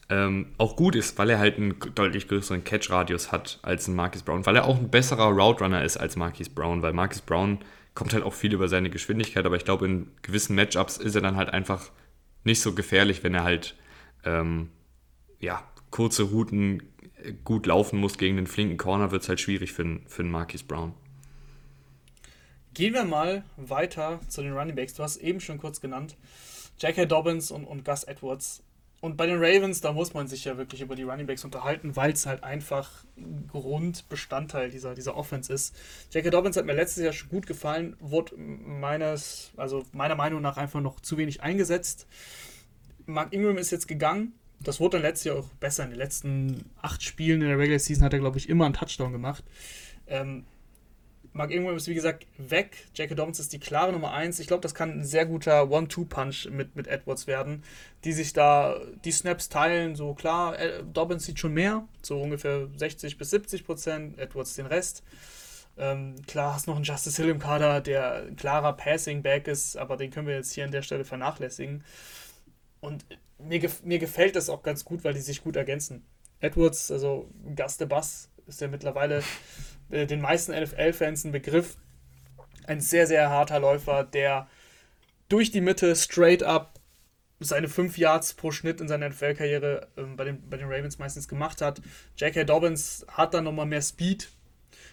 [0.08, 4.22] ähm, auch gut ist, weil er halt einen deutlich größeren Catch-Radius hat als ein Marcus
[4.22, 7.58] Brown, weil er auch ein besserer Route Runner ist als Marcus Brown, weil Marcus Brown
[7.94, 11.20] kommt halt auch viel über seine Geschwindigkeit, aber ich glaube, in gewissen Matchups ist er
[11.20, 11.90] dann halt einfach
[12.44, 13.76] nicht so gefährlich, wenn er halt
[14.24, 14.70] ähm,
[15.38, 16.82] ja, kurze Routen
[17.44, 20.62] gut laufen muss gegen den flinken Corner, wird es halt schwierig für, für einen Marquis
[20.62, 20.94] Brown.
[22.72, 24.94] Gehen wir mal weiter zu den Running Backs.
[24.94, 26.16] Du hast eben schon kurz genannt.
[26.80, 27.06] J.K.
[27.06, 28.62] Dobbins und, und Gus Edwards
[29.00, 31.96] und bei den Ravens, da muss man sich ja wirklich über die Running Backs unterhalten,
[31.96, 32.90] weil es halt einfach
[33.48, 35.74] Grundbestandteil dieser, dieser Offense ist.
[36.12, 36.28] J.K.
[36.28, 40.82] Dobbins hat mir letztes Jahr schon gut gefallen, wurde meines, also meiner Meinung nach einfach
[40.82, 42.06] noch zu wenig eingesetzt.
[43.06, 44.34] Mark Ingram ist jetzt gegangen.
[44.62, 45.84] Das wurde dann letztes Jahr auch besser.
[45.84, 48.74] In den letzten acht Spielen in der Regular Season hat er, glaube ich, immer einen
[48.74, 49.44] Touchdown gemacht.
[50.06, 50.44] Ähm,
[51.32, 52.76] Mark Ingram ist wie gesagt weg.
[52.94, 53.14] J.K.
[53.14, 54.40] Dobbins ist die klare Nummer 1.
[54.40, 57.62] Ich glaube, das kann ein sehr guter One-Two-Punch mit, mit Edwards werden,
[58.04, 59.94] die sich da die Snaps teilen.
[59.94, 64.66] So klar, äh, Dobbins sieht schon mehr, so ungefähr 60 bis 70 Prozent, Edwards den
[64.66, 65.04] Rest.
[65.78, 69.96] Ähm, klar, hast noch einen Justice Hill im Kader, der ein klarer Passing-Back ist, aber
[69.96, 71.84] den können wir jetzt hier an der Stelle vernachlässigen.
[72.80, 73.06] Und
[73.38, 76.04] mir, gef mir gefällt das auch ganz gut, weil die sich gut ergänzen.
[76.40, 79.22] Edwards, also Gaste Bass, ist ja mittlerweile
[79.90, 81.76] äh, den meisten NFL-Fans ein Begriff.
[82.66, 84.48] Ein sehr, sehr harter Läufer, der
[85.28, 86.78] durch die Mitte straight up
[87.40, 91.26] seine 5 Yards pro Schnitt in seiner NFL-Karriere ähm, bei, den, bei den Ravens meistens
[91.26, 91.80] gemacht hat.
[92.16, 92.44] J.K.
[92.44, 94.28] Dobbins hat dann nochmal mehr Speed,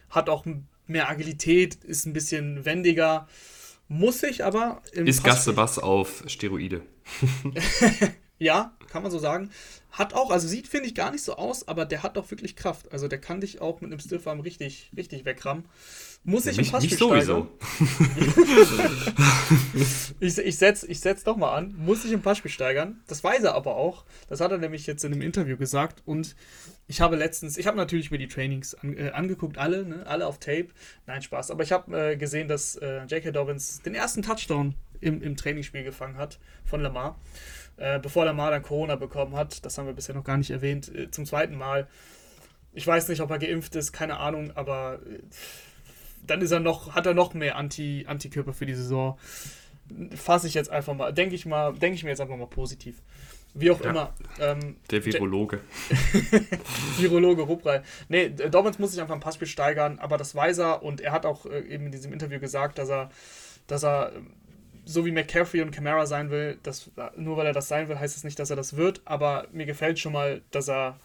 [0.09, 0.45] hat auch
[0.85, 3.27] mehr Agilität, ist ein bisschen wendiger,
[3.89, 4.81] muss sich aber...
[4.93, 6.83] Ist Gasse Bass auf Steroide.
[8.39, 9.51] ja, kann man so sagen.
[9.91, 12.55] Hat auch, also sieht, finde ich, gar nicht so aus, aber der hat doch wirklich
[12.55, 12.91] Kraft.
[12.91, 15.65] Also der kann dich auch mit einem Stiffarm richtig, richtig wegrammen.
[16.23, 17.47] Muss ich im Passspiel Nicht sowieso.
[20.19, 21.73] ich ich setze ich setz doch mal an.
[21.77, 23.01] Muss ich im Passspiel steigern.
[23.07, 24.03] Das weiß er aber auch.
[24.27, 26.03] Das hat er nämlich jetzt in einem Interview gesagt.
[26.05, 26.35] Und
[26.87, 30.05] ich habe letztens, ich habe natürlich mir die Trainings an, äh, angeguckt, alle, ne?
[30.05, 30.67] alle auf Tape.
[31.05, 31.49] Nein, Spaß.
[31.49, 33.31] Aber ich habe äh, gesehen, dass äh, J.K.
[33.31, 37.17] Dobbins den ersten Touchdown im, im Trainingsspiel gefangen hat von Lamar.
[37.77, 40.93] Äh, bevor Lamar dann Corona bekommen hat, das haben wir bisher noch gar nicht erwähnt,
[40.93, 41.87] äh, zum zweiten Mal.
[42.73, 45.19] Ich weiß nicht, ob er geimpft ist, keine Ahnung, aber äh,
[46.25, 49.17] dann ist er noch, hat er noch mehr Anti, Antikörper für die Saison.
[50.15, 53.01] Fasse ich jetzt einfach mal, denke ich mal, denke ich mir jetzt einfach mal positiv.
[53.53, 54.13] Wie auch ja, immer.
[54.39, 55.61] Ähm, der Virologe.
[56.97, 57.81] Virologe Rubrei.
[58.09, 61.25] Nee, Dobbins muss sich einfach im Passspiel steigern, aber das weiß er und er hat
[61.25, 63.09] auch äh, eben in diesem Interview gesagt, dass er,
[63.65, 64.11] dass er
[64.87, 68.15] so wie McCaffrey und Camara sein will, dass, nur weil er das sein will, heißt
[68.15, 70.99] es das nicht, dass er das wird, aber mir gefällt schon mal, dass er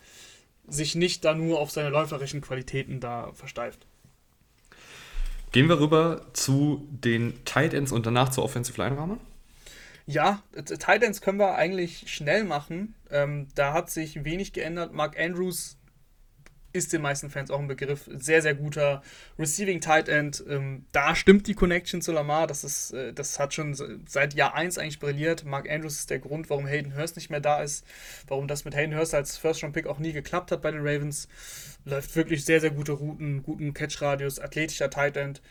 [0.69, 3.87] sich nicht da nur auf seine läuferischen Qualitäten da versteift.
[5.51, 9.21] Gehen wir rüber zu den Tight Ends und danach zur Offensive Line Rahmen?
[10.07, 10.43] Ja,
[10.79, 12.95] Tight Ends können wir eigentlich schnell machen.
[13.11, 14.93] Ähm, da hat sich wenig geändert.
[14.93, 15.77] Mark Andrews
[16.73, 18.09] ist den meisten Fans auch ein Begriff.
[18.13, 19.03] Sehr, sehr guter
[19.39, 20.43] Receiving Tight End.
[20.49, 22.47] Ähm, da stimmt die Connection zu Lamar.
[22.47, 23.75] Das, ist, äh, das hat schon
[24.07, 25.45] seit Jahr 1 eigentlich brilliert.
[25.45, 27.85] Mark Andrews ist der Grund, warum Hayden Hurst nicht mehr da ist.
[28.27, 31.29] Warum das mit Hayden Hurst als First-Round-Pick auch nie geklappt hat bei den Ravens.
[31.85, 35.43] Läuft wirklich sehr, sehr gute Routen, guten Catch-Radius, athletischer Tight End.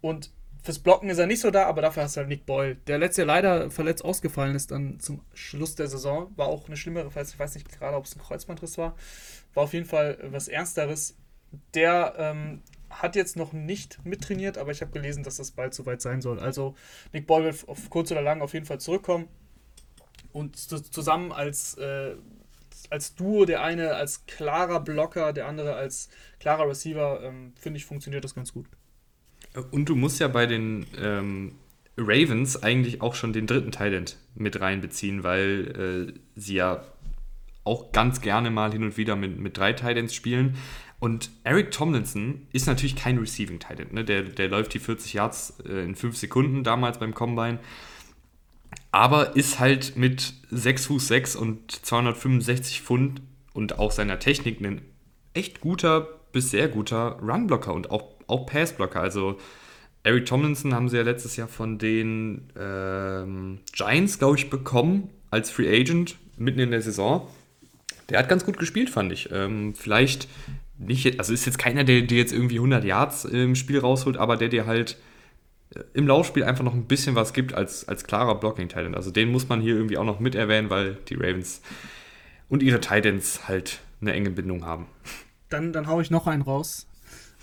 [0.00, 0.30] Und
[0.62, 2.98] fürs Blocken ist er nicht so da, aber dafür hast du halt Nick Boyle, der
[2.98, 6.30] letztes Jahr leider verletzt ausgefallen ist dann zum Schluss der Saison.
[6.36, 8.94] War auch eine schlimmere Verletzung, ich weiß nicht gerade, ob es ein Kreuzbandriss war.
[9.54, 11.16] War auf jeden Fall was Ernsteres.
[11.74, 16.00] Der ähm, hat jetzt noch nicht mittrainiert, aber ich habe gelesen, dass das bald soweit
[16.00, 16.38] sein soll.
[16.38, 16.74] Also
[17.12, 19.28] Nick Boyle wird auf kurz oder lang auf jeden Fall zurückkommen
[20.32, 22.14] und zusammen als, äh,
[22.90, 26.08] als Duo, der eine als klarer Blocker, der andere als
[26.40, 28.66] klarer Receiver, ähm, finde ich, funktioniert das ganz gut.
[29.70, 31.58] Und du musst ja bei den ähm,
[31.96, 36.84] Ravens eigentlich auch schon den dritten Talent mit reinbeziehen, weil äh, sie ja
[37.64, 40.56] auch ganz gerne mal hin und wieder mit, mit drei Titans spielen.
[40.98, 43.88] Und Eric Tomlinson ist natürlich kein Receiving Titan.
[43.92, 44.04] Ne?
[44.04, 47.58] Der, der läuft die 40 Yards äh, in 5 Sekunden damals beim Combine.
[48.90, 53.22] Aber ist halt mit 6 Fuß 6 und 265 Pfund
[53.52, 54.82] und auch seiner Technik ein
[55.34, 59.00] echt guter bis sehr guter Runblocker und auch, auch Passblocker.
[59.00, 59.38] Also
[60.02, 65.50] Eric Tomlinson haben sie ja letztes Jahr von den ähm, Giants, glaube ich, bekommen als
[65.50, 67.28] Free Agent mitten in der Saison.
[68.08, 69.30] Der hat ganz gut gespielt, fand ich.
[69.32, 70.28] Ähm, vielleicht
[70.78, 74.36] nicht, also ist jetzt keiner, der dir jetzt irgendwie 100 Yards im Spiel rausholt, aber
[74.36, 74.96] der dir halt
[75.74, 78.96] äh, im Laufspiel einfach noch ein bisschen was gibt als, als klarer Blocking-Talent.
[78.96, 81.62] Also den muss man hier irgendwie auch noch mit erwähnen, weil die Ravens
[82.48, 84.86] und ihre Titans halt eine enge Bindung haben.
[85.48, 86.86] Dann, dann haue ich noch einen raus.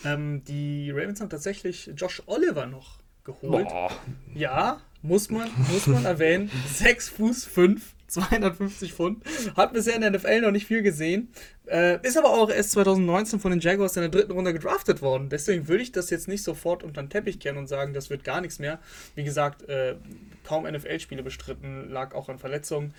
[0.06, 3.68] Ähm, die Ravens haben tatsächlich Josh Oliver noch geholt.
[3.68, 3.92] Boah.
[4.34, 6.50] Ja, muss man, muss man erwähnen.
[6.68, 9.24] 6 Fuß 5, 250 Pfund.
[9.56, 11.32] Hat bisher in der NFL noch nicht viel gesehen.
[11.66, 15.30] Äh, ist aber auch erst 2019 von den Jaguars in der dritten Runde gedraftet worden.
[15.30, 18.24] Deswegen würde ich das jetzt nicht sofort unter den Teppich kehren und sagen, das wird
[18.24, 18.80] gar nichts mehr.
[19.16, 19.96] Wie gesagt, äh,
[20.44, 22.94] kaum NFL-Spiele bestritten, lag auch an Verletzungen.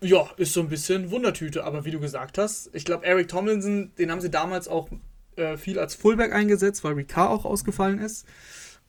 [0.00, 3.92] Ja, ist so ein bisschen Wundertüte, aber wie du gesagt hast, ich glaube, Eric Tomlinson,
[3.96, 4.88] den haben sie damals auch
[5.36, 8.26] äh, viel als Fullback eingesetzt, weil Ricard auch ausgefallen ist.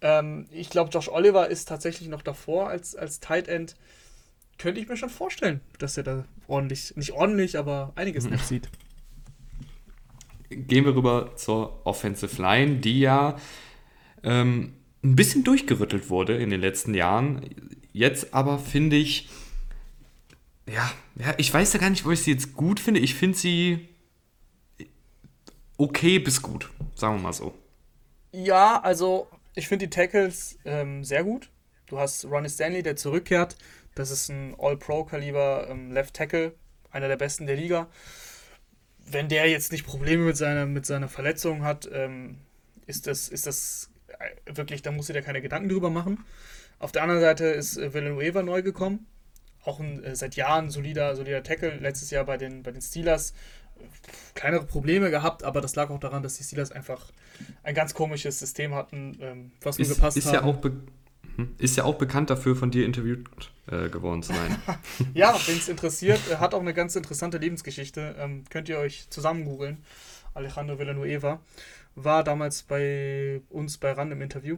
[0.01, 3.75] Ähm, ich glaube, Josh Oliver ist tatsächlich noch davor als, als Tight End.
[4.57, 8.37] Könnte ich mir schon vorstellen, dass er da ordentlich, nicht ordentlich, aber einiges mhm.
[8.37, 8.69] sieht.
[10.49, 13.37] Gehen wir rüber zur Offensive Line, die ja
[14.23, 14.73] ähm,
[15.03, 17.49] ein bisschen durchgerüttelt wurde in den letzten Jahren.
[17.91, 19.29] Jetzt aber finde ich,
[20.67, 22.99] ja, ja, ich weiß ja gar nicht, wo ich sie jetzt gut finde.
[22.99, 23.87] Ich finde sie
[25.77, 27.53] okay bis gut, sagen wir mal so.
[28.31, 31.49] Ja, also ich finde die Tackles ähm, sehr gut.
[31.87, 33.55] Du hast Ronnie Stanley, der zurückkehrt.
[33.95, 36.53] Das ist ein All-Pro-Kaliber ähm, Left Tackle,
[36.91, 37.87] einer der besten der Liga.
[39.07, 42.37] Wenn der jetzt nicht Probleme mit seiner, mit seiner Verletzung hat, ähm,
[42.85, 46.23] ist, das, ist das äh, wirklich, da muss du dir keine Gedanken drüber machen.
[46.79, 49.07] Auf der anderen Seite ist äh, Villanueva neu gekommen.
[49.63, 51.77] Auch ein äh, seit Jahren solider, solider Tackle.
[51.77, 53.33] Letztes Jahr bei den, bei den Steelers
[54.33, 57.11] kleinere Probleme gehabt, aber das lag auch daran, dass die Steelers einfach
[57.63, 60.33] ein ganz komisches System hatten, ähm, was nur gepasst ist hat.
[60.33, 60.61] Ja auch.
[61.57, 63.27] Ist ja auch bekannt dafür, von dir interviewt
[63.67, 64.57] äh, geworden zu sein.
[65.13, 68.15] ja, wenn es interessiert, er hat auch eine ganz interessante Lebensgeschichte.
[68.19, 69.83] Ähm, könnt ihr euch zusammen googeln.
[70.33, 71.39] Alejandro Villanueva
[71.95, 74.57] war damals bei uns bei RAN im Interview.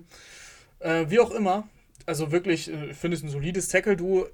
[0.79, 1.67] Äh, wie auch immer,
[2.05, 4.27] also wirklich, äh, ich finde es ein solides Tackle-Duo.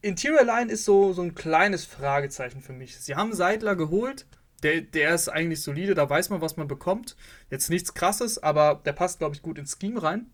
[0.00, 2.96] Interior Line ist so, so ein kleines Fragezeichen für mich.
[2.98, 4.26] Sie haben Seidler geholt.
[4.62, 7.16] Der, der ist eigentlich solide, da weiß man, was man bekommt.
[7.48, 10.30] Jetzt nichts krasses, aber der passt, glaube ich, gut ins Scheme rein.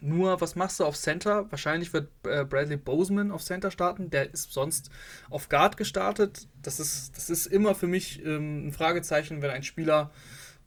[0.00, 1.50] Nur, was machst du auf Center?
[1.50, 4.10] Wahrscheinlich wird äh, Bradley Boseman auf Center starten.
[4.10, 4.90] Der ist sonst
[5.30, 6.46] auf Guard gestartet.
[6.62, 10.10] Das ist, das ist immer für mich ähm, ein Fragezeichen, wenn ein Spieler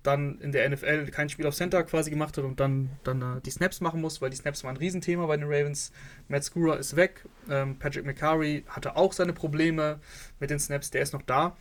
[0.08, 3.40] dann in der NFL kein Spiel auf Center quasi gemacht hat und dann, dann uh,
[3.42, 5.92] die Snaps machen muss, weil die Snaps waren ein Riesenthema bei den Ravens.
[6.30, 7.26] Matt Skura ist weg.
[7.50, 10.00] Ähm, Patrick McCurry hatte auch seine Probleme
[10.40, 11.58] mit den Snaps, der ist noch da.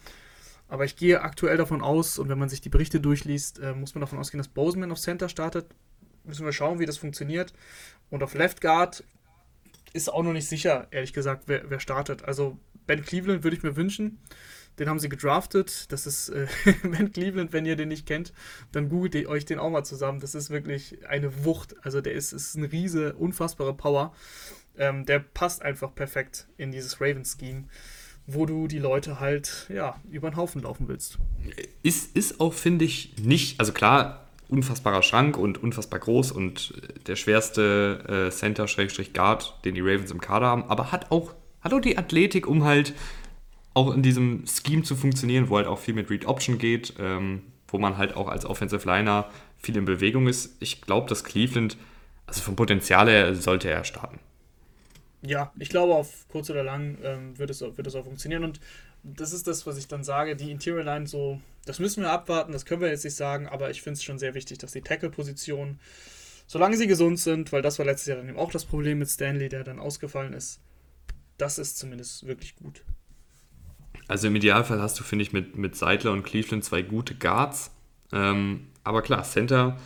[0.68, 3.94] Aber ich gehe aktuell davon aus, und wenn man sich die Berichte durchliest, äh, muss
[3.94, 5.66] man davon ausgehen, dass Boseman auf Center startet.
[6.26, 7.52] Müssen wir schauen, wie das funktioniert.
[8.10, 9.04] Und auf Left Guard
[9.92, 12.24] ist auch noch nicht sicher, ehrlich gesagt, wer, wer startet.
[12.24, 14.18] Also Ben Cleveland würde ich mir wünschen.
[14.78, 15.90] Den haben sie gedraftet.
[15.90, 16.46] Das ist äh,
[16.82, 18.32] Ben Cleveland, wenn ihr den nicht kennt,
[18.72, 20.20] dann googelt euch den auch mal zusammen.
[20.20, 21.74] Das ist wirklich eine Wucht.
[21.82, 24.14] Also der ist, ist eine riese, unfassbare Power.
[24.76, 27.64] Ähm, der passt einfach perfekt in dieses Ravens-Scheme,
[28.26, 31.18] wo du die Leute halt ja, über den Haufen laufen willst.
[31.82, 36.74] Ist, ist auch, finde ich, nicht, also klar, unfassbarer Schrank und unfassbar groß und
[37.06, 41.80] der schwerste äh, Center-Guard, den die Ravens im Kader haben, aber hat auch, hat auch
[41.80, 42.94] die Athletik, um halt
[43.74, 47.42] auch in diesem Scheme zu funktionieren, wo halt auch viel mit Read Option geht, ähm,
[47.68, 49.28] wo man halt auch als Offensive Liner
[49.58, 50.56] viel in Bewegung ist.
[50.60, 51.76] Ich glaube, dass Cleveland,
[52.26, 54.18] also vom Potenzial her, sollte er starten.
[55.22, 58.44] Ja, ich glaube, auf kurz oder lang ähm, wird, es, wird es auch funktionieren.
[58.44, 58.60] Und
[59.02, 60.36] das ist das, was ich dann sage.
[60.36, 63.70] Die Interior Line, so, das müssen wir abwarten, das können wir jetzt nicht sagen, aber
[63.70, 65.78] ich finde es schon sehr wichtig, dass die Tackle-Positionen,
[66.46, 69.10] solange sie gesund sind, weil das war letztes Jahr dann eben auch das Problem mit
[69.10, 70.60] Stanley, der dann ausgefallen ist,
[71.36, 72.82] das ist zumindest wirklich gut.
[74.08, 77.72] Also im Idealfall hast du, finde ich, mit, mit Seidler und Cleveland zwei gute Guards.
[78.12, 79.76] Ähm, aber klar, Center,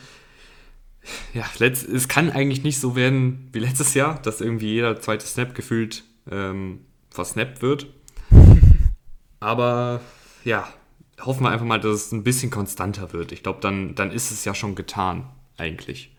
[1.33, 5.27] ja, letzt, es kann eigentlich nicht so werden wie letztes Jahr, dass irgendwie jeder zweite
[5.27, 7.87] Snap gefühlt ähm, versnappt wird.
[9.41, 10.03] Aber
[10.45, 10.71] ja,
[11.25, 13.33] hoffen wir einfach mal, dass es ein bisschen konstanter wird.
[13.33, 16.15] Ich glaube, dann, dann ist es ja schon getan, eigentlich.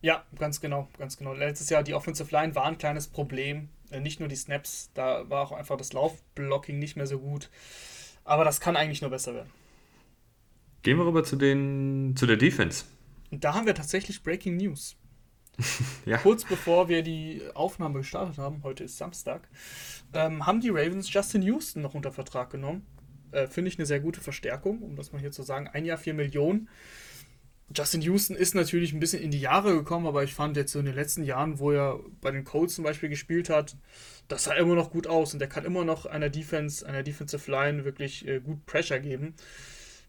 [0.00, 1.32] Ja, ganz genau, ganz genau.
[1.32, 3.70] Letztes Jahr die Offensive Line war ein kleines Problem.
[3.90, 7.50] Äh, nicht nur die Snaps, da war auch einfach das Laufblocking nicht mehr so gut.
[8.24, 9.50] Aber das kann eigentlich nur besser werden.
[10.82, 12.84] Gehen wir rüber zu, den, zu der Defense.
[13.30, 14.96] Und da haben wir tatsächlich Breaking News.
[16.04, 16.18] ja.
[16.18, 19.48] Kurz bevor wir die Aufnahme gestartet haben, heute ist Samstag,
[20.12, 22.86] ähm, haben die Ravens Justin Houston noch unter Vertrag genommen.
[23.34, 25.68] Äh, Finde ich eine sehr gute Verstärkung, um das mal hier zu sagen.
[25.68, 26.68] Ein Jahr, vier Millionen.
[27.74, 30.78] Justin Houston ist natürlich ein bisschen in die Jahre gekommen, aber ich fand jetzt so
[30.78, 33.76] in den letzten Jahren, wo er bei den Colts zum Beispiel gespielt hat,
[34.28, 37.50] das sah immer noch gut aus und er kann immer noch einer Defense, einer Defensive
[37.50, 39.34] Line wirklich äh, gut Pressure geben.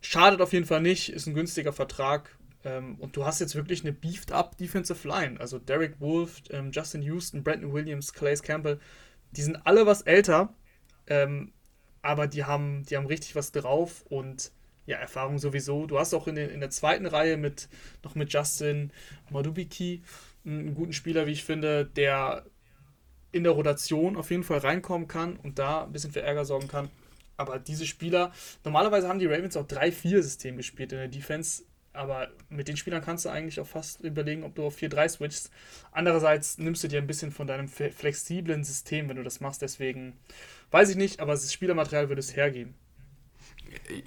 [0.01, 3.81] Schadet auf jeden Fall nicht, ist ein günstiger Vertrag ähm, und du hast jetzt wirklich
[3.81, 5.39] eine beefed up Defensive Line.
[5.39, 8.79] Also Derek Wolf, ähm, Justin Houston, Brandon Williams, Calais Campbell,
[9.31, 10.53] die sind alle was älter,
[11.07, 11.53] ähm,
[12.05, 14.51] aber die haben, die haben richtig was drauf und
[14.85, 15.87] ja, Erfahrung sowieso.
[15.87, 17.67] Du hast auch in, den, in der zweiten Reihe mit
[18.03, 18.91] noch mit Justin
[19.31, 20.03] Madubiki
[20.45, 22.45] einen guten Spieler, wie ich finde, der
[23.31, 26.67] in der Rotation auf jeden Fall reinkommen kann und da ein bisschen für Ärger sorgen
[26.67, 26.89] kann.
[27.37, 28.31] Aber diese Spieler,
[28.63, 31.63] normalerweise haben die Ravens auch 3-4-System gespielt in der Defense,
[31.95, 35.51] aber mit den Spielern kannst du eigentlich auch fast überlegen, ob du auf 4-3 switchst.
[35.91, 39.61] Andererseits nimmst du dir ein bisschen von deinem flexiblen System, wenn du das machst.
[39.61, 40.13] Deswegen
[40.71, 42.75] weiß ich nicht, aber das Spielermaterial würde es hergeben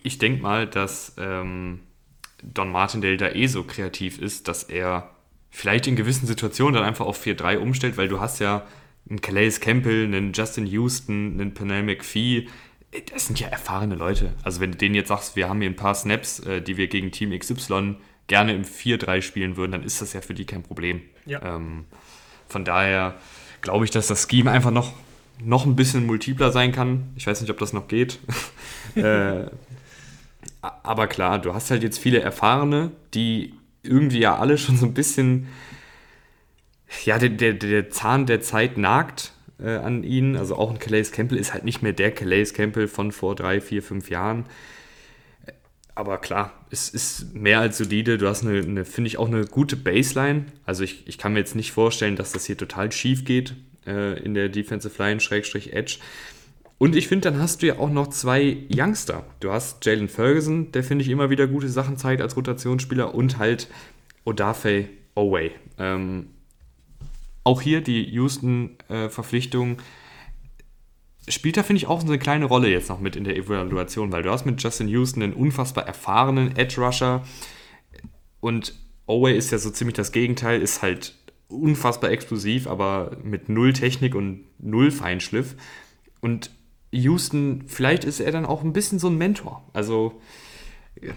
[0.03, 1.81] ich denke mal, dass ähm,
[2.43, 5.11] Don Martindale da eh so kreativ ist, dass er
[5.51, 8.67] vielleicht in gewissen Situationen dann einfach auf 4-3 umstellt, weil du hast ja
[9.09, 12.49] einen Calais Campbell, einen Justin Houston, einen Penel McPhee,
[13.13, 14.33] das sind ja erfahrene Leute.
[14.43, 16.89] Also wenn du denen jetzt sagst, wir haben hier ein paar Snaps, äh, die wir
[16.89, 17.97] gegen Team XY
[18.29, 21.03] gerne im 4-3 spielen würden, dann ist das ja für die kein Problem.
[21.27, 21.57] Ja.
[21.57, 21.87] Ähm,
[22.47, 23.15] von daher
[23.61, 24.93] glaube ich, dass das Scheme einfach noch
[25.43, 27.11] noch ein bisschen multipler sein kann.
[27.17, 28.19] Ich weiß nicht, ob das noch geht.
[28.95, 29.47] äh,
[30.61, 34.95] aber klar, du hast halt jetzt viele Erfahrene, die irgendwie ja alle schon so ein
[34.95, 35.49] bisschen,
[37.05, 40.37] ja, der, der, der Zahn der Zeit nagt äh, an ihnen.
[40.37, 43.61] Also auch ein Calais Campbell ist halt nicht mehr der Calais Campbell von vor drei,
[43.61, 44.47] vier, fünf Jahren.
[45.95, 48.19] Aber klar, es ist mehr als solide.
[48.19, 50.47] Du hast eine, eine finde ich, auch eine gute Baseline.
[50.65, 53.55] Also ich, ich kann mir jetzt nicht vorstellen, dass das hier total schief geht
[53.89, 55.99] äh, in der Defensive Line, Schrägstrich Edge.
[56.79, 59.25] Und ich finde, dann hast du ja auch noch zwei Youngster.
[59.41, 63.39] Du hast Jalen Ferguson, der finde ich immer wieder gute Sachen zeigt als Rotationsspieler und
[63.39, 63.69] halt
[64.25, 65.51] Odafe Oway.
[65.79, 66.29] Ähm,
[67.43, 69.79] auch hier die Houston-Verpflichtung
[71.27, 73.37] äh, spielt da, finde ich, auch so eine kleine Rolle jetzt noch mit in der
[73.37, 77.25] Evaluation, weil du hast mit Justin Houston einen unfassbar erfahrenen Edge-Rusher
[78.41, 78.75] und
[79.07, 81.15] Oway ist ja so ziemlich das Gegenteil, ist halt
[81.49, 85.57] unfassbar explosiv, aber mit null Technik und null Feinschliff.
[86.21, 86.51] Und
[86.91, 89.63] Houston, vielleicht ist er dann auch ein bisschen so ein Mentor.
[89.73, 90.21] Also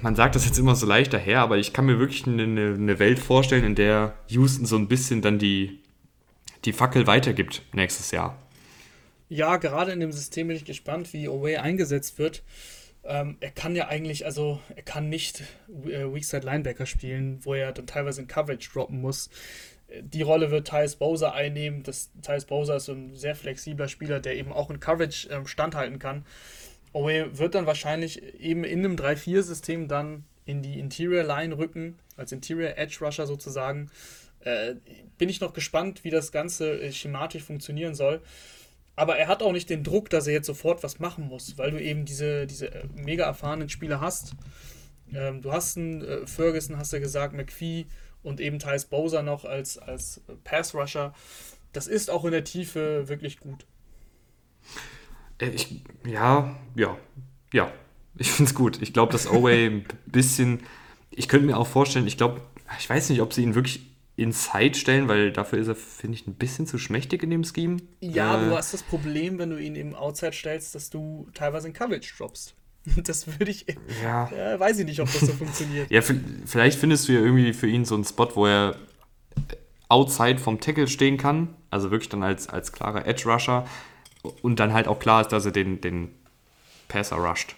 [0.01, 2.99] man sagt das jetzt immer so leicht daher, aber ich kann mir wirklich eine, eine
[2.99, 5.79] Welt vorstellen, in der Houston so ein bisschen dann die,
[6.65, 8.37] die Fackel weitergibt nächstes Jahr.
[9.29, 12.43] Ja, gerade in dem System bin ich gespannt, wie Away eingesetzt wird.
[13.03, 15.41] Ähm, er kann ja eigentlich, also er kann nicht
[15.85, 19.29] äh, Weakside Linebacker spielen, wo er dann teilweise in Coverage droppen muss.
[19.99, 21.83] Die Rolle wird Thais Bowser einnehmen.
[21.83, 25.99] Das, Thais Bowser ist ein sehr flexibler Spieler, der eben auch in Coverage ähm, standhalten
[25.99, 26.25] kann.
[26.93, 32.31] Owe wird dann wahrscheinlich eben in einem 3-4-System dann in die Interior Line rücken, als
[32.31, 33.89] Interior Edge Rusher sozusagen.
[34.41, 34.75] Äh,
[35.17, 38.21] bin ich noch gespannt, wie das Ganze äh, schematisch funktionieren soll.
[38.95, 41.71] Aber er hat auch nicht den Druck, dass er jetzt sofort was machen muss, weil
[41.71, 44.33] du eben diese, diese äh, mega erfahrenen Spieler hast.
[45.13, 47.85] Ähm, du hast einen äh, Ferguson, hast du ja gesagt, McPhee
[48.23, 51.13] und eben Thais Bowser noch als, als Pass-Rusher.
[51.73, 53.65] Das ist auch in der Tiefe wirklich gut.
[55.39, 56.97] Äh, ich, ja, ja,
[57.53, 57.71] ja.
[58.17, 58.81] Ich finde es gut.
[58.81, 60.63] Ich glaube, dass Oway ein bisschen.
[61.11, 62.41] Ich könnte mir auch vorstellen, ich glaube,
[62.77, 66.27] ich weiß nicht, ob sie ihn wirklich Inside stellen, weil dafür ist er, finde ich,
[66.27, 67.77] ein bisschen zu schmächtig in dem Scheme.
[68.01, 71.67] Ja, äh, du hast das Problem, wenn du ihn im Outside stellst, dass du teilweise
[71.67, 72.53] in Coverage droppst.
[73.03, 73.65] Das würde ich.
[74.03, 74.29] Ja.
[74.35, 74.59] ja.
[74.59, 75.91] Weiß ich nicht, ob das so funktioniert.
[75.91, 76.01] ja,
[76.45, 78.75] vielleicht findest du ja irgendwie für ihn so einen Spot, wo er
[79.87, 81.49] outside vom Tackle stehen kann.
[81.69, 83.67] Also wirklich dann als, als klarer Edge-Rusher.
[84.41, 86.09] Und dann halt auch klar ist, dass er den, den
[86.87, 87.55] Passer rusht.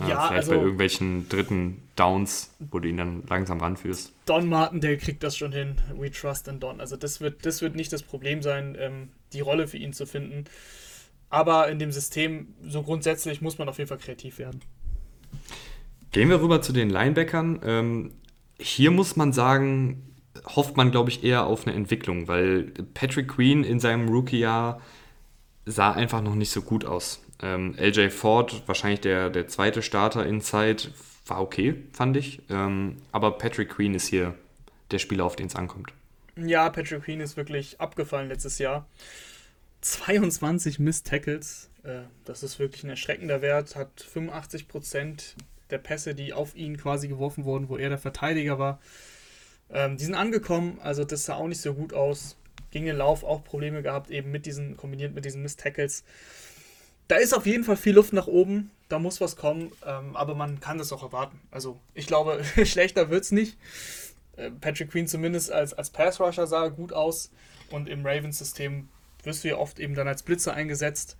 [0.00, 4.12] Ja, vielleicht also, bei irgendwelchen dritten Downs, wo du ihn dann langsam ranführst.
[4.26, 5.76] Don Martindale kriegt das schon hin.
[5.94, 6.80] We trust in Don.
[6.80, 10.06] Also das wird, das wird nicht das Problem sein, ähm, die Rolle für ihn zu
[10.06, 10.44] finden.
[11.30, 14.60] Aber in dem System, so grundsätzlich, muss man auf jeden Fall kreativ werden.
[16.12, 17.60] Gehen wir rüber zu den Linebackern.
[17.64, 18.12] Ähm,
[18.58, 23.64] hier muss man sagen, hofft man, glaube ich, eher auf eine Entwicklung, weil Patrick Queen
[23.64, 24.80] in seinem Rookie-Jahr
[25.66, 27.22] sah einfach noch nicht so gut aus.
[27.42, 30.84] Ähm, LJ Ford, wahrscheinlich der, der zweite Starter Inside,
[31.26, 32.40] war okay, fand ich.
[32.48, 34.34] Ähm, aber Patrick Queen ist hier
[34.90, 35.92] der Spieler, auf den es ankommt.
[36.36, 38.86] Ja, Patrick Queen ist wirklich abgefallen letztes Jahr.
[39.92, 45.36] 22 Missed Tackles, äh, das ist wirklich ein erschreckender Wert, hat 85 Prozent
[45.70, 48.80] der Pässe, die auf ihn quasi geworfen wurden, wo er der Verteidiger war,
[49.70, 52.36] ähm, die sind angekommen, also das sah auch nicht so gut aus.
[52.70, 56.04] Gegen den Lauf auch Probleme gehabt, eben mit diesen, kombiniert mit diesen Missed Tackles
[57.08, 58.70] da ist auf jeden Fall viel Luft nach oben.
[58.88, 61.40] Da muss was kommen, ähm, aber man kann das auch erwarten.
[61.50, 63.58] Also ich glaube, schlechter wird es nicht.
[64.36, 67.30] Äh, Patrick Queen zumindest als, als Pass-Rusher sah gut aus
[67.70, 68.88] und im Ravens-System
[69.26, 71.16] wirst du ja oft eben dann als Blitzer eingesetzt.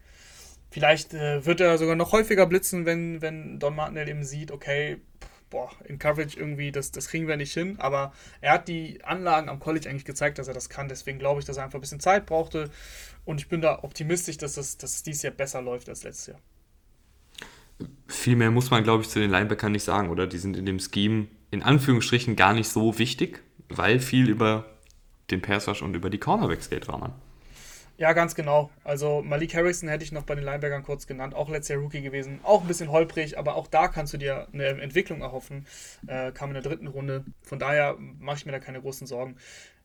[0.71, 4.99] Vielleicht äh, wird er sogar noch häufiger blitzen, wenn, wenn Don Martinell eben sieht, okay,
[5.51, 7.77] boah, in Coverage irgendwie, das, das kriegen wir nicht hin.
[7.79, 10.89] Aber er hat die Anlagen am College eigentlich gezeigt, dass er das kann.
[10.89, 12.71] Deswegen glaube ich, dass er einfach ein bisschen Zeit brauchte.
[13.25, 16.29] Und ich bin da optimistisch, dass es, dass es dieses Jahr besser läuft als letztes
[16.29, 16.41] Jahr.
[18.07, 20.27] Viel mehr muss man, glaube ich, zu den Linebackern nicht sagen, oder?
[20.27, 24.67] Die sind in dem Scheme in Anführungsstrichen gar nicht so wichtig, weil viel über
[25.31, 27.13] den Pass und über die Cornerbacks geht, war man.
[27.99, 28.71] Ja, ganz genau.
[28.85, 32.03] Also Malik Harrison hätte ich noch bei den Linebackern kurz genannt, auch letztes Jahr Rookie
[32.03, 35.67] gewesen, auch ein bisschen holprig, aber auch da kannst du dir eine Entwicklung erhoffen.
[36.07, 37.25] Äh, kam in der dritten Runde.
[37.43, 39.37] Von daher mache ich mir da keine großen Sorgen.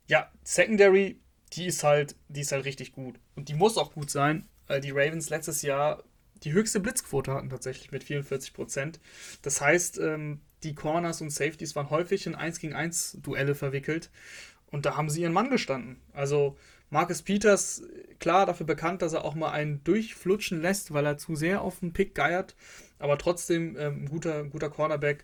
[0.08, 1.22] Ja, Secondary,
[1.54, 3.18] die ist halt, die ist halt richtig gut.
[3.36, 6.04] Und die muss auch gut sein, weil die Ravens letztes Jahr
[6.44, 9.00] die höchste Blitzquote hatten tatsächlich mit 44 Prozent.
[9.42, 14.10] Das heißt, ähm, die Corners und Safeties waren häufig in 1 gegen 1 Duelle verwickelt.
[14.72, 16.02] Und da haben sie ihren Mann gestanden.
[16.14, 16.58] Also
[16.92, 17.84] Marcus Peters,
[18.20, 21.80] klar dafür bekannt, dass er auch mal einen durchflutschen lässt, weil er zu sehr auf
[21.80, 22.54] den Pick geiert,
[23.00, 25.24] aber trotzdem ähm, ein guter, guter Cornerback.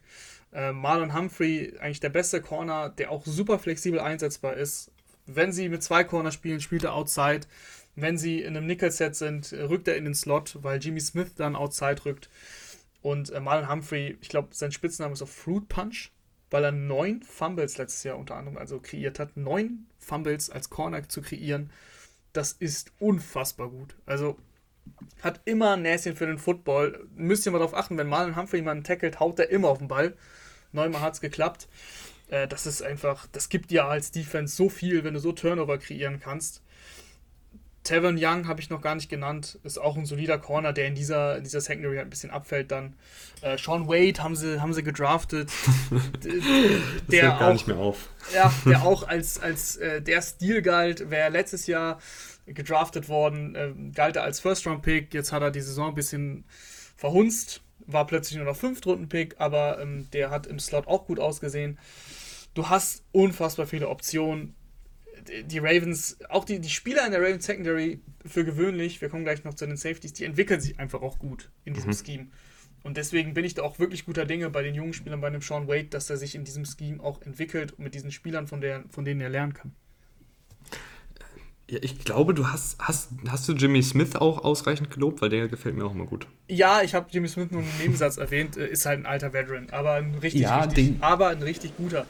[0.54, 4.92] Äh, Marlon Humphrey, eigentlich der beste Corner, der auch super flexibel einsetzbar ist.
[5.26, 7.42] Wenn sie mit zwei Corner spielen, spielt er outside.
[7.96, 11.58] Wenn sie in einem Nickel-Set sind, rückt er in den Slot, weil Jimmy Smith dann
[11.58, 12.30] outside rückt.
[13.02, 16.12] Und äh, Marlon Humphrey, ich glaube, sein Spitzname ist auch Fruit Punch
[16.50, 19.38] weil er neun Fumbles letztes Jahr unter anderem also kreiert hat.
[19.38, 21.72] Neun Fumbles als Corner zu kreieren,
[22.34, 23.96] das ist unfassbar gut.
[24.06, 24.38] Also
[25.22, 27.08] hat immer ein Näschen für den Football.
[27.16, 29.88] Müsst ihr mal darauf achten, wenn Marlon Humphrey jemanden tackelt, haut er immer auf den
[29.88, 30.16] Ball.
[30.72, 31.68] Neunmal hat es geklappt.
[32.30, 35.78] Äh, das ist einfach, das gibt dir als Defense so viel, wenn du so Turnover
[35.78, 36.62] kreieren kannst.
[37.88, 40.96] Tavon Young habe ich noch gar nicht genannt, ist auch ein solider Corner, der in
[40.96, 42.98] dieser, in dieser Secondary halt ein bisschen abfällt dann.
[43.42, 45.50] Äh, Sean Wade haben sie, haben sie gedraftet.
[47.08, 48.10] der hört gar auch, nicht mehr auf.
[48.34, 52.00] Ja, der auch als, als äh, der Stil galt, wäre letztes Jahr
[52.46, 56.44] gedraftet worden, äh, galt er als First-Round-Pick, jetzt hat er die Saison ein bisschen
[56.98, 61.80] verhunzt, war plötzlich nur noch Fünft-Runden-Pick, aber ähm, der hat im Slot auch gut ausgesehen.
[62.54, 64.57] Du hast unfassbar viele Optionen
[65.46, 69.44] die Ravens, auch die, die Spieler in der Ravens Secondary für gewöhnlich, wir kommen gleich
[69.44, 71.96] noch zu den Safeties, die entwickeln sich einfach auch gut in diesem mhm.
[71.96, 72.28] Scheme.
[72.84, 75.42] Und deswegen bin ich da auch wirklich guter Dinge bei den jungen Spielern, bei dem
[75.42, 78.62] Sean Wade, dass er sich in diesem Scheme auch entwickelt und mit diesen Spielern, von,
[78.62, 79.74] der, von denen er lernen kann.
[81.70, 85.50] Ja, ich glaube, du hast, hast, hast du Jimmy Smith auch ausreichend gelobt, weil der
[85.50, 86.28] gefällt mir auch immer gut.
[86.48, 89.70] Ja, ich habe Jimmy Smith nur einen Nebensatz erwähnt, äh, ist halt ein alter Veteran,
[89.72, 92.08] aber ein richtig, Ja, richtig aber ein richtig guter.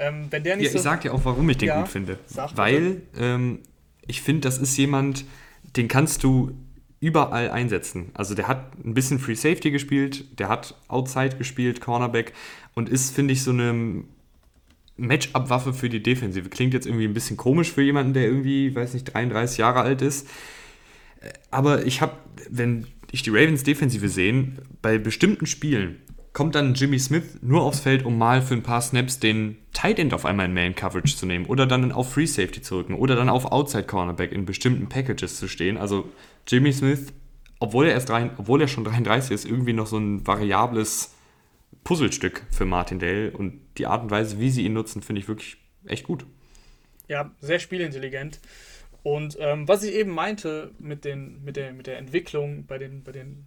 [0.00, 1.88] Ähm, wenn der nicht Ja, so ich sag dir auch, warum ich den Ja, gut
[1.88, 2.18] finde.
[2.54, 3.60] Weil ähm,
[4.06, 5.24] ich finde, das ist jemand,
[5.76, 6.52] den kannst du
[7.00, 8.10] überall einsetzen.
[8.14, 12.32] Also der hat ein bisschen Free Safety gespielt, der hat Outside gespielt, Cornerback
[12.74, 14.04] und ist, finde ich, so eine
[14.96, 16.48] Matchup-Waffe für die Defensive.
[16.48, 20.02] Klingt jetzt irgendwie ein bisschen komisch für jemanden, der irgendwie, weiß nicht, 33 Jahre alt
[20.02, 20.26] ist.
[21.20, 22.12] Äh, Aber ich habe,
[22.48, 25.96] wenn ich die Ravens Defensive sehen, bei bestimmten Spielen
[26.32, 29.98] kommt dann Jimmy Smith nur aufs Feld, um mal für ein paar Snaps den Tight
[29.98, 32.94] End auf einmal in Man Coverage zu nehmen oder dann auf Free Safety zu rücken
[32.94, 35.76] oder dann auf Outside Cornerback in bestimmten Packages zu stehen.
[35.76, 36.08] Also
[36.46, 37.12] Jimmy Smith,
[37.58, 41.14] obwohl er erst rein, obwohl er schon 33 ist, irgendwie noch so ein variables
[41.84, 45.56] Puzzlestück für Martindale und die Art und Weise, wie sie ihn nutzen, finde ich wirklich
[45.84, 46.26] echt gut.
[47.08, 48.38] Ja, sehr spielintelligent.
[49.02, 53.02] Und ähm, was ich eben meinte mit, den, mit, der, mit der Entwicklung bei den,
[53.02, 53.46] bei den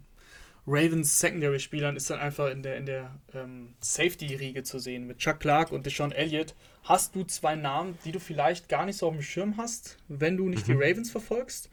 [0.66, 5.06] Ravens Secondary-Spielern ist dann einfach in der, in der ähm, Safety-Riege zu sehen.
[5.06, 6.54] Mit Chuck Clark und Deshaun Elliott
[6.84, 10.36] hast du zwei Namen, die du vielleicht gar nicht so auf dem Schirm hast, wenn
[10.36, 11.68] du nicht die Ravens verfolgst.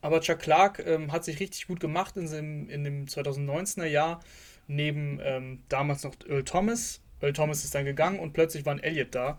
[0.00, 4.20] Aber Chuck Clark ähm, hat sich richtig gut gemacht in dem, in dem 2019er Jahr,
[4.66, 7.00] neben ähm, damals noch Earl Thomas.
[7.20, 9.38] Earl Thomas ist dann gegangen und plötzlich war ein Elliott da,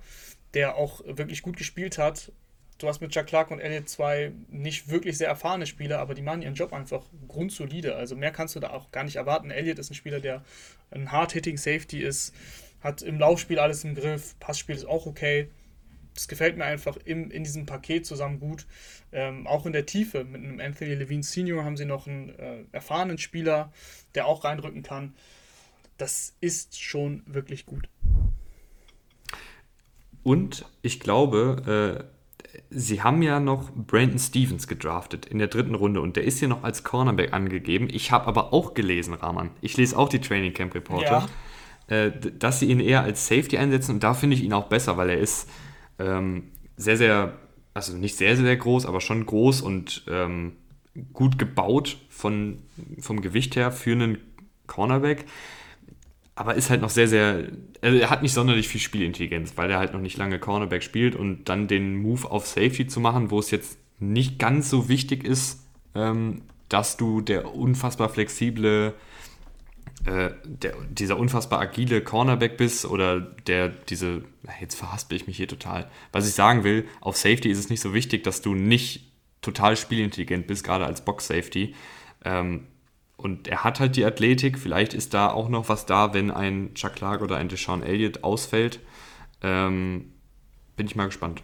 [0.53, 2.32] der auch wirklich gut gespielt hat.
[2.84, 6.22] Du hast mit Chuck Clark und Elliott zwei nicht wirklich sehr erfahrene Spieler, aber die
[6.22, 7.95] machen ihren Job einfach grundsolide.
[7.95, 9.51] Also mehr kannst du da auch gar nicht erwarten.
[9.51, 10.43] Elliott ist ein Spieler, der
[10.91, 12.35] ein Hard-Hitting Safety ist,
[12.81, 15.47] hat im Laufspiel alles im Griff, Passspiel ist auch okay.
[16.14, 18.68] Das gefällt mir einfach im, in diesem Paket zusammen gut.
[19.14, 20.26] Ähm, auch in der Tiefe.
[20.26, 23.72] Mit einem Anthony Levine Senior haben sie noch einen äh, erfahrenen Spieler,
[24.14, 25.15] der auch reinrücken kann.
[25.97, 27.88] Das ist schon wirklich gut.
[30.23, 32.12] Und ich glaube, äh,
[32.76, 36.48] sie haben ja noch Brandon Stevens gedraftet in der dritten Runde und der ist hier
[36.48, 37.88] noch als Cornerback angegeben.
[37.91, 41.28] Ich habe aber auch gelesen, Rahman, ich lese auch die Training Camp Reporter,
[41.88, 44.68] äh, d- dass sie ihn eher als Safety einsetzen und da finde ich ihn auch
[44.68, 45.50] besser, weil er ist
[46.00, 47.34] ähm, sehr, sehr,
[47.74, 50.54] also nicht sehr, sehr groß, aber schon groß und ähm,
[51.12, 52.60] gut gebaut von,
[53.00, 54.18] vom Gewicht her für einen
[54.68, 55.26] Cornerback
[56.35, 57.47] aber ist halt noch sehr, sehr.
[57.81, 61.15] Also er hat nicht sonderlich viel Spielintelligenz, weil er halt noch nicht lange Cornerback spielt
[61.15, 65.23] und dann den Move auf Safety zu machen, wo es jetzt nicht ganz so wichtig
[65.23, 68.95] ist, ähm, dass du der unfassbar flexible,
[70.05, 74.23] äh, der, dieser unfassbar agile Cornerback bist oder der diese.
[74.60, 75.89] Jetzt verhaspel ich mich hier total.
[76.11, 79.11] Was ich sagen will, auf Safety ist es nicht so wichtig, dass du nicht
[79.41, 81.76] total spielintelligent bist, gerade als Box-Safety.
[82.26, 82.68] Ähm,
[83.18, 84.57] und er hat halt die Athletik.
[84.60, 88.23] Vielleicht ist da auch noch was da, wenn ein Chuck Clark oder ein Deshaun Elliott
[88.23, 88.80] ausfällt.
[89.41, 90.11] Ähm,
[90.76, 91.44] bin ich mal gespannt.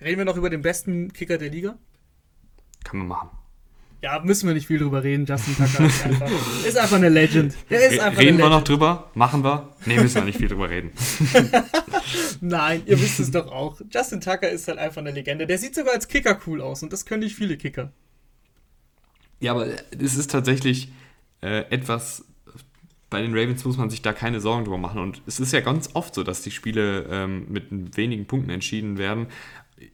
[0.00, 1.76] Reden wir noch über den besten Kicker der Liga?
[2.84, 3.30] Kann man machen.
[4.02, 5.24] Ja, müssen wir nicht viel drüber reden.
[5.24, 6.30] Justin Tucker ist einfach,
[6.66, 7.54] ist einfach eine Legend.
[7.70, 8.50] Der ist Re- einfach Reden eine wir Legend.
[8.60, 9.10] noch drüber?
[9.14, 9.74] Machen wir?
[9.86, 10.90] Nee, müssen wir nicht viel drüber reden.
[12.42, 13.80] Nein, ihr wisst es doch auch.
[13.90, 15.46] Justin Tucker ist halt einfach eine Legende.
[15.46, 17.92] Der sieht sogar als Kicker cool aus und das können nicht viele Kicker.
[19.44, 20.88] Ja, aber es ist tatsächlich
[21.42, 22.24] äh, etwas,
[23.10, 25.02] bei den Ravens muss man sich da keine Sorgen drüber machen.
[25.02, 28.96] Und es ist ja ganz oft so, dass die Spiele ähm, mit wenigen Punkten entschieden
[28.96, 29.26] werden.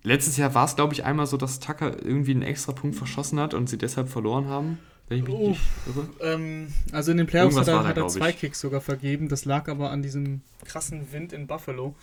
[0.04, 3.40] Letztes Jahr war es, glaube ich, einmal so, dass Tucker irgendwie einen extra Punkt verschossen
[3.40, 4.78] hat und sie deshalb verloren haben.
[5.08, 5.48] Wenn ich mich Uff.
[5.48, 5.60] nicht
[5.96, 6.34] irre.
[6.34, 8.38] Ähm, also in den Playoffs Irgendwas hat er, hat er zwei ich.
[8.38, 9.28] Kicks sogar vergeben.
[9.28, 11.96] Das lag aber an diesem krassen Wind in Buffalo.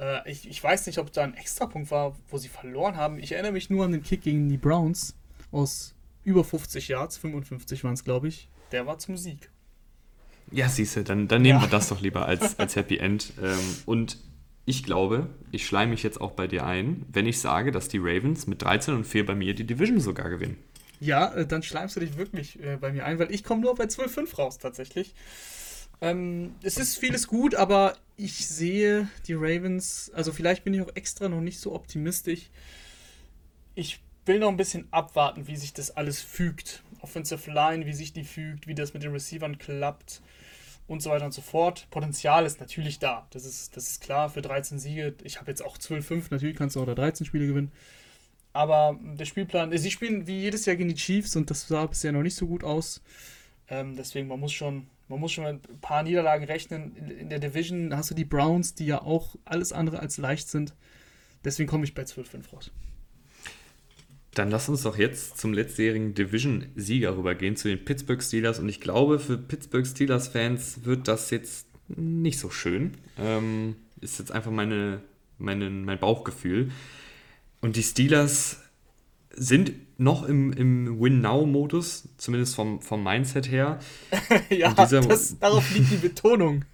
[0.00, 3.20] Äh, ich, ich weiß nicht, ob da ein Extrapunkt war, wo sie verloren haben.
[3.20, 5.14] Ich erinnere mich nur an den Kick gegen die Browns
[5.52, 5.94] aus
[6.24, 7.16] über 50 Yards.
[7.18, 8.48] 55 waren es, glaube ich.
[8.72, 9.50] Der war zum Sieg.
[10.50, 11.64] Ja, siehst du, dann, dann nehmen Ja.
[11.66, 13.32] wir das doch lieber als, als Happy End.
[13.42, 14.18] Ähm, und
[14.64, 17.98] ich glaube, ich schleime mich jetzt auch bei dir ein, wenn ich sage, dass die
[17.98, 20.56] Ravens mit 13 und 4 bei mir die Division sogar gewinnen.
[21.00, 23.74] Ja, äh, dann schleimst du dich wirklich äh, bei mir ein, weil ich komme nur
[23.74, 25.14] bei 12,5 raus tatsächlich.
[26.00, 30.94] Ähm, es ist vieles gut, aber ich sehe die Ravens, also vielleicht bin ich auch
[30.94, 32.50] extra noch nicht so optimistisch.
[33.74, 36.82] Ich will noch ein bisschen abwarten, wie sich das alles fügt.
[37.00, 40.22] Offensive Line, wie sich die fügt, wie das mit den Receivern klappt
[40.86, 41.88] und so weiter und so fort.
[41.90, 43.26] Potenzial ist natürlich da.
[43.30, 45.14] Das ist, das ist klar für 13 Siege.
[45.24, 47.72] Ich habe jetzt auch 12-5, natürlich kannst du auch da 13 Spiele gewinnen.
[48.52, 52.12] Aber der Spielplan, sie spielen wie jedes Jahr gegen die Chiefs und das sah bisher
[52.12, 53.00] noch nicht so gut aus.
[53.68, 56.94] Ähm, deswegen, man muss schon, man muss schon mit ein paar Niederlagen rechnen.
[56.96, 60.74] In der Division hast du die Browns, die ja auch alles andere als leicht sind.
[61.44, 62.70] Deswegen komme ich bei 12-5 raus.
[64.34, 68.58] Dann lass uns doch jetzt zum letztjährigen Division-Sieger rübergehen, zu den Pittsburgh Steelers.
[68.58, 72.92] Und ich glaube, für Pittsburgh Steelers-Fans wird das jetzt nicht so schön.
[73.18, 75.02] Ähm, ist jetzt einfach meine,
[75.38, 76.70] meine, mein Bauchgefühl.
[77.60, 78.58] Und die Steelers
[79.34, 83.78] sind noch im, im Win-Now-Modus, zumindest vom, vom Mindset her.
[84.50, 86.64] ja, das, darauf liegt die Betonung.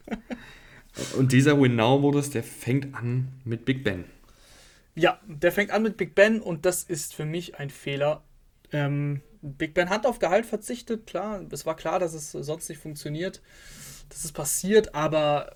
[1.19, 4.05] und dieser Win-Now-Modus, der fängt an mit Big Ben.
[4.99, 8.25] Ja, der fängt an mit Big Ben und das ist für mich ein Fehler.
[8.73, 11.41] Ähm, Big Ben hat auf Gehalt verzichtet, klar.
[11.53, 13.41] Es war klar, dass es sonst nicht funktioniert.
[14.09, 15.55] Das ist passiert, aber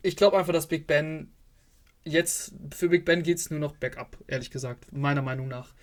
[0.00, 1.32] ich glaube einfach, dass Big Ben
[2.04, 5.74] jetzt, für Big Ben geht es nur noch bergab, ehrlich gesagt, meiner Meinung nach.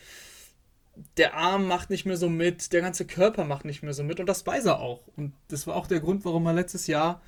[1.18, 4.22] Der Arm macht nicht mehr so mit, der ganze Körper macht nicht mehr so mit
[4.22, 5.06] und das weiß er auch.
[5.18, 7.22] Und das war auch der Grund, warum er letztes Jahr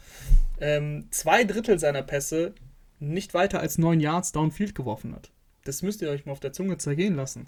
[0.62, 2.54] ähm, zwei Drittel seiner Pässe
[3.00, 5.32] nicht weiter als neun Yards downfield geworfen hat.
[5.64, 7.48] Das müsst ihr euch mal auf der Zunge zergehen lassen.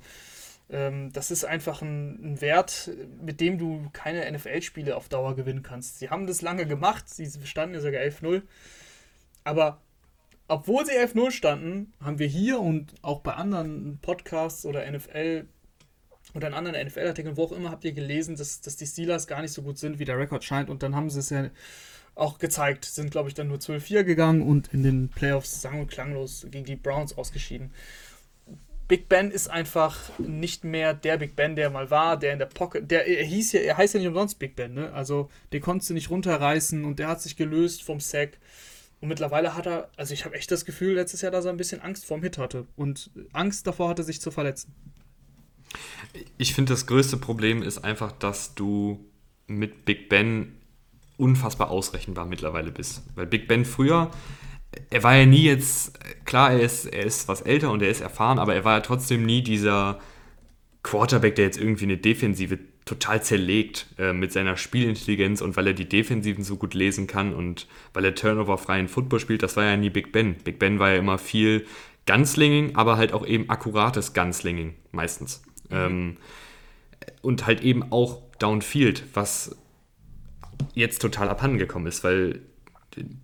[0.69, 2.91] Ähm, das ist einfach ein, ein, Wert,
[3.21, 5.99] mit dem du keine NFL-Spiele auf Dauer gewinnen kannst.
[5.99, 8.41] Sie haben das lange gemacht, sie standen ja sogar 11-0.
[9.43, 9.81] Aber
[10.49, 15.45] obwohl sie 11-0 standen, haben wir hier und auch bei anderen Podcasts oder NFL
[16.33, 19.41] oder in anderen NFL-Artikeln, wo auch immer, habt ihr gelesen, dass, dass die Steelers gar
[19.41, 20.69] nicht so gut sind, wie der Rekord scheint.
[20.69, 21.49] Und dann haben sie es ja
[22.17, 22.85] auch gezeigt.
[22.85, 26.65] Sind, glaube ich, dann nur 12-4 gegangen und in den Playoffs sang- und klanglos gegen
[26.65, 27.71] die Browns ausgeschieden.
[28.87, 32.45] Big Ben ist einfach nicht mehr der Big Ben, der mal war, der in der
[32.45, 34.93] Pocket, der er hieß ja, er heißt ja nicht umsonst Big Ben, ne?
[34.93, 38.39] Also den konntest du nicht runterreißen und der hat sich gelöst vom Sack.
[39.01, 41.57] Und mittlerweile hat er, also ich habe echt das Gefühl letztes Jahr, dass er ein
[41.57, 44.73] bisschen Angst vorm Hit hatte und Angst davor hatte, sich zu verletzen.
[46.37, 49.05] Ich finde, das größte Problem ist einfach, dass du
[49.47, 50.55] mit Big Ben
[51.17, 53.03] unfassbar ausrechenbar mittlerweile bist.
[53.15, 54.11] Weil Big Ben früher,
[54.89, 58.01] er war ja nie jetzt, klar, er ist, er ist was älter und er ist
[58.01, 59.99] erfahren, aber er war ja trotzdem nie dieser
[60.83, 65.73] Quarterback, der jetzt irgendwie eine Defensive total zerlegt äh, mit seiner Spielintelligenz und weil er
[65.73, 69.75] die Defensiven so gut lesen kann und weil er turnoverfreien Football spielt, das war ja
[69.75, 70.35] nie Big Ben.
[70.35, 71.65] Big Ben war ja immer viel
[72.05, 75.43] Gunslinging, aber halt auch eben akkurates Gunslinging meistens.
[75.69, 75.75] Mhm.
[75.75, 76.17] Ähm,
[77.21, 79.55] und halt eben auch Downfield, was
[80.77, 82.41] jetzt total abhanden gekommen ist, weil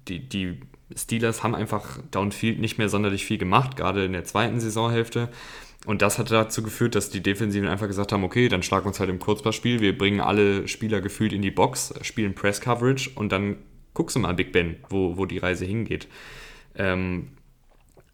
[0.07, 0.59] die, die
[0.95, 5.29] Steelers haben einfach Downfield nicht mehr sonderlich viel gemacht, gerade in der zweiten Saisonhälfte.
[5.85, 8.99] Und das hat dazu geführt, dass die Defensiven einfach gesagt haben, okay, dann schlag uns
[8.99, 13.31] halt im Kurzpassspiel, wir bringen alle Spieler gefühlt in die Box, spielen Press Coverage und
[13.31, 13.57] dann
[13.93, 16.07] guckst du mal Big Ben, wo, wo die Reise hingeht.
[16.75, 17.29] Ähm,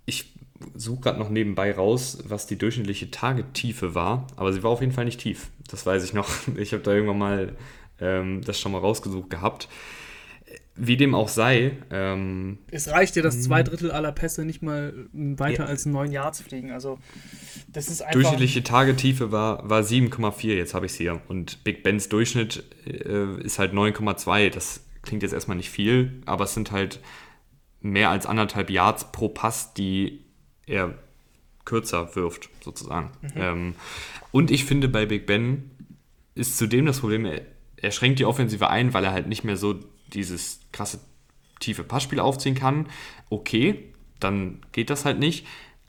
[0.06, 0.34] ich
[0.76, 4.92] suche gerade noch nebenbei raus, was die durchschnittliche Tagetiefe war, aber sie war auf jeden
[4.92, 5.52] Fall nicht tief.
[5.70, 6.28] Das weiß ich noch.
[6.58, 7.56] Ich habe da irgendwann mal
[8.02, 9.68] ähm, das schon mal rausgesucht gehabt.
[10.82, 11.74] Wie dem auch sei.
[11.92, 15.70] Ähm, es reicht dir, dass zwei Drittel aller Pässe nicht mal weiter ja.
[15.70, 16.72] als neun Yards fliegen.
[16.72, 17.00] Also,
[17.68, 18.14] das ist einfach.
[18.14, 21.22] Durchschnittliche Tagetiefe war, war 7,4, jetzt habe ich es hier.
[21.28, 24.50] Und Big Bens Durchschnitt äh, ist halt 9,2.
[24.52, 27.02] Das klingt jetzt erstmal nicht viel, aber es sind halt
[27.82, 30.24] mehr als anderthalb Yards pro Pass, die
[30.66, 30.96] er
[31.66, 33.12] kürzer wirft, sozusagen.
[33.22, 33.32] Mhm.
[33.36, 33.76] Ähm,
[34.32, 35.72] und ich finde, bei Big Ben
[36.36, 37.26] ist zudem das Problem,
[37.82, 39.80] er, schränkt die Offensive ein, weil er halt nicht mehr so
[40.14, 41.00] dieses krasse
[41.60, 42.88] tiefe Passspiel aufziehen kann.
[43.30, 45.46] Okay, dann geht das halt nicht.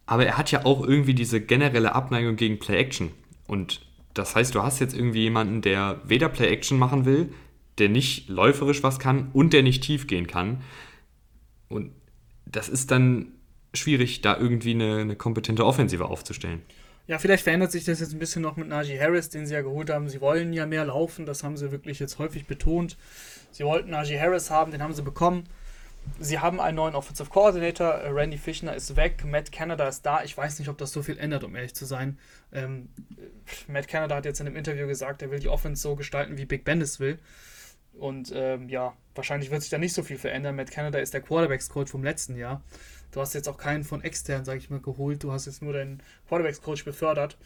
[0.06, 3.12] Aber er hat ja auch irgendwie diese generelle Abneigung gegen Play-Action.
[3.46, 3.80] Und
[4.14, 7.32] das heißt, du hast jetzt irgendwie jemanden, der weder Play-Action machen will,
[7.78, 10.62] der nicht läuferisch was kann und der nicht tief gehen kann.
[11.68, 11.92] Und
[12.44, 13.28] das ist dann
[13.72, 16.62] schwierig, da irgendwie eine, eine kompetente Offensive aufzustellen.
[17.10, 19.62] Ja, vielleicht verändert sich das jetzt ein bisschen noch mit Najee Harris, den sie ja
[19.62, 20.08] geholt haben.
[20.08, 22.96] Sie wollen ja mehr laufen, das haben sie wirklich jetzt häufig betont.
[23.50, 25.42] Sie wollten Najee Harris haben, den haben sie bekommen.
[26.20, 27.94] Sie haben einen neuen Offensive Coordinator.
[27.94, 29.24] Äh, Randy Fischner ist weg.
[29.24, 30.22] Matt Canada ist da.
[30.22, 32.16] Ich weiß nicht, ob das so viel ändert, um ehrlich zu sein.
[32.52, 32.90] Ähm,
[33.66, 36.44] Matt Canada hat jetzt in einem Interview gesagt, er will die Offense so gestalten, wie
[36.44, 37.18] Big Ben es will.
[37.92, 40.54] Und ähm, ja, wahrscheinlich wird sich da nicht so viel verändern.
[40.54, 42.62] Matt Canada ist der Quarterbacks-Coach vom letzten Jahr.
[43.12, 45.22] Du hast jetzt auch keinen von extern, sage ich mal, geholt.
[45.22, 47.36] Du hast jetzt nur deinen Quarterbacks-Coach befördert.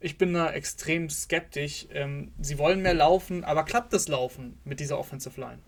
[0.00, 1.86] Ich bin da extrem skeptisch.
[1.90, 5.58] Ähm, sie wollen mehr laufen, aber klappt das Laufen mit dieser Offensive Line?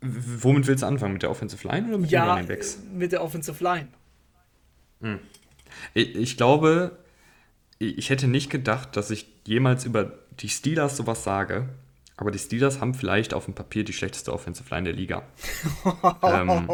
[0.00, 1.12] Womit willst du anfangen?
[1.12, 2.78] Mit der Offensive Line oder mit ja, den Running Backs?
[2.92, 3.88] mit der Offensive Line.
[5.02, 5.18] Hm.
[5.94, 6.98] Ich, ich glaube,
[7.78, 11.68] ich hätte nicht gedacht, dass ich jemals über die Steelers sowas sage,
[12.20, 15.22] aber die Steelers haben vielleicht auf dem Papier die schlechteste Offensive Line der Liga.
[16.22, 16.68] ähm,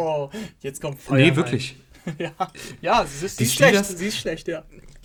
[0.61, 1.77] Jetzt kommt Feuer Nee, wirklich.
[2.19, 2.33] ja,
[2.81, 4.65] ja sie, ist, ist Steelers, schlecht, sie ist schlecht, ja.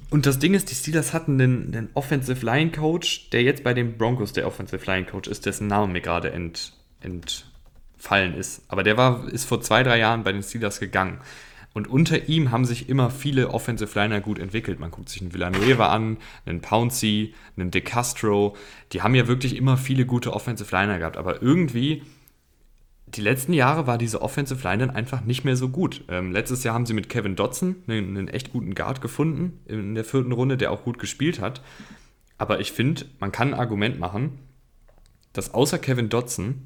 [0.10, 3.74] Und das Ding ist, die Steelers hatten einen, einen Offensive Line Coach, der jetzt bei
[3.74, 8.64] den Broncos der Offensive Line Coach ist, dessen Name mir gerade ent, entfallen ist.
[8.68, 11.22] Aber der war, ist vor zwei, drei Jahren bei den Steelers gegangen.
[11.74, 14.80] Und unter ihm haben sich immer viele Offensive Liner gut entwickelt.
[14.80, 18.58] Man guckt sich einen Villanueva an, einen Pouncey, einen De Castro.
[18.92, 21.16] Die haben ja wirklich immer viele gute Offensive Liner gehabt.
[21.16, 22.04] Aber irgendwie,
[23.08, 26.04] die letzten Jahre war diese Offensive Line dann einfach nicht mehr so gut.
[26.10, 29.96] Ähm, letztes Jahr haben sie mit Kevin Dodson einen, einen, echt guten Guard gefunden in
[29.96, 31.62] der vierten Runde, der auch gut gespielt hat.
[32.38, 34.40] Aber ich finde, man kann ein Argument machen,
[35.32, 36.64] dass außer Kevin Dodson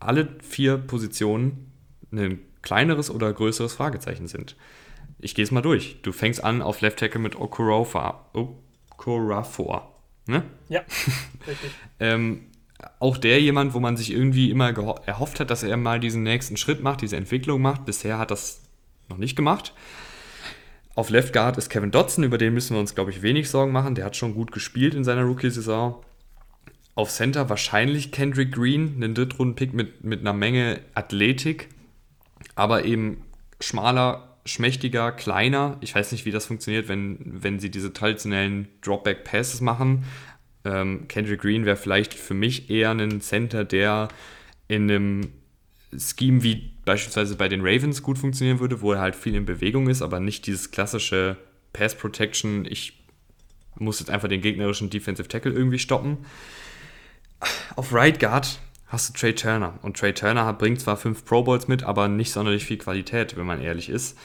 [0.00, 1.70] alle vier Positionen
[2.12, 4.56] ein kleineres oder größeres Fragezeichen sind.
[5.18, 6.00] Ich gehe es mal durch.
[6.02, 8.30] Du fängst an auf Left Tackle mit Okorofor.
[8.32, 9.94] Okorafor.
[10.26, 10.44] Ne?
[10.68, 10.80] Ja,
[11.46, 11.70] richtig.
[11.98, 12.42] ähm,
[12.98, 14.70] auch der jemand, wo man sich irgendwie immer
[15.06, 17.84] erhofft hat, dass er mal diesen nächsten Schritt macht, diese Entwicklung macht.
[17.84, 18.62] Bisher hat das
[19.08, 19.74] noch nicht gemacht.
[20.94, 23.72] Auf Left Guard ist Kevin Dotson, über den müssen wir uns, glaube ich, wenig Sorgen
[23.72, 23.94] machen.
[23.94, 26.02] Der hat schon gut gespielt in seiner Rookie-Saison.
[26.94, 31.68] Auf Center wahrscheinlich Kendrick Green, einen Drittrunden-Pick mit, mit einer Menge Athletik,
[32.54, 33.22] aber eben
[33.60, 35.76] schmaler, schmächtiger, kleiner.
[35.80, 40.04] Ich weiß nicht, wie das funktioniert, wenn, wenn sie diese traditionellen Dropback-Passes machen.
[40.64, 44.08] Ähm, Kendrick Green wäre vielleicht für mich eher ein Center, der
[44.68, 45.32] in einem
[45.96, 49.88] Scheme wie beispielsweise bei den Ravens gut funktionieren würde, wo er halt viel in Bewegung
[49.88, 51.36] ist, aber nicht dieses klassische
[51.72, 52.64] Pass Protection.
[52.64, 53.00] Ich
[53.76, 56.18] muss jetzt einfach den gegnerischen Defensive Tackle irgendwie stoppen.
[57.76, 58.60] Auf Right Guard
[58.90, 59.78] hast du Trey Turner.
[59.82, 63.46] Und Trey Turner bringt zwar fünf Pro Bowls mit, aber nicht sonderlich viel Qualität, wenn
[63.46, 64.18] man ehrlich ist.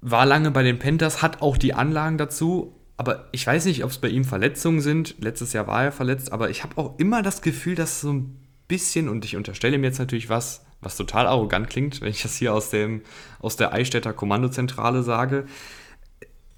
[0.00, 3.90] War lange bei den Panthers, hat auch die Anlagen dazu, aber ich weiß nicht, ob
[3.90, 5.16] es bei ihm Verletzungen sind.
[5.18, 8.38] Letztes Jahr war er verletzt, aber ich habe auch immer das Gefühl, dass so ein
[8.68, 12.36] bisschen, und ich unterstelle ihm jetzt natürlich was, was total arrogant klingt, wenn ich das
[12.36, 13.02] hier aus, dem,
[13.40, 15.46] aus der Eichstätter Kommandozentrale sage.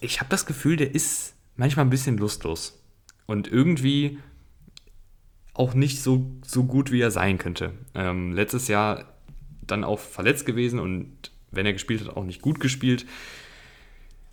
[0.01, 2.83] Ich habe das Gefühl, der ist manchmal ein bisschen lustlos.
[3.27, 4.19] Und irgendwie
[5.55, 7.73] auch nicht so, so gut, wie er sein könnte.
[7.95, 9.05] Ähm, letztes Jahr
[9.63, 13.07] dann auch verletzt gewesen und wenn er gespielt hat, auch nicht gut gespielt.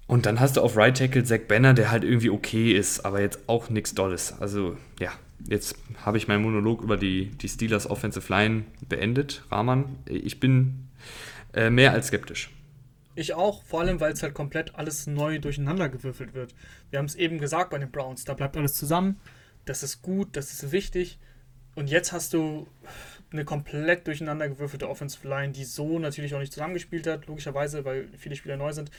[0.08, 3.22] Und dann hast du auf Right Tackle Zach Banner, der halt irgendwie okay ist, aber
[3.22, 4.36] jetzt auch nichts Dolles.
[4.42, 5.12] Also ja,
[5.48, 9.44] jetzt habe ich meinen Monolog über die, die Steelers Offensive Line beendet.
[9.50, 10.90] Rahman, ich bin
[11.54, 12.50] äh, mehr als skeptisch.
[13.14, 16.56] Ich auch, vor allem, weil es halt komplett alles neu durcheinander gewürfelt wird.
[16.90, 19.18] Wir haben es eben gesagt bei den Browns, da bleibt alles zusammen.
[19.66, 21.20] Das ist gut, das ist wichtig.
[21.76, 22.68] Und jetzt hast du
[23.32, 28.10] eine komplett durcheinander gewürfelte Offensive Line, die so natürlich auch nicht zusammengespielt hat, logischerweise, weil
[28.18, 28.92] viele Spieler neu sind.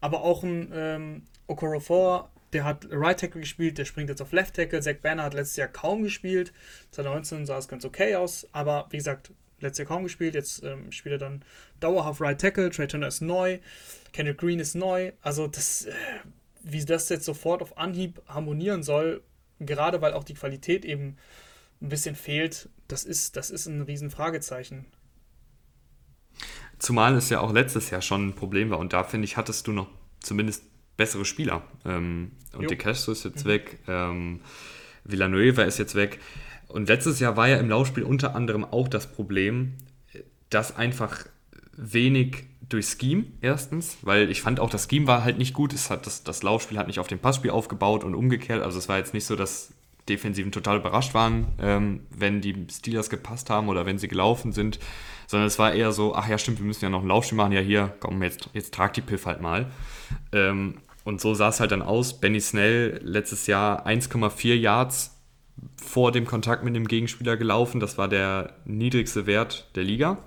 [0.00, 4.54] Aber auch ein ähm, Okorofor, der hat Right Tackle gespielt, der springt jetzt auf Left
[4.54, 4.80] Tackle.
[4.80, 6.52] Zach Banner hat letztes Jahr kaum gespielt.
[6.92, 10.34] 2019 sah es ganz okay aus, aber wie gesagt, letztes Jahr kaum gespielt.
[10.34, 11.44] Jetzt ähm, spielt er dann
[11.80, 12.70] dauerhaft Right Tackle.
[12.70, 13.58] Trey Turner ist neu.
[14.12, 15.12] Kendrick Green ist neu.
[15.22, 15.92] Also, das, äh,
[16.62, 19.22] wie das jetzt sofort auf Anhieb harmonieren soll,
[19.60, 21.16] gerade weil auch die Qualität eben
[21.80, 24.86] ein bisschen fehlt, das ist, das ist ein Riesenfragezeichen.
[26.78, 29.66] Zumal es ja auch letztes Jahr schon ein Problem war und da finde ich, hattest
[29.66, 29.88] du noch
[30.20, 30.64] zumindest
[30.96, 31.62] bessere Spieler.
[31.84, 33.48] Ähm, und De Castro ist jetzt mhm.
[33.48, 34.40] weg, ähm,
[35.04, 36.20] Villanueva ist jetzt weg.
[36.68, 39.74] Und letztes Jahr war ja im Laufspiel unter anderem auch das Problem,
[40.50, 41.26] dass einfach
[41.76, 45.74] wenig durch Scheme erstens, weil ich fand auch das Scheme war halt nicht gut.
[45.74, 48.62] Es hat das, das Laufspiel hat nicht auf dem Passspiel aufgebaut und umgekehrt.
[48.62, 49.74] Also es war jetzt nicht so, dass
[50.08, 54.78] Defensiven total überrascht waren, ähm, wenn die Steelers gepasst haben oder wenn sie gelaufen sind,
[55.26, 57.52] sondern es war eher so, ach ja, stimmt, wir müssen ja noch ein Laufspiel machen,
[57.52, 59.70] ja hier, komm, jetzt, jetzt trag die Piff halt mal.
[60.32, 62.20] Ähm, und so sah es halt dann aus.
[62.20, 65.16] Benny Snell letztes Jahr 1,4 Yards
[65.76, 67.80] vor dem Kontakt mit dem Gegenspieler gelaufen.
[67.80, 70.18] Das war der niedrigste Wert der Liga.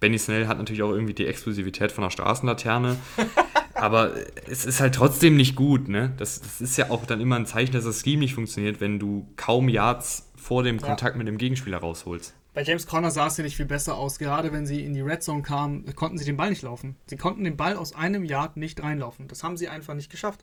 [0.00, 2.96] Benny Snell hat natürlich auch irgendwie die Exklusivität von der Straßenlaterne.
[3.74, 4.14] aber
[4.46, 6.12] es ist halt trotzdem nicht gut, ne?
[6.18, 8.98] Das, das, ist ja auch dann immer ein Zeichen, dass das Scheme nicht funktioniert, wenn
[8.98, 11.18] du kaum Yards vor dem Kontakt ja.
[11.18, 12.34] mit dem Gegenspieler rausholst.
[12.54, 14.18] Bei James Conner sah es ja nicht viel besser aus.
[14.18, 16.96] Gerade wenn sie in die Red Zone kamen, konnten sie den Ball nicht laufen.
[17.06, 19.28] Sie konnten den Ball aus einem Yard nicht reinlaufen.
[19.28, 20.42] Das haben sie einfach nicht geschafft.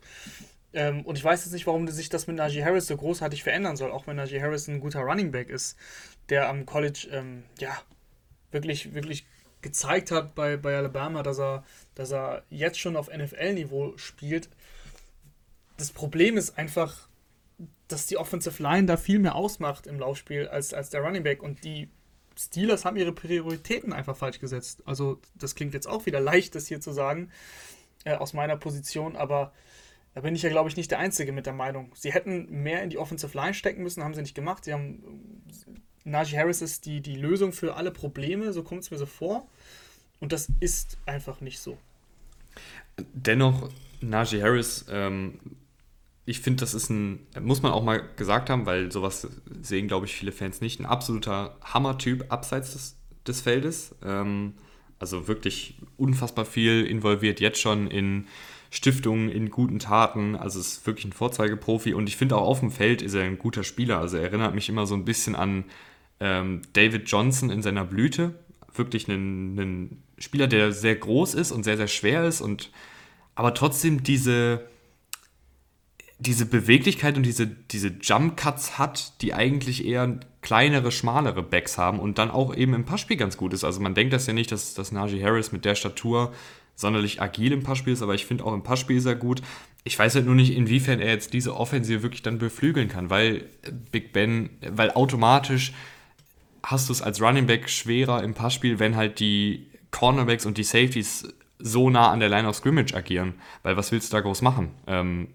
[0.71, 3.75] Ähm, und ich weiß jetzt nicht, warum sich das mit Najee Harris so großartig verändern
[3.75, 5.77] soll, auch wenn Najee Harris ein guter Running Back ist,
[6.29, 7.77] der am College ähm, ja
[8.51, 9.25] wirklich, wirklich
[9.65, 11.63] gezeigt hat bei, bei Alabama, dass er,
[11.95, 14.47] dass er jetzt schon auf NFL-Niveau spielt.
[15.77, 17.09] Das Problem ist einfach,
[17.87, 21.41] dass die Offensive Line da viel mehr ausmacht im Laufspiel als, als der Running Back
[21.41, 21.89] und die
[22.37, 24.83] Steelers haben ihre Prioritäten einfach falsch gesetzt.
[24.85, 27.31] Also das klingt jetzt auch wieder leicht, das hier zu sagen,
[28.03, 29.51] äh, aus meiner Position, aber
[30.13, 31.91] da bin ich ja, glaube ich, nicht der Einzige mit der Meinung.
[31.95, 34.63] Sie hätten mehr in die Offensive Line stecken müssen, haben sie nicht gemacht.
[34.63, 35.43] Sie haben
[36.05, 39.47] Najee Harris ist die, die Lösung für alle Probleme, so kommt es mir so vor.
[40.19, 41.77] Und das ist einfach nicht so.
[43.13, 43.69] Dennoch,
[44.01, 45.39] Najee Harris, ähm,
[46.25, 49.27] ich finde, das ist ein, muss man auch mal gesagt haben, weil sowas
[49.61, 53.95] sehen, glaube ich, viele Fans nicht, ein absoluter Hammer-Typ abseits des, des Feldes.
[54.03, 54.53] Ähm,
[54.97, 58.27] also wirklich unfassbar viel involviert jetzt schon in
[58.71, 60.35] Stiftungen, in guten Taten.
[60.35, 63.37] Also ist wirklich ein Vorzeigeprofi und ich finde auch auf dem Feld ist er ein
[63.37, 63.99] guter Spieler.
[63.99, 65.65] Also er erinnert mich immer so ein bisschen an
[66.19, 68.35] ähm, David Johnson in seiner Blüte,
[68.73, 72.71] wirklich einen Spieler, der sehr groß ist und sehr, sehr schwer ist und
[73.35, 74.65] aber trotzdem diese,
[76.19, 81.99] diese Beweglichkeit und diese, diese Jump Cuts hat, die eigentlich eher kleinere, schmalere Backs haben
[81.99, 83.63] und dann auch eben im Passspiel ganz gut ist.
[83.63, 86.33] Also man denkt das ja nicht, dass, dass Najee Harris mit der Statur
[86.75, 89.41] sonderlich agil im Passspiel ist, aber ich finde auch im Passspiel ist er gut.
[89.83, 93.45] Ich weiß halt nur nicht, inwiefern er jetzt diese Offensive wirklich dann beflügeln kann, weil
[93.91, 95.73] Big Ben, weil automatisch
[96.65, 100.63] hast du es als Running Back schwerer im Passspiel, wenn halt die Cornerbacks und die
[100.63, 103.35] Safeties so nah an der Line of Scrimmage agieren.
[103.63, 104.71] Weil was willst du da groß machen?
[104.87, 105.27] Ähm,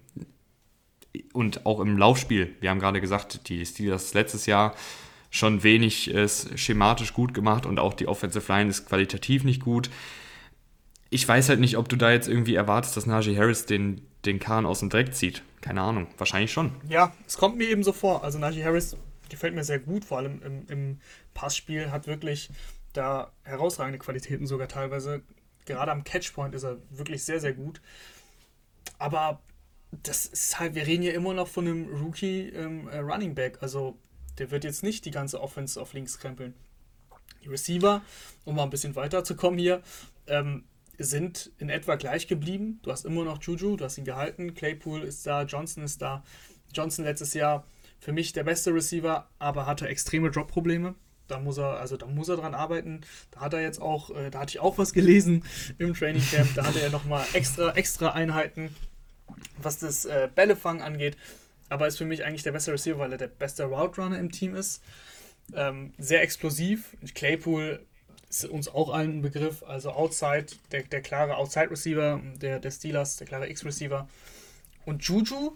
[1.33, 4.75] und auch im Laufspiel, wir haben gerade gesagt, die Steelers letztes Jahr
[5.29, 9.89] schon wenig äh, schematisch gut gemacht und auch die Offensive Line ist qualitativ nicht gut.
[11.09, 14.39] Ich weiß halt nicht, ob du da jetzt irgendwie erwartest, dass Najee Harris den, den
[14.39, 15.43] Kahn aus dem Dreck zieht.
[15.61, 16.71] Keine Ahnung, wahrscheinlich schon.
[16.87, 18.23] Ja, es kommt mir eben so vor.
[18.23, 18.95] Also Najee Harris
[19.31, 20.99] gefällt mir sehr gut, vor allem im, im
[21.33, 22.49] Passspiel, hat wirklich
[22.93, 25.23] da herausragende Qualitäten sogar teilweise.
[25.65, 27.81] Gerade am Catchpoint ist er wirklich sehr, sehr gut.
[28.99, 29.41] Aber
[30.03, 33.57] das ist halt, wir reden ja immer noch von einem Rookie ähm, äh, Running Back.
[33.61, 33.97] Also
[34.37, 36.53] der wird jetzt nicht die ganze Offense auf links krempeln.
[37.43, 38.01] Die Receiver,
[38.45, 39.81] um mal ein bisschen weiterzukommen hier,
[40.27, 40.65] ähm,
[40.97, 42.79] sind in etwa gleich geblieben.
[42.83, 44.53] Du hast immer noch Juju, du hast ihn gehalten.
[44.53, 46.23] Claypool ist da, Johnson ist da.
[46.73, 47.65] Johnson letztes Jahr
[48.01, 50.95] für mich der beste Receiver, aber hatte extreme Drop-Probleme.
[51.27, 53.01] Da muss er, also da muss er dran arbeiten.
[53.29, 55.45] Da hat er jetzt auch, äh, da hatte ich auch was gelesen
[55.77, 56.53] im Training Camp.
[56.55, 58.75] Da hatte er nochmal extra, extra Einheiten,
[59.61, 61.15] was das äh, Bällefang angeht.
[61.69, 64.31] Aber ist für mich eigentlich der beste Receiver, weil er der beste Route Runner im
[64.31, 64.81] Team ist.
[65.53, 66.97] Ähm, sehr explosiv.
[67.13, 67.85] Claypool
[68.29, 69.63] ist uns auch allen ein Begriff.
[69.63, 74.09] Also Outside, der, der klare Outside Receiver, der, der Steelers, der klare X-Receiver.
[74.85, 75.55] Und Juju,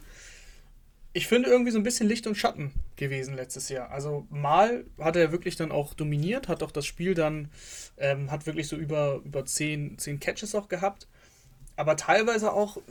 [1.15, 3.89] ich finde irgendwie so ein bisschen Licht und Schatten gewesen letztes Jahr.
[3.89, 7.49] Also mal hat er wirklich dann auch dominiert, hat auch das Spiel dann,
[7.97, 11.07] ähm, hat wirklich so über, über zehn, zehn Catches auch gehabt.
[11.77, 12.81] Aber teilweise auch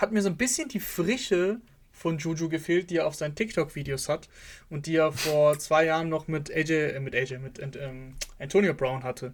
[0.00, 1.60] hat mir so ein bisschen die Frische
[1.92, 4.28] von Juju gefehlt, die er auf seinen TikTok-Videos hat
[4.68, 8.74] und die er vor zwei Jahren noch mit AJ, äh, mit AJ, mit ähm, Antonio
[8.74, 9.32] Brown hatte.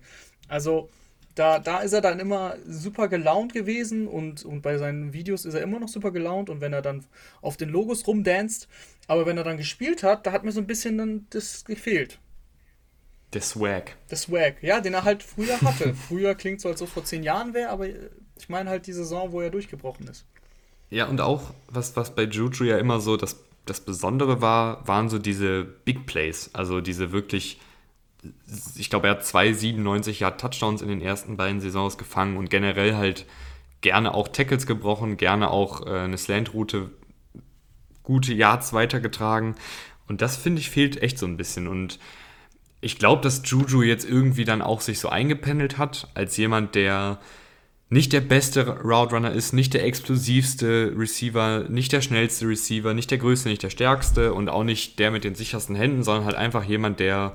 [0.49, 0.91] Also
[1.35, 5.55] da, da ist er dann immer super gelaunt gewesen und, und bei seinen Videos ist
[5.55, 7.05] er immer noch super gelaunt und wenn er dann
[7.40, 8.69] auf den Logos rumdanzt,
[9.09, 12.19] aber wenn er dann gespielt hat, da hat mir so ein bisschen dann das gefehlt.
[13.32, 13.97] Der Swag.
[14.11, 15.94] Der Swag, ja, den er halt früher hatte.
[16.09, 18.93] früher klingt so, als ob es vor zehn Jahren wäre, aber ich meine halt die
[18.93, 20.24] Saison, wo er durchgebrochen ist.
[20.90, 25.09] Ja, und auch, was, was bei Juju ja immer so das, das Besondere war, waren
[25.09, 26.51] so diese Big Plays.
[26.52, 27.61] Also diese wirklich
[28.76, 32.51] ich glaube, er hat zwei 97 Yard Touchdowns in den ersten beiden Saisons gefangen und
[32.51, 33.26] generell halt
[33.81, 36.90] gerne auch Tackles gebrochen, gerne auch äh, eine Slant-Route
[38.02, 39.56] gute Yards weitergetragen.
[40.09, 41.68] Und das finde ich fehlt echt so ein bisschen.
[41.68, 41.98] Und
[42.81, 47.18] ich glaube, dass Juju jetzt irgendwie dann auch sich so eingependelt hat, als jemand, der
[47.89, 53.10] nicht der beste Route Runner ist, nicht der explosivste Receiver, nicht der schnellste Receiver, nicht
[53.10, 56.36] der größte, nicht der stärkste und auch nicht der mit den sichersten Händen, sondern halt
[56.36, 57.35] einfach jemand, der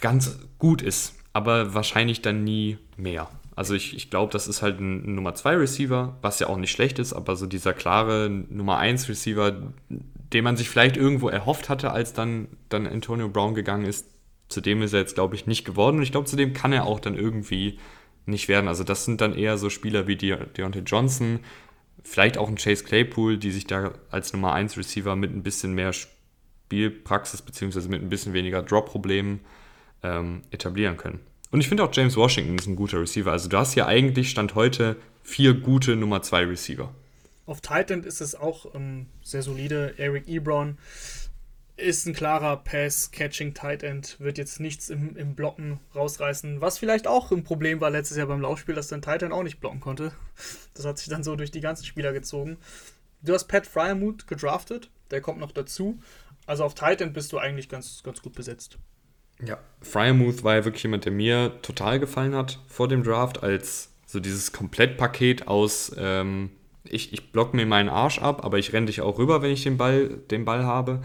[0.00, 3.28] ganz gut ist, aber wahrscheinlich dann nie mehr.
[3.56, 6.70] Also ich, ich glaube, das ist halt ein, Nummer 2 Receiver, was ja auch nicht
[6.70, 11.70] schlecht ist, aber so dieser klare Nummer 1 Receiver, den man sich vielleicht irgendwo erhofft
[11.70, 14.06] hatte, als dann, dann Antonio Brown gegangen ist,
[14.48, 15.96] zu dem ist er jetzt, glaube ich, nicht geworden.
[15.96, 17.78] Und ich glaube, zu dem kann er auch dann irgendwie
[18.26, 18.68] nicht werden.
[18.68, 21.40] Also das sind dann eher so Spieler wie De Deontay Johnson,
[22.02, 25.72] vielleicht auch ein Chase Claypool, die sich da als Nummer 1 Receiver mit ein bisschen
[25.74, 29.40] mehr Spielpraxis beziehungsweise mit ein bisschen weniger Drop-Problemen
[30.02, 31.20] ähm, etablieren können.
[31.50, 33.30] Und ich finde auch James Washington ist ein guter Receiver.
[33.30, 36.92] Also du hast hier eigentlich Stand heute vier gute Nummer 2 Receiver.
[37.46, 39.94] Auf Titan ist es auch ähm, sehr solide.
[39.98, 40.78] Eric Ebron
[41.76, 47.06] ist ein klarer Pass-Catching Tight End, wird jetzt nichts im, im Blocken rausreißen, was vielleicht
[47.06, 49.80] auch ein Problem war letztes Jahr beim Laufspiel, dass dein Tight End auch nicht blocken
[49.80, 50.12] konnte.
[50.74, 52.56] Das hat sich dann so durch die ganzen Spieler gezogen.
[53.22, 56.00] Du hast Pat Fryermuth gedraftet, der kommt noch dazu.
[56.46, 58.78] Also auf Tight End bist du eigentlich ganz, ganz gut besetzt.
[59.44, 63.90] Ja, Fryermuth war ja wirklich jemand, der mir total gefallen hat vor dem Draft, als
[64.06, 66.50] so dieses Komplettpaket aus, ähm,
[66.84, 69.64] ich, ich block mir meinen Arsch ab, aber ich renne dich auch rüber, wenn ich
[69.64, 71.02] den Ball, den Ball habe.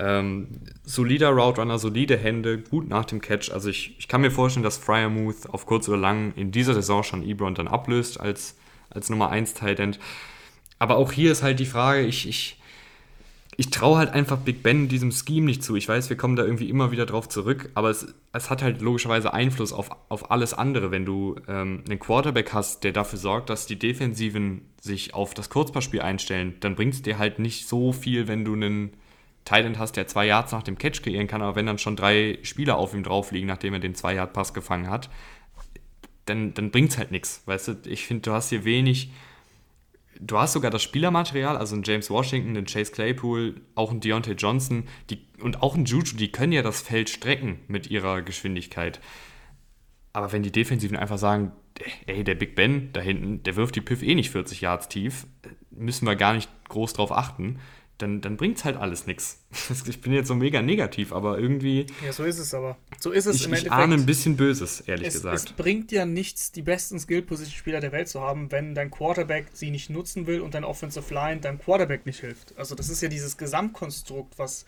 [0.00, 0.48] Ähm,
[0.84, 3.50] solider Route Runner, solide Hände, gut nach dem Catch.
[3.50, 7.02] Also ich, ich kann mir vorstellen, dass Fryermuth auf kurz oder lang in dieser Saison
[7.02, 8.56] schon Ebron dann ablöst als,
[8.90, 9.98] als Nummer 1 Tight End.
[10.78, 12.57] Aber auch hier ist halt die Frage, ich, ich
[13.58, 15.76] ich traue halt einfach Big Ben diesem Scheme nicht zu.
[15.76, 18.80] Ich weiß, wir kommen da irgendwie immer wieder drauf zurück, aber es, es hat halt
[18.80, 20.90] logischerweise Einfluss auf, auf alles andere.
[20.90, 25.50] Wenn du ähm, einen Quarterback hast, der dafür sorgt, dass die Defensiven sich auf das
[25.50, 28.92] Kurzpassspiel einstellen, dann bringt es dir halt nicht so viel, wenn du einen,
[29.48, 32.38] Thailand hast, der zwei Yards nach dem Catch kreieren kann, aber wenn dann schon drei
[32.42, 35.08] Spieler auf ihm drauf liegen, nachdem er den zwei Yard Pass gefangen hat,
[36.26, 37.42] dann, dann bringt es halt nichts.
[37.46, 39.10] Weißt du, ich finde, du hast hier wenig.
[40.20, 44.32] Du hast sogar das Spielermaterial, also ein James Washington, ein Chase Claypool, auch ein Deontay
[44.32, 49.00] Johnson die, und auch ein Juju, die können ja das Feld strecken mit ihrer Geschwindigkeit.
[50.12, 51.52] Aber wenn die Defensiven einfach sagen,
[52.06, 55.26] ey, der Big Ben da hinten, der wirft die Piff eh nicht 40 Yards tief,
[55.70, 57.60] müssen wir gar nicht groß drauf achten
[57.98, 59.44] dann, dann bringt es halt alles nichts.
[59.86, 61.86] Ich bin jetzt so mega negativ, aber irgendwie.
[62.04, 62.76] Ja, so ist es aber.
[63.00, 63.66] So ist es ich, im Endeffekt.
[63.66, 65.36] Ich ahne ein bisschen Böses, ehrlich es, gesagt.
[65.36, 69.70] Es bringt ja nichts, die besten Skill-Position-Spieler der Welt zu haben, wenn dein Quarterback sie
[69.70, 72.56] nicht nutzen will und dein Offensive Line deinem Quarterback nicht hilft.
[72.56, 74.64] Also, das ist ja dieses Gesamtkonstrukt, was.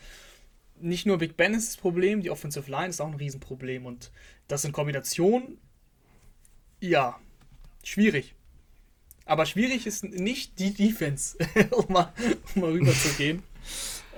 [0.83, 3.85] Nicht nur Big Ben ist das Problem, die Offensive Line ist auch ein Riesenproblem.
[3.85, 4.11] Und
[4.49, 5.59] das in Kombination,
[6.81, 7.21] ja,
[7.85, 8.35] schwierig.
[9.31, 11.39] Aber schwierig ist nicht die Defense,
[11.71, 12.13] um, mal,
[12.57, 13.43] um mal rüber zu gehen.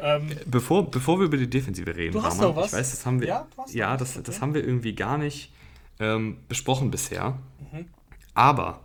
[0.05, 2.73] Ähm, bevor, bevor wir über die Defensive reden, du hast Rahman, noch was?
[2.73, 5.53] ich weiß, das haben wir, ja, ja das, das haben wir irgendwie gar nicht
[6.01, 7.39] ähm, besprochen bisher.
[7.71, 7.85] Mhm.
[8.35, 8.81] Aber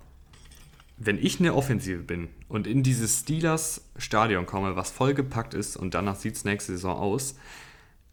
[0.97, 5.95] wenn ich eine Offensive bin und in dieses Steelers Stadion komme, was vollgepackt ist und
[5.95, 7.33] danach sieht es nächste Saison aus,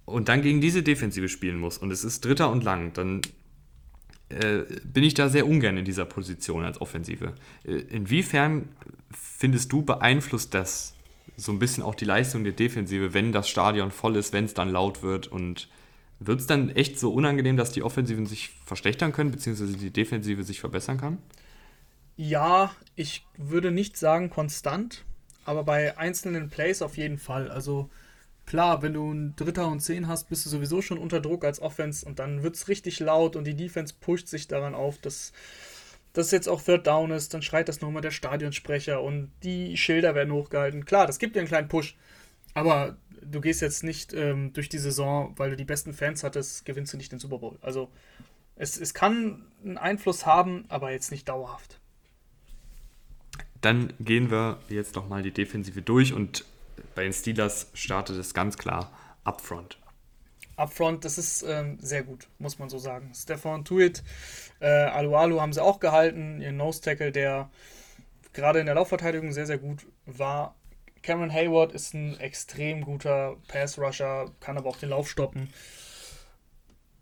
[0.06, 3.20] und dann gegen diese Defensive spielen muss und es ist Dritter und Lang, dann
[4.34, 7.34] äh, bin ich da sehr ungern in dieser Position als Offensive.
[7.64, 8.68] Äh, inwiefern
[9.10, 10.94] findest du beeinflusst das
[11.36, 14.54] so ein bisschen auch die Leistung der Defensive, wenn das Stadion voll ist, wenn es
[14.54, 15.68] dann laut wird und
[16.20, 20.44] wird es dann echt so unangenehm, dass die Offensiven sich verschlechtern können, beziehungsweise die Defensive
[20.44, 21.18] sich verbessern kann?
[22.16, 25.04] Ja, ich würde nicht sagen konstant,
[25.44, 27.50] aber bei einzelnen Plays auf jeden Fall.
[27.50, 27.90] Also
[28.46, 31.60] Klar, wenn du einen Dritter und Zehn hast, bist du sowieso schon unter Druck als
[31.60, 35.32] Offense und dann wird es richtig laut und die Defense pusht sich daran auf, dass
[36.12, 40.14] das jetzt auch Third Down ist, dann schreit das nochmal der Stadionsprecher und die Schilder
[40.14, 40.84] werden hochgehalten.
[40.84, 41.96] Klar, das gibt dir einen kleinen Push,
[42.54, 46.64] aber du gehst jetzt nicht ähm, durch die Saison, weil du die besten Fans hattest,
[46.64, 47.58] gewinnst du nicht den Super Bowl.
[47.62, 47.90] Also
[48.56, 51.80] es, es kann einen Einfluss haben, aber jetzt nicht dauerhaft.
[53.60, 56.44] Dann gehen wir jetzt nochmal die Defensive durch und
[56.94, 58.90] bei den Steelers startet es ganz klar
[59.24, 59.78] upfront.
[60.56, 63.10] Upfront, das ist ähm, sehr gut, muss man so sagen.
[63.14, 64.04] Stefan Tuit,
[64.60, 67.50] äh, Alualu haben sie auch gehalten, ihren Nose Tackle, der
[68.32, 70.54] gerade in der Laufverteidigung sehr, sehr gut war.
[71.02, 75.52] Cameron Hayward ist ein extrem guter Pass-Rusher, kann aber auch den Lauf stoppen.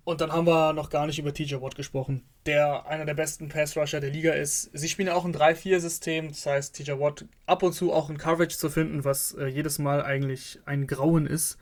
[0.04, 3.48] Und dann haben wir noch gar nicht über TJ Watt gesprochen, der einer der besten
[3.48, 4.70] Pass-Rusher der Liga ist.
[4.72, 8.58] Sie spielen auch ein 3-4-System, das heißt, TJ Watt ab und zu auch in Coverage
[8.58, 11.58] zu finden, was äh, jedes Mal eigentlich ein Grauen ist.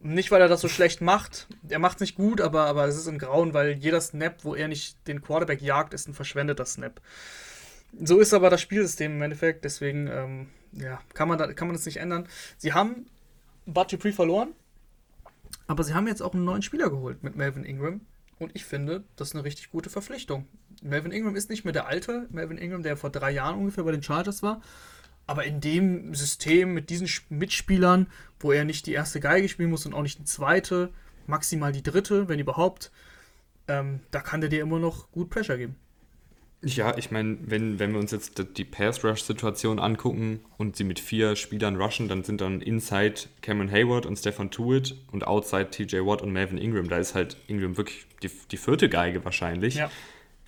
[0.00, 2.96] Nicht, weil er das so schlecht macht, er macht es nicht gut, aber, aber es
[2.96, 6.64] ist ein Grauen, weil jeder Snap, wo er nicht den Quarterback jagt, ist ein verschwendeter
[6.64, 7.00] Snap.
[8.00, 11.76] So ist aber das Spielsystem im Endeffekt, deswegen ähm, ja, kann, man da, kann man
[11.76, 12.28] das nicht ändern.
[12.58, 13.06] Sie haben
[13.66, 14.50] Bud Dupree verloren,
[15.66, 18.00] aber sie haben jetzt auch einen neuen Spieler geholt mit Melvin Ingram.
[18.38, 20.46] Und ich finde, das ist eine richtig gute Verpflichtung.
[20.82, 23.92] Melvin Ingram ist nicht mehr der alte Melvin Ingram, der vor drei Jahren ungefähr bei
[23.92, 24.62] den Chargers war.
[25.26, 28.06] Aber in dem System mit diesen Mitspielern,
[28.40, 30.90] wo er nicht die erste Geige spielen muss und auch nicht die zweite,
[31.26, 32.90] maximal die dritte, wenn überhaupt,
[33.66, 35.76] ähm, da kann der dir immer noch gut Pressure geben.
[36.60, 41.36] Ja, ich meine, wenn, wenn wir uns jetzt die Pass-Rush-Situation angucken und sie mit vier
[41.36, 46.20] Spielern rushen, dann sind dann Inside Cameron Hayward und Stefan Tuitt und Outside TJ Watt
[46.20, 46.88] und Melvin Ingram.
[46.88, 49.76] Da ist halt Ingram wirklich die, die vierte Geige wahrscheinlich.
[49.76, 49.88] Ja.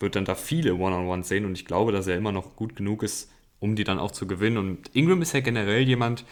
[0.00, 3.04] Wird dann da viele One-on-One sehen und ich glaube, dass er immer noch gut genug
[3.04, 3.30] ist,
[3.60, 4.56] um die dann auch zu gewinnen.
[4.56, 6.24] Und Ingram ist ja generell jemand,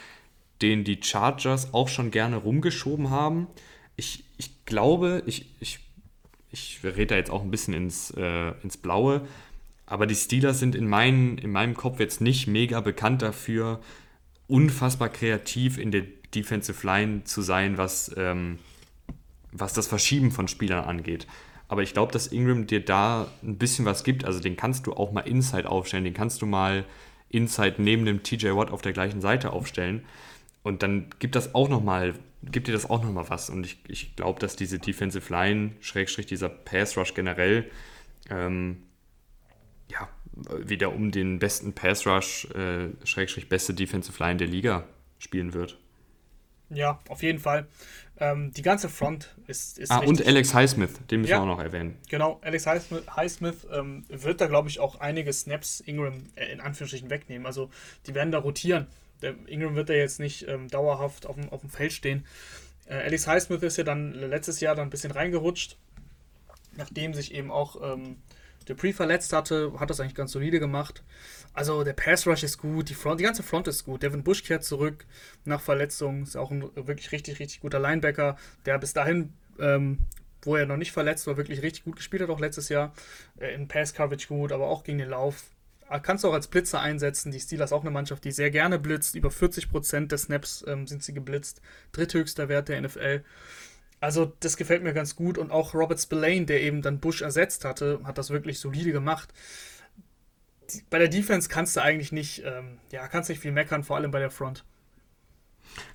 [0.60, 3.46] den die Chargers auch schon gerne rumgeschoben haben.
[3.94, 5.78] Ich, ich glaube, ich, ich,
[6.50, 9.26] ich rede da jetzt auch ein bisschen ins, äh, ins Blaue,
[9.88, 13.80] aber die Steelers sind in, mein, in meinem Kopf jetzt nicht mega bekannt dafür,
[14.46, 16.02] unfassbar kreativ in der
[16.34, 18.58] Defensive Line zu sein, was, ähm,
[19.50, 21.26] was das Verschieben von Spielern angeht.
[21.68, 24.24] Aber ich glaube, dass Ingram dir da ein bisschen was gibt.
[24.24, 26.84] Also den kannst du auch mal Inside aufstellen, den kannst du mal
[27.30, 30.04] Inside neben dem TJ Watt auf der gleichen Seite aufstellen.
[30.62, 32.12] Und dann gibt das auch noch mal,
[32.42, 33.48] gibt dir das auch noch mal was.
[33.48, 37.70] Und ich, ich glaube, dass diese Defensive Line, Schrägstrich dieser Pass Rush generell,
[38.28, 38.82] ähm,
[40.64, 44.84] wieder um den besten Pass Rush, äh, Schrägstrich beste Defensive Line der Liga
[45.18, 45.78] spielen wird.
[46.70, 47.66] Ja, auf jeden Fall.
[48.20, 49.78] Ähm, die ganze Front ist.
[49.78, 51.96] ist ah, und Alex Highsmith, den müssen ja, wir auch noch erwähnen.
[52.08, 56.60] Genau, Alex Highsmith, Highsmith ähm, wird da, glaube ich, auch einige Snaps Ingram äh, in
[56.60, 57.46] Anführungsstrichen wegnehmen.
[57.46, 57.70] Also,
[58.06, 58.88] die werden da rotieren.
[59.22, 62.24] Der Ingram wird da jetzt nicht ähm, dauerhaft auf dem, auf dem Feld stehen.
[62.86, 65.76] Äh, Alex Highsmith ist ja dann letztes Jahr dann ein bisschen reingerutscht,
[66.76, 68.16] nachdem sich eben auch ähm,
[68.68, 71.02] Dupree verletzt hatte, hat das eigentlich ganz solide gemacht.
[71.52, 74.02] Also der Pass Rush ist gut, die Front, die ganze Front ist gut.
[74.02, 75.06] Devin Bush kehrt zurück
[75.44, 78.36] nach Verletzung, ist auch ein wirklich richtig, richtig guter Linebacker,
[78.66, 79.98] der bis dahin, ähm,
[80.42, 82.94] wo er noch nicht verletzt war, wirklich richtig gut gespielt hat, auch letztes Jahr.
[83.38, 85.50] Äh, in Pass Coverage gut, aber auch gegen den Lauf.
[85.90, 87.32] Äh, kannst du auch als Blitzer einsetzen.
[87.32, 89.14] Die Steelers auch eine Mannschaft, die sehr gerne blitzt.
[89.14, 91.60] Über 40% der Snaps ähm, sind sie geblitzt.
[91.92, 93.24] Dritthöchster Wert der NFL.
[94.00, 95.38] Also das gefällt mir ganz gut.
[95.38, 99.32] Und auch Robert Spillane, der eben dann Bush ersetzt hatte, hat das wirklich solide gemacht
[100.90, 104.10] bei der Defense kannst du eigentlich nicht, ähm, ja, kannst nicht viel meckern, vor allem
[104.10, 104.64] bei der Front.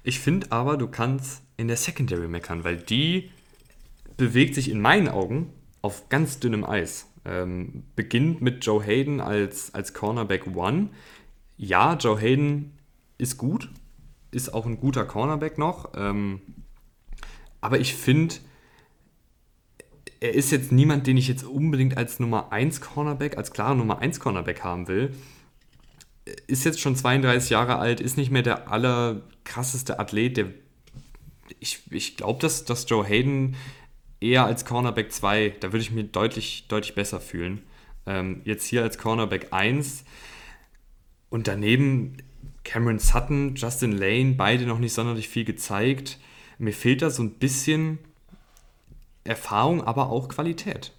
[0.03, 3.31] Ich finde aber, du kannst in der Secondary meckern, weil die
[4.17, 5.51] bewegt sich in meinen Augen
[5.81, 7.07] auf ganz dünnem Eis.
[7.25, 10.89] Ähm, beginnt mit Joe Hayden als, als Cornerback One.
[11.57, 12.77] Ja, Joe Hayden
[13.17, 13.69] ist gut,
[14.31, 15.93] ist auch ein guter Cornerback noch.
[15.95, 16.41] Ähm,
[17.63, 18.35] aber ich finde,
[20.19, 23.99] er ist jetzt niemand, den ich jetzt unbedingt als Nummer 1 Cornerback, als klare Nummer
[23.99, 25.15] 1 Cornerback haben will.
[26.47, 30.35] Ist jetzt schon 32 Jahre alt, ist nicht mehr der allerkrasseste Athlet.
[30.35, 30.47] Der,
[31.61, 33.55] ich ich glaube, dass, dass Joe Hayden
[34.19, 37.61] eher als Cornerback 2, da würde ich mich deutlich, deutlich besser fühlen.
[38.05, 40.03] Ähm, jetzt hier als Cornerback 1
[41.29, 42.17] und daneben
[42.65, 46.19] Cameron Sutton, Justin Lane, beide noch nicht sonderlich viel gezeigt.
[46.63, 47.99] Mir fehlt da so ein bisschen
[49.25, 50.93] Erfahrung, aber auch Qualität.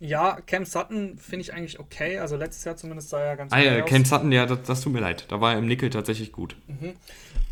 [0.00, 2.18] Ja, Cam Sutton finde ich eigentlich okay.
[2.18, 3.88] Also letztes Jahr zumindest sah er ganz ah, ja, aus.
[3.88, 5.26] Cam Sutton, ja, das, das, tut mir leid.
[5.28, 6.56] Da war er im Nickel tatsächlich gut.
[6.66, 6.94] Mhm.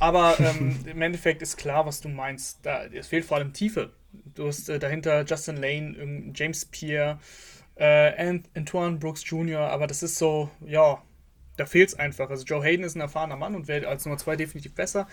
[0.01, 2.59] Aber ähm, im Endeffekt ist klar, was du meinst.
[2.65, 3.93] Da, es fehlt vor allem Tiefe.
[4.35, 7.21] Du hast äh, dahinter Justin Lane, James Pierre,
[7.77, 11.01] äh, Antoine Brooks Jr., aber das ist so, ja,
[11.57, 12.31] da fehlt es einfach.
[12.31, 15.07] Also Joe Hayden ist ein erfahrener Mann und wäre als Nummer 2 definitiv besser.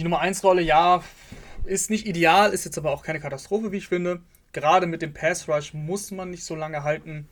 [0.00, 1.04] Die Nummer 1 Rolle, ja,
[1.66, 4.22] ist nicht ideal, ist jetzt aber auch keine Katastrophe, wie ich finde.
[4.52, 7.28] Gerade mit dem Pass Rush muss man nicht so lange halten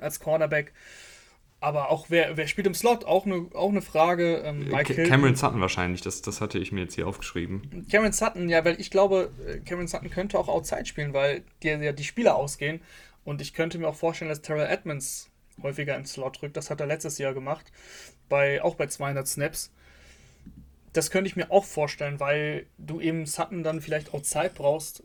[0.00, 0.72] als Cornerback.
[1.60, 3.04] Aber auch wer, wer spielt im Slot?
[3.04, 4.36] Auch eine, auch eine Frage.
[4.38, 7.86] Ähm, Cameron Sutton wahrscheinlich, das, das hatte ich mir jetzt hier aufgeschrieben.
[7.90, 11.76] Cameron Sutton, ja, weil ich glaube, äh, Cameron Sutton könnte auch Outside spielen, weil dir
[11.76, 12.80] ja die Spieler ausgehen.
[13.22, 15.28] Und ich könnte mir auch vorstellen, dass Terrell Edmonds
[15.62, 16.56] häufiger ins Slot rückt.
[16.56, 17.70] Das hat er letztes Jahr gemacht,
[18.30, 19.70] bei, auch bei 200 Snaps
[20.96, 25.02] das könnte ich mir auch vorstellen, weil du eben Sutton dann vielleicht auch Zeit brauchst.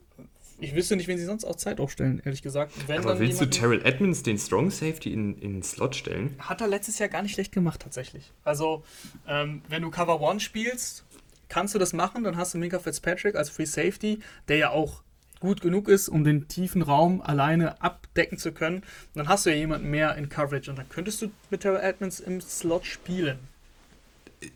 [0.60, 2.74] Ich wüsste nicht, wen sie sonst auch Zeit aufstellen, ehrlich gesagt.
[2.88, 6.36] Wenn Aber willst du Terrell Edmonds, den Strong Safety, in, in den Slot stellen?
[6.40, 8.32] Hat er letztes Jahr gar nicht schlecht gemacht, tatsächlich.
[8.44, 8.84] Also,
[9.28, 11.04] ähm, wenn du Cover One spielst,
[11.50, 12.24] kannst du das machen.
[12.24, 15.02] Dann hast du Minka Fitzpatrick als Free Safety, der ja auch
[15.40, 18.78] gut genug ist, um den tiefen Raum alleine abdecken zu können.
[18.78, 21.82] Und dann hast du ja jemanden mehr in Coverage und dann könntest du mit Terrell
[21.82, 23.40] Edmonds im Slot spielen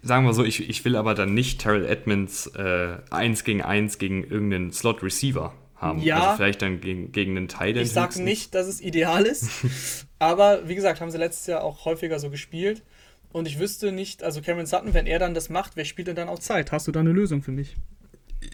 [0.02, 3.98] sagen wir so, ich, ich will aber dann nicht Terrell Edmonds äh, 1 gegen 1
[3.98, 6.02] gegen irgendeinen Slot-Receiver haben.
[6.02, 6.22] Ja.
[6.22, 7.78] Also vielleicht dann gegen, gegen einen Teil.
[7.78, 9.50] Ich sage nicht, dass es ideal ist.
[10.20, 12.84] aber wie gesagt, haben sie letztes Jahr auch häufiger so gespielt.
[13.32, 16.16] Und ich wüsste nicht, also Cameron Sutton, wenn er dann das macht, wer spielt denn
[16.16, 16.72] dann auch Zeit?
[16.72, 17.76] Hast du da eine Lösung für mich?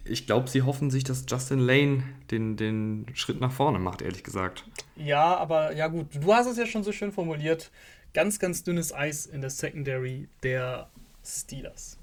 [0.05, 4.23] Ich glaube, sie hoffen sich, dass Justin Lane den, den Schritt nach vorne macht, ehrlich
[4.23, 4.65] gesagt.
[4.95, 7.69] Ja, aber ja gut, du hast es ja schon so schön formuliert.
[8.13, 10.89] Ganz, ganz dünnes Eis in der Secondary der
[11.23, 11.97] Steelers.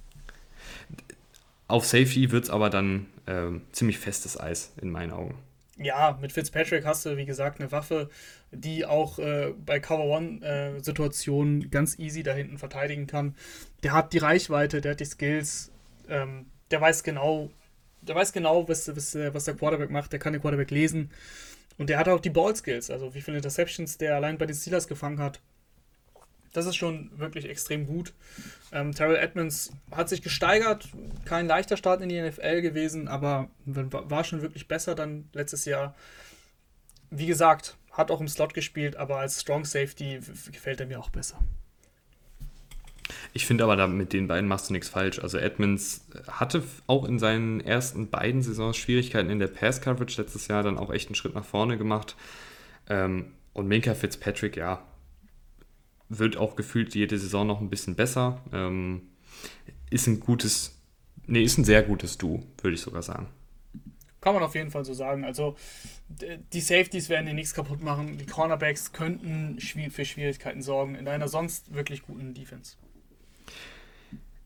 [1.67, 5.37] Auf Safety wird es aber dann äh, ziemlich festes Eis in meinen Augen.
[5.77, 8.11] Ja, mit Fitzpatrick hast du, wie gesagt, eine Waffe,
[8.51, 13.37] die auch äh, bei Cover-One-Situationen äh, ganz easy da hinten verteidigen kann.
[13.85, 15.71] Der hat die Reichweite, der hat die Skills,
[16.09, 17.51] ähm, der weiß genau,
[18.01, 21.11] der weiß genau, was, was, was der Quarterback macht, der kann den Quarterback lesen.
[21.77, 24.89] Und der hat auch die Ball-Skills, also wie viele Interceptions der allein bei den Steelers
[24.89, 25.41] gefangen hat.
[26.53, 28.13] Das ist schon wirklich extrem gut.
[28.73, 30.89] Ähm, Terrell Edmonds hat sich gesteigert,
[31.25, 35.95] kein leichter Start in die NFL gewesen, aber war schon wirklich besser dann letztes Jahr.
[37.11, 40.21] Wie gesagt, hat auch im Slot gespielt, aber als Strong Safety
[40.53, 41.39] gefällt er mir auch besser.
[43.33, 45.19] Ich finde aber, da mit den beiden machst du nichts falsch.
[45.19, 50.63] Also Edmonds hatte auch in seinen ersten beiden Saisons Schwierigkeiten in der Pass-Coverage letztes Jahr,
[50.63, 52.17] dann auch echt einen Schritt nach vorne gemacht.
[52.89, 54.83] Ähm, und Minka Fitzpatrick, ja,
[56.09, 58.43] wird auch gefühlt jede Saison noch ein bisschen besser.
[58.53, 59.03] Ähm,
[59.91, 60.81] ist ein gutes,
[61.27, 63.29] nee, ist ein sehr gutes Duo, würde ich sogar sagen.
[64.21, 65.25] Kann man auf jeden Fall so sagen.
[65.25, 65.57] Also
[66.53, 68.19] die Safeties werden dir nichts kaputt machen.
[68.19, 72.77] Die Cornerbacks könnten für Schwierigkeiten sorgen in einer sonst wirklich guten Defense.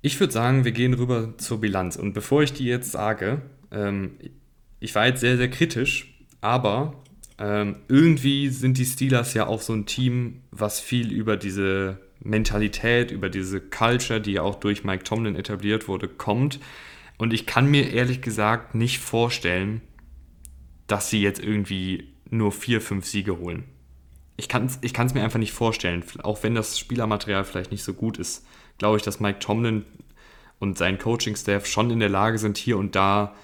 [0.02, 1.96] Ich würde sagen, wir gehen rüber zur Bilanz.
[1.96, 4.18] Und bevor ich die jetzt sage, ähm,
[4.80, 7.01] ich war jetzt sehr, sehr kritisch, aber
[7.38, 13.10] ähm, irgendwie sind die Steelers ja auch so ein Team, was viel über diese Mentalität,
[13.10, 16.60] über diese Culture, die ja auch durch Mike Tomlin etabliert wurde, kommt.
[17.18, 19.80] Und ich kann mir ehrlich gesagt nicht vorstellen,
[20.86, 23.64] dass sie jetzt irgendwie nur vier, fünf Siege holen.
[24.36, 26.02] ich kann es ich mir einfach nicht vorstellen.
[26.22, 28.46] Auch wenn das Spielermaterial vielleicht nicht so gut ist,
[28.78, 29.84] glaube ich, dass Mike Tomlin
[30.58, 33.34] und sein Coaching-Staff schon in der Lage sind, hier und da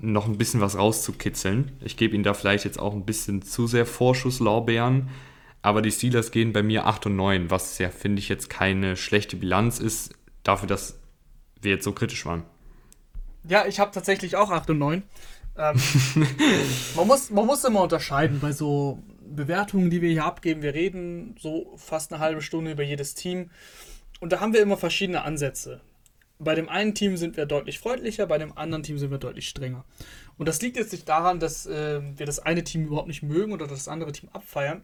[0.00, 1.72] noch ein bisschen was rauszukitzeln.
[1.80, 5.08] Ich gebe ihnen da vielleicht jetzt auch ein bisschen zu sehr Vorschusslorbeeren,
[5.62, 8.96] aber die Steelers gehen bei mir 8 und 9, was ja, finde ich, jetzt keine
[8.96, 10.98] schlechte Bilanz ist, dafür, dass
[11.60, 12.44] wir jetzt so kritisch waren.
[13.48, 15.02] Ja, ich habe tatsächlich auch 8 und 9.
[15.58, 15.76] Ähm,
[16.96, 20.62] man, muss, man muss immer unterscheiden bei so Bewertungen, die wir hier abgeben.
[20.62, 23.50] Wir reden so fast eine halbe Stunde über jedes Team.
[24.20, 25.80] Und da haben wir immer verschiedene Ansätze.
[26.38, 29.48] Bei dem einen Team sind wir deutlich freundlicher, bei dem anderen Team sind wir deutlich
[29.48, 29.84] strenger.
[30.36, 33.52] Und das liegt jetzt nicht daran, dass äh, wir das eine Team überhaupt nicht mögen
[33.52, 34.82] oder das andere Team abfeiern,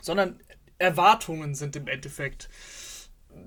[0.00, 0.40] sondern
[0.78, 2.48] Erwartungen sind im Endeffekt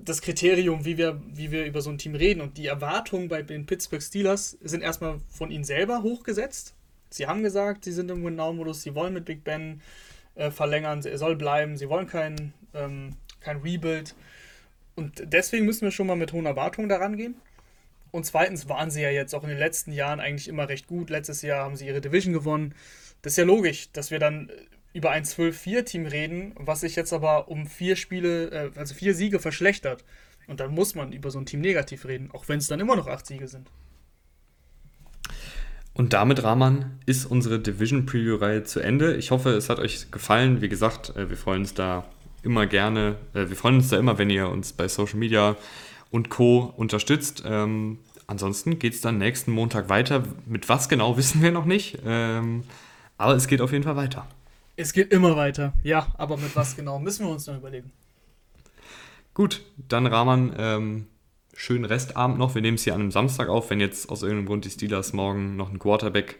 [0.04, 2.40] das Kriterium, wie wir, wie wir über so ein Team reden.
[2.40, 6.74] Und die Erwartungen bei den Pittsburgh Steelers sind erstmal von ihnen selber hochgesetzt.
[7.10, 9.82] Sie haben gesagt, sie sind im Win-Now-Modus, sie wollen mit Big Ben
[10.34, 14.14] äh, verlängern, er soll bleiben, sie wollen kein, ähm, kein Rebuild.
[14.94, 17.34] Und deswegen müssen wir schon mal mit hohen Erwartungen daran gehen.
[18.10, 21.08] Und zweitens waren sie ja jetzt auch in den letzten Jahren eigentlich immer recht gut.
[21.08, 22.74] Letztes Jahr haben sie ihre Division gewonnen.
[23.22, 24.50] Das ist ja logisch, dass wir dann
[24.92, 29.38] über ein 12-4-Team reden, was sich jetzt aber um vier Spiele, äh, also vier Siege
[29.38, 30.04] verschlechtert.
[30.46, 32.96] Und dann muss man über so ein Team negativ reden, auch wenn es dann immer
[32.96, 33.70] noch acht Siege sind.
[35.94, 39.16] Und damit, Rahman, ist unsere Division Preview-Reihe zu Ende.
[39.16, 40.60] Ich hoffe, es hat euch gefallen.
[40.60, 42.04] Wie gesagt, äh, wir freuen uns da
[42.42, 45.56] immer gerne, äh, wir freuen uns da immer, wenn ihr uns bei Social Media
[46.10, 46.72] und Co.
[46.76, 47.42] unterstützt.
[47.46, 50.22] Ähm, ansonsten geht es dann nächsten Montag weiter.
[50.46, 51.98] Mit was genau wissen wir noch nicht.
[52.04, 52.64] Ähm,
[53.16, 54.26] aber es geht auf jeden Fall weiter.
[54.76, 55.72] Es geht immer weiter.
[55.82, 57.92] Ja, aber mit was genau müssen wir uns noch überlegen.
[59.34, 61.06] Gut, dann Rahman, ähm,
[61.54, 62.54] schönen Restabend noch.
[62.54, 63.70] Wir nehmen es hier an einem Samstag auf.
[63.70, 66.38] Wenn jetzt aus irgendeinem Grund die Steelers morgen noch einen Quarterback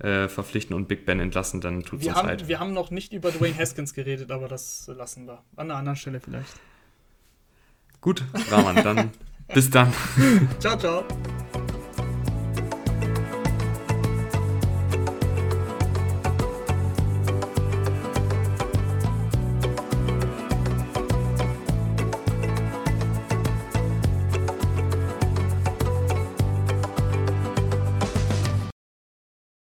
[0.00, 2.48] äh, verpflichten und Big Ben entlassen, dann tut es uns haben, leid.
[2.48, 5.42] Wir haben noch nicht über Dwayne Haskins geredet, aber das lassen wir.
[5.56, 6.54] An einer anderen Stelle vielleicht.
[8.00, 9.10] Gut, Rahman, dann
[9.54, 9.92] bis dann.
[10.58, 11.04] ciao, ciao.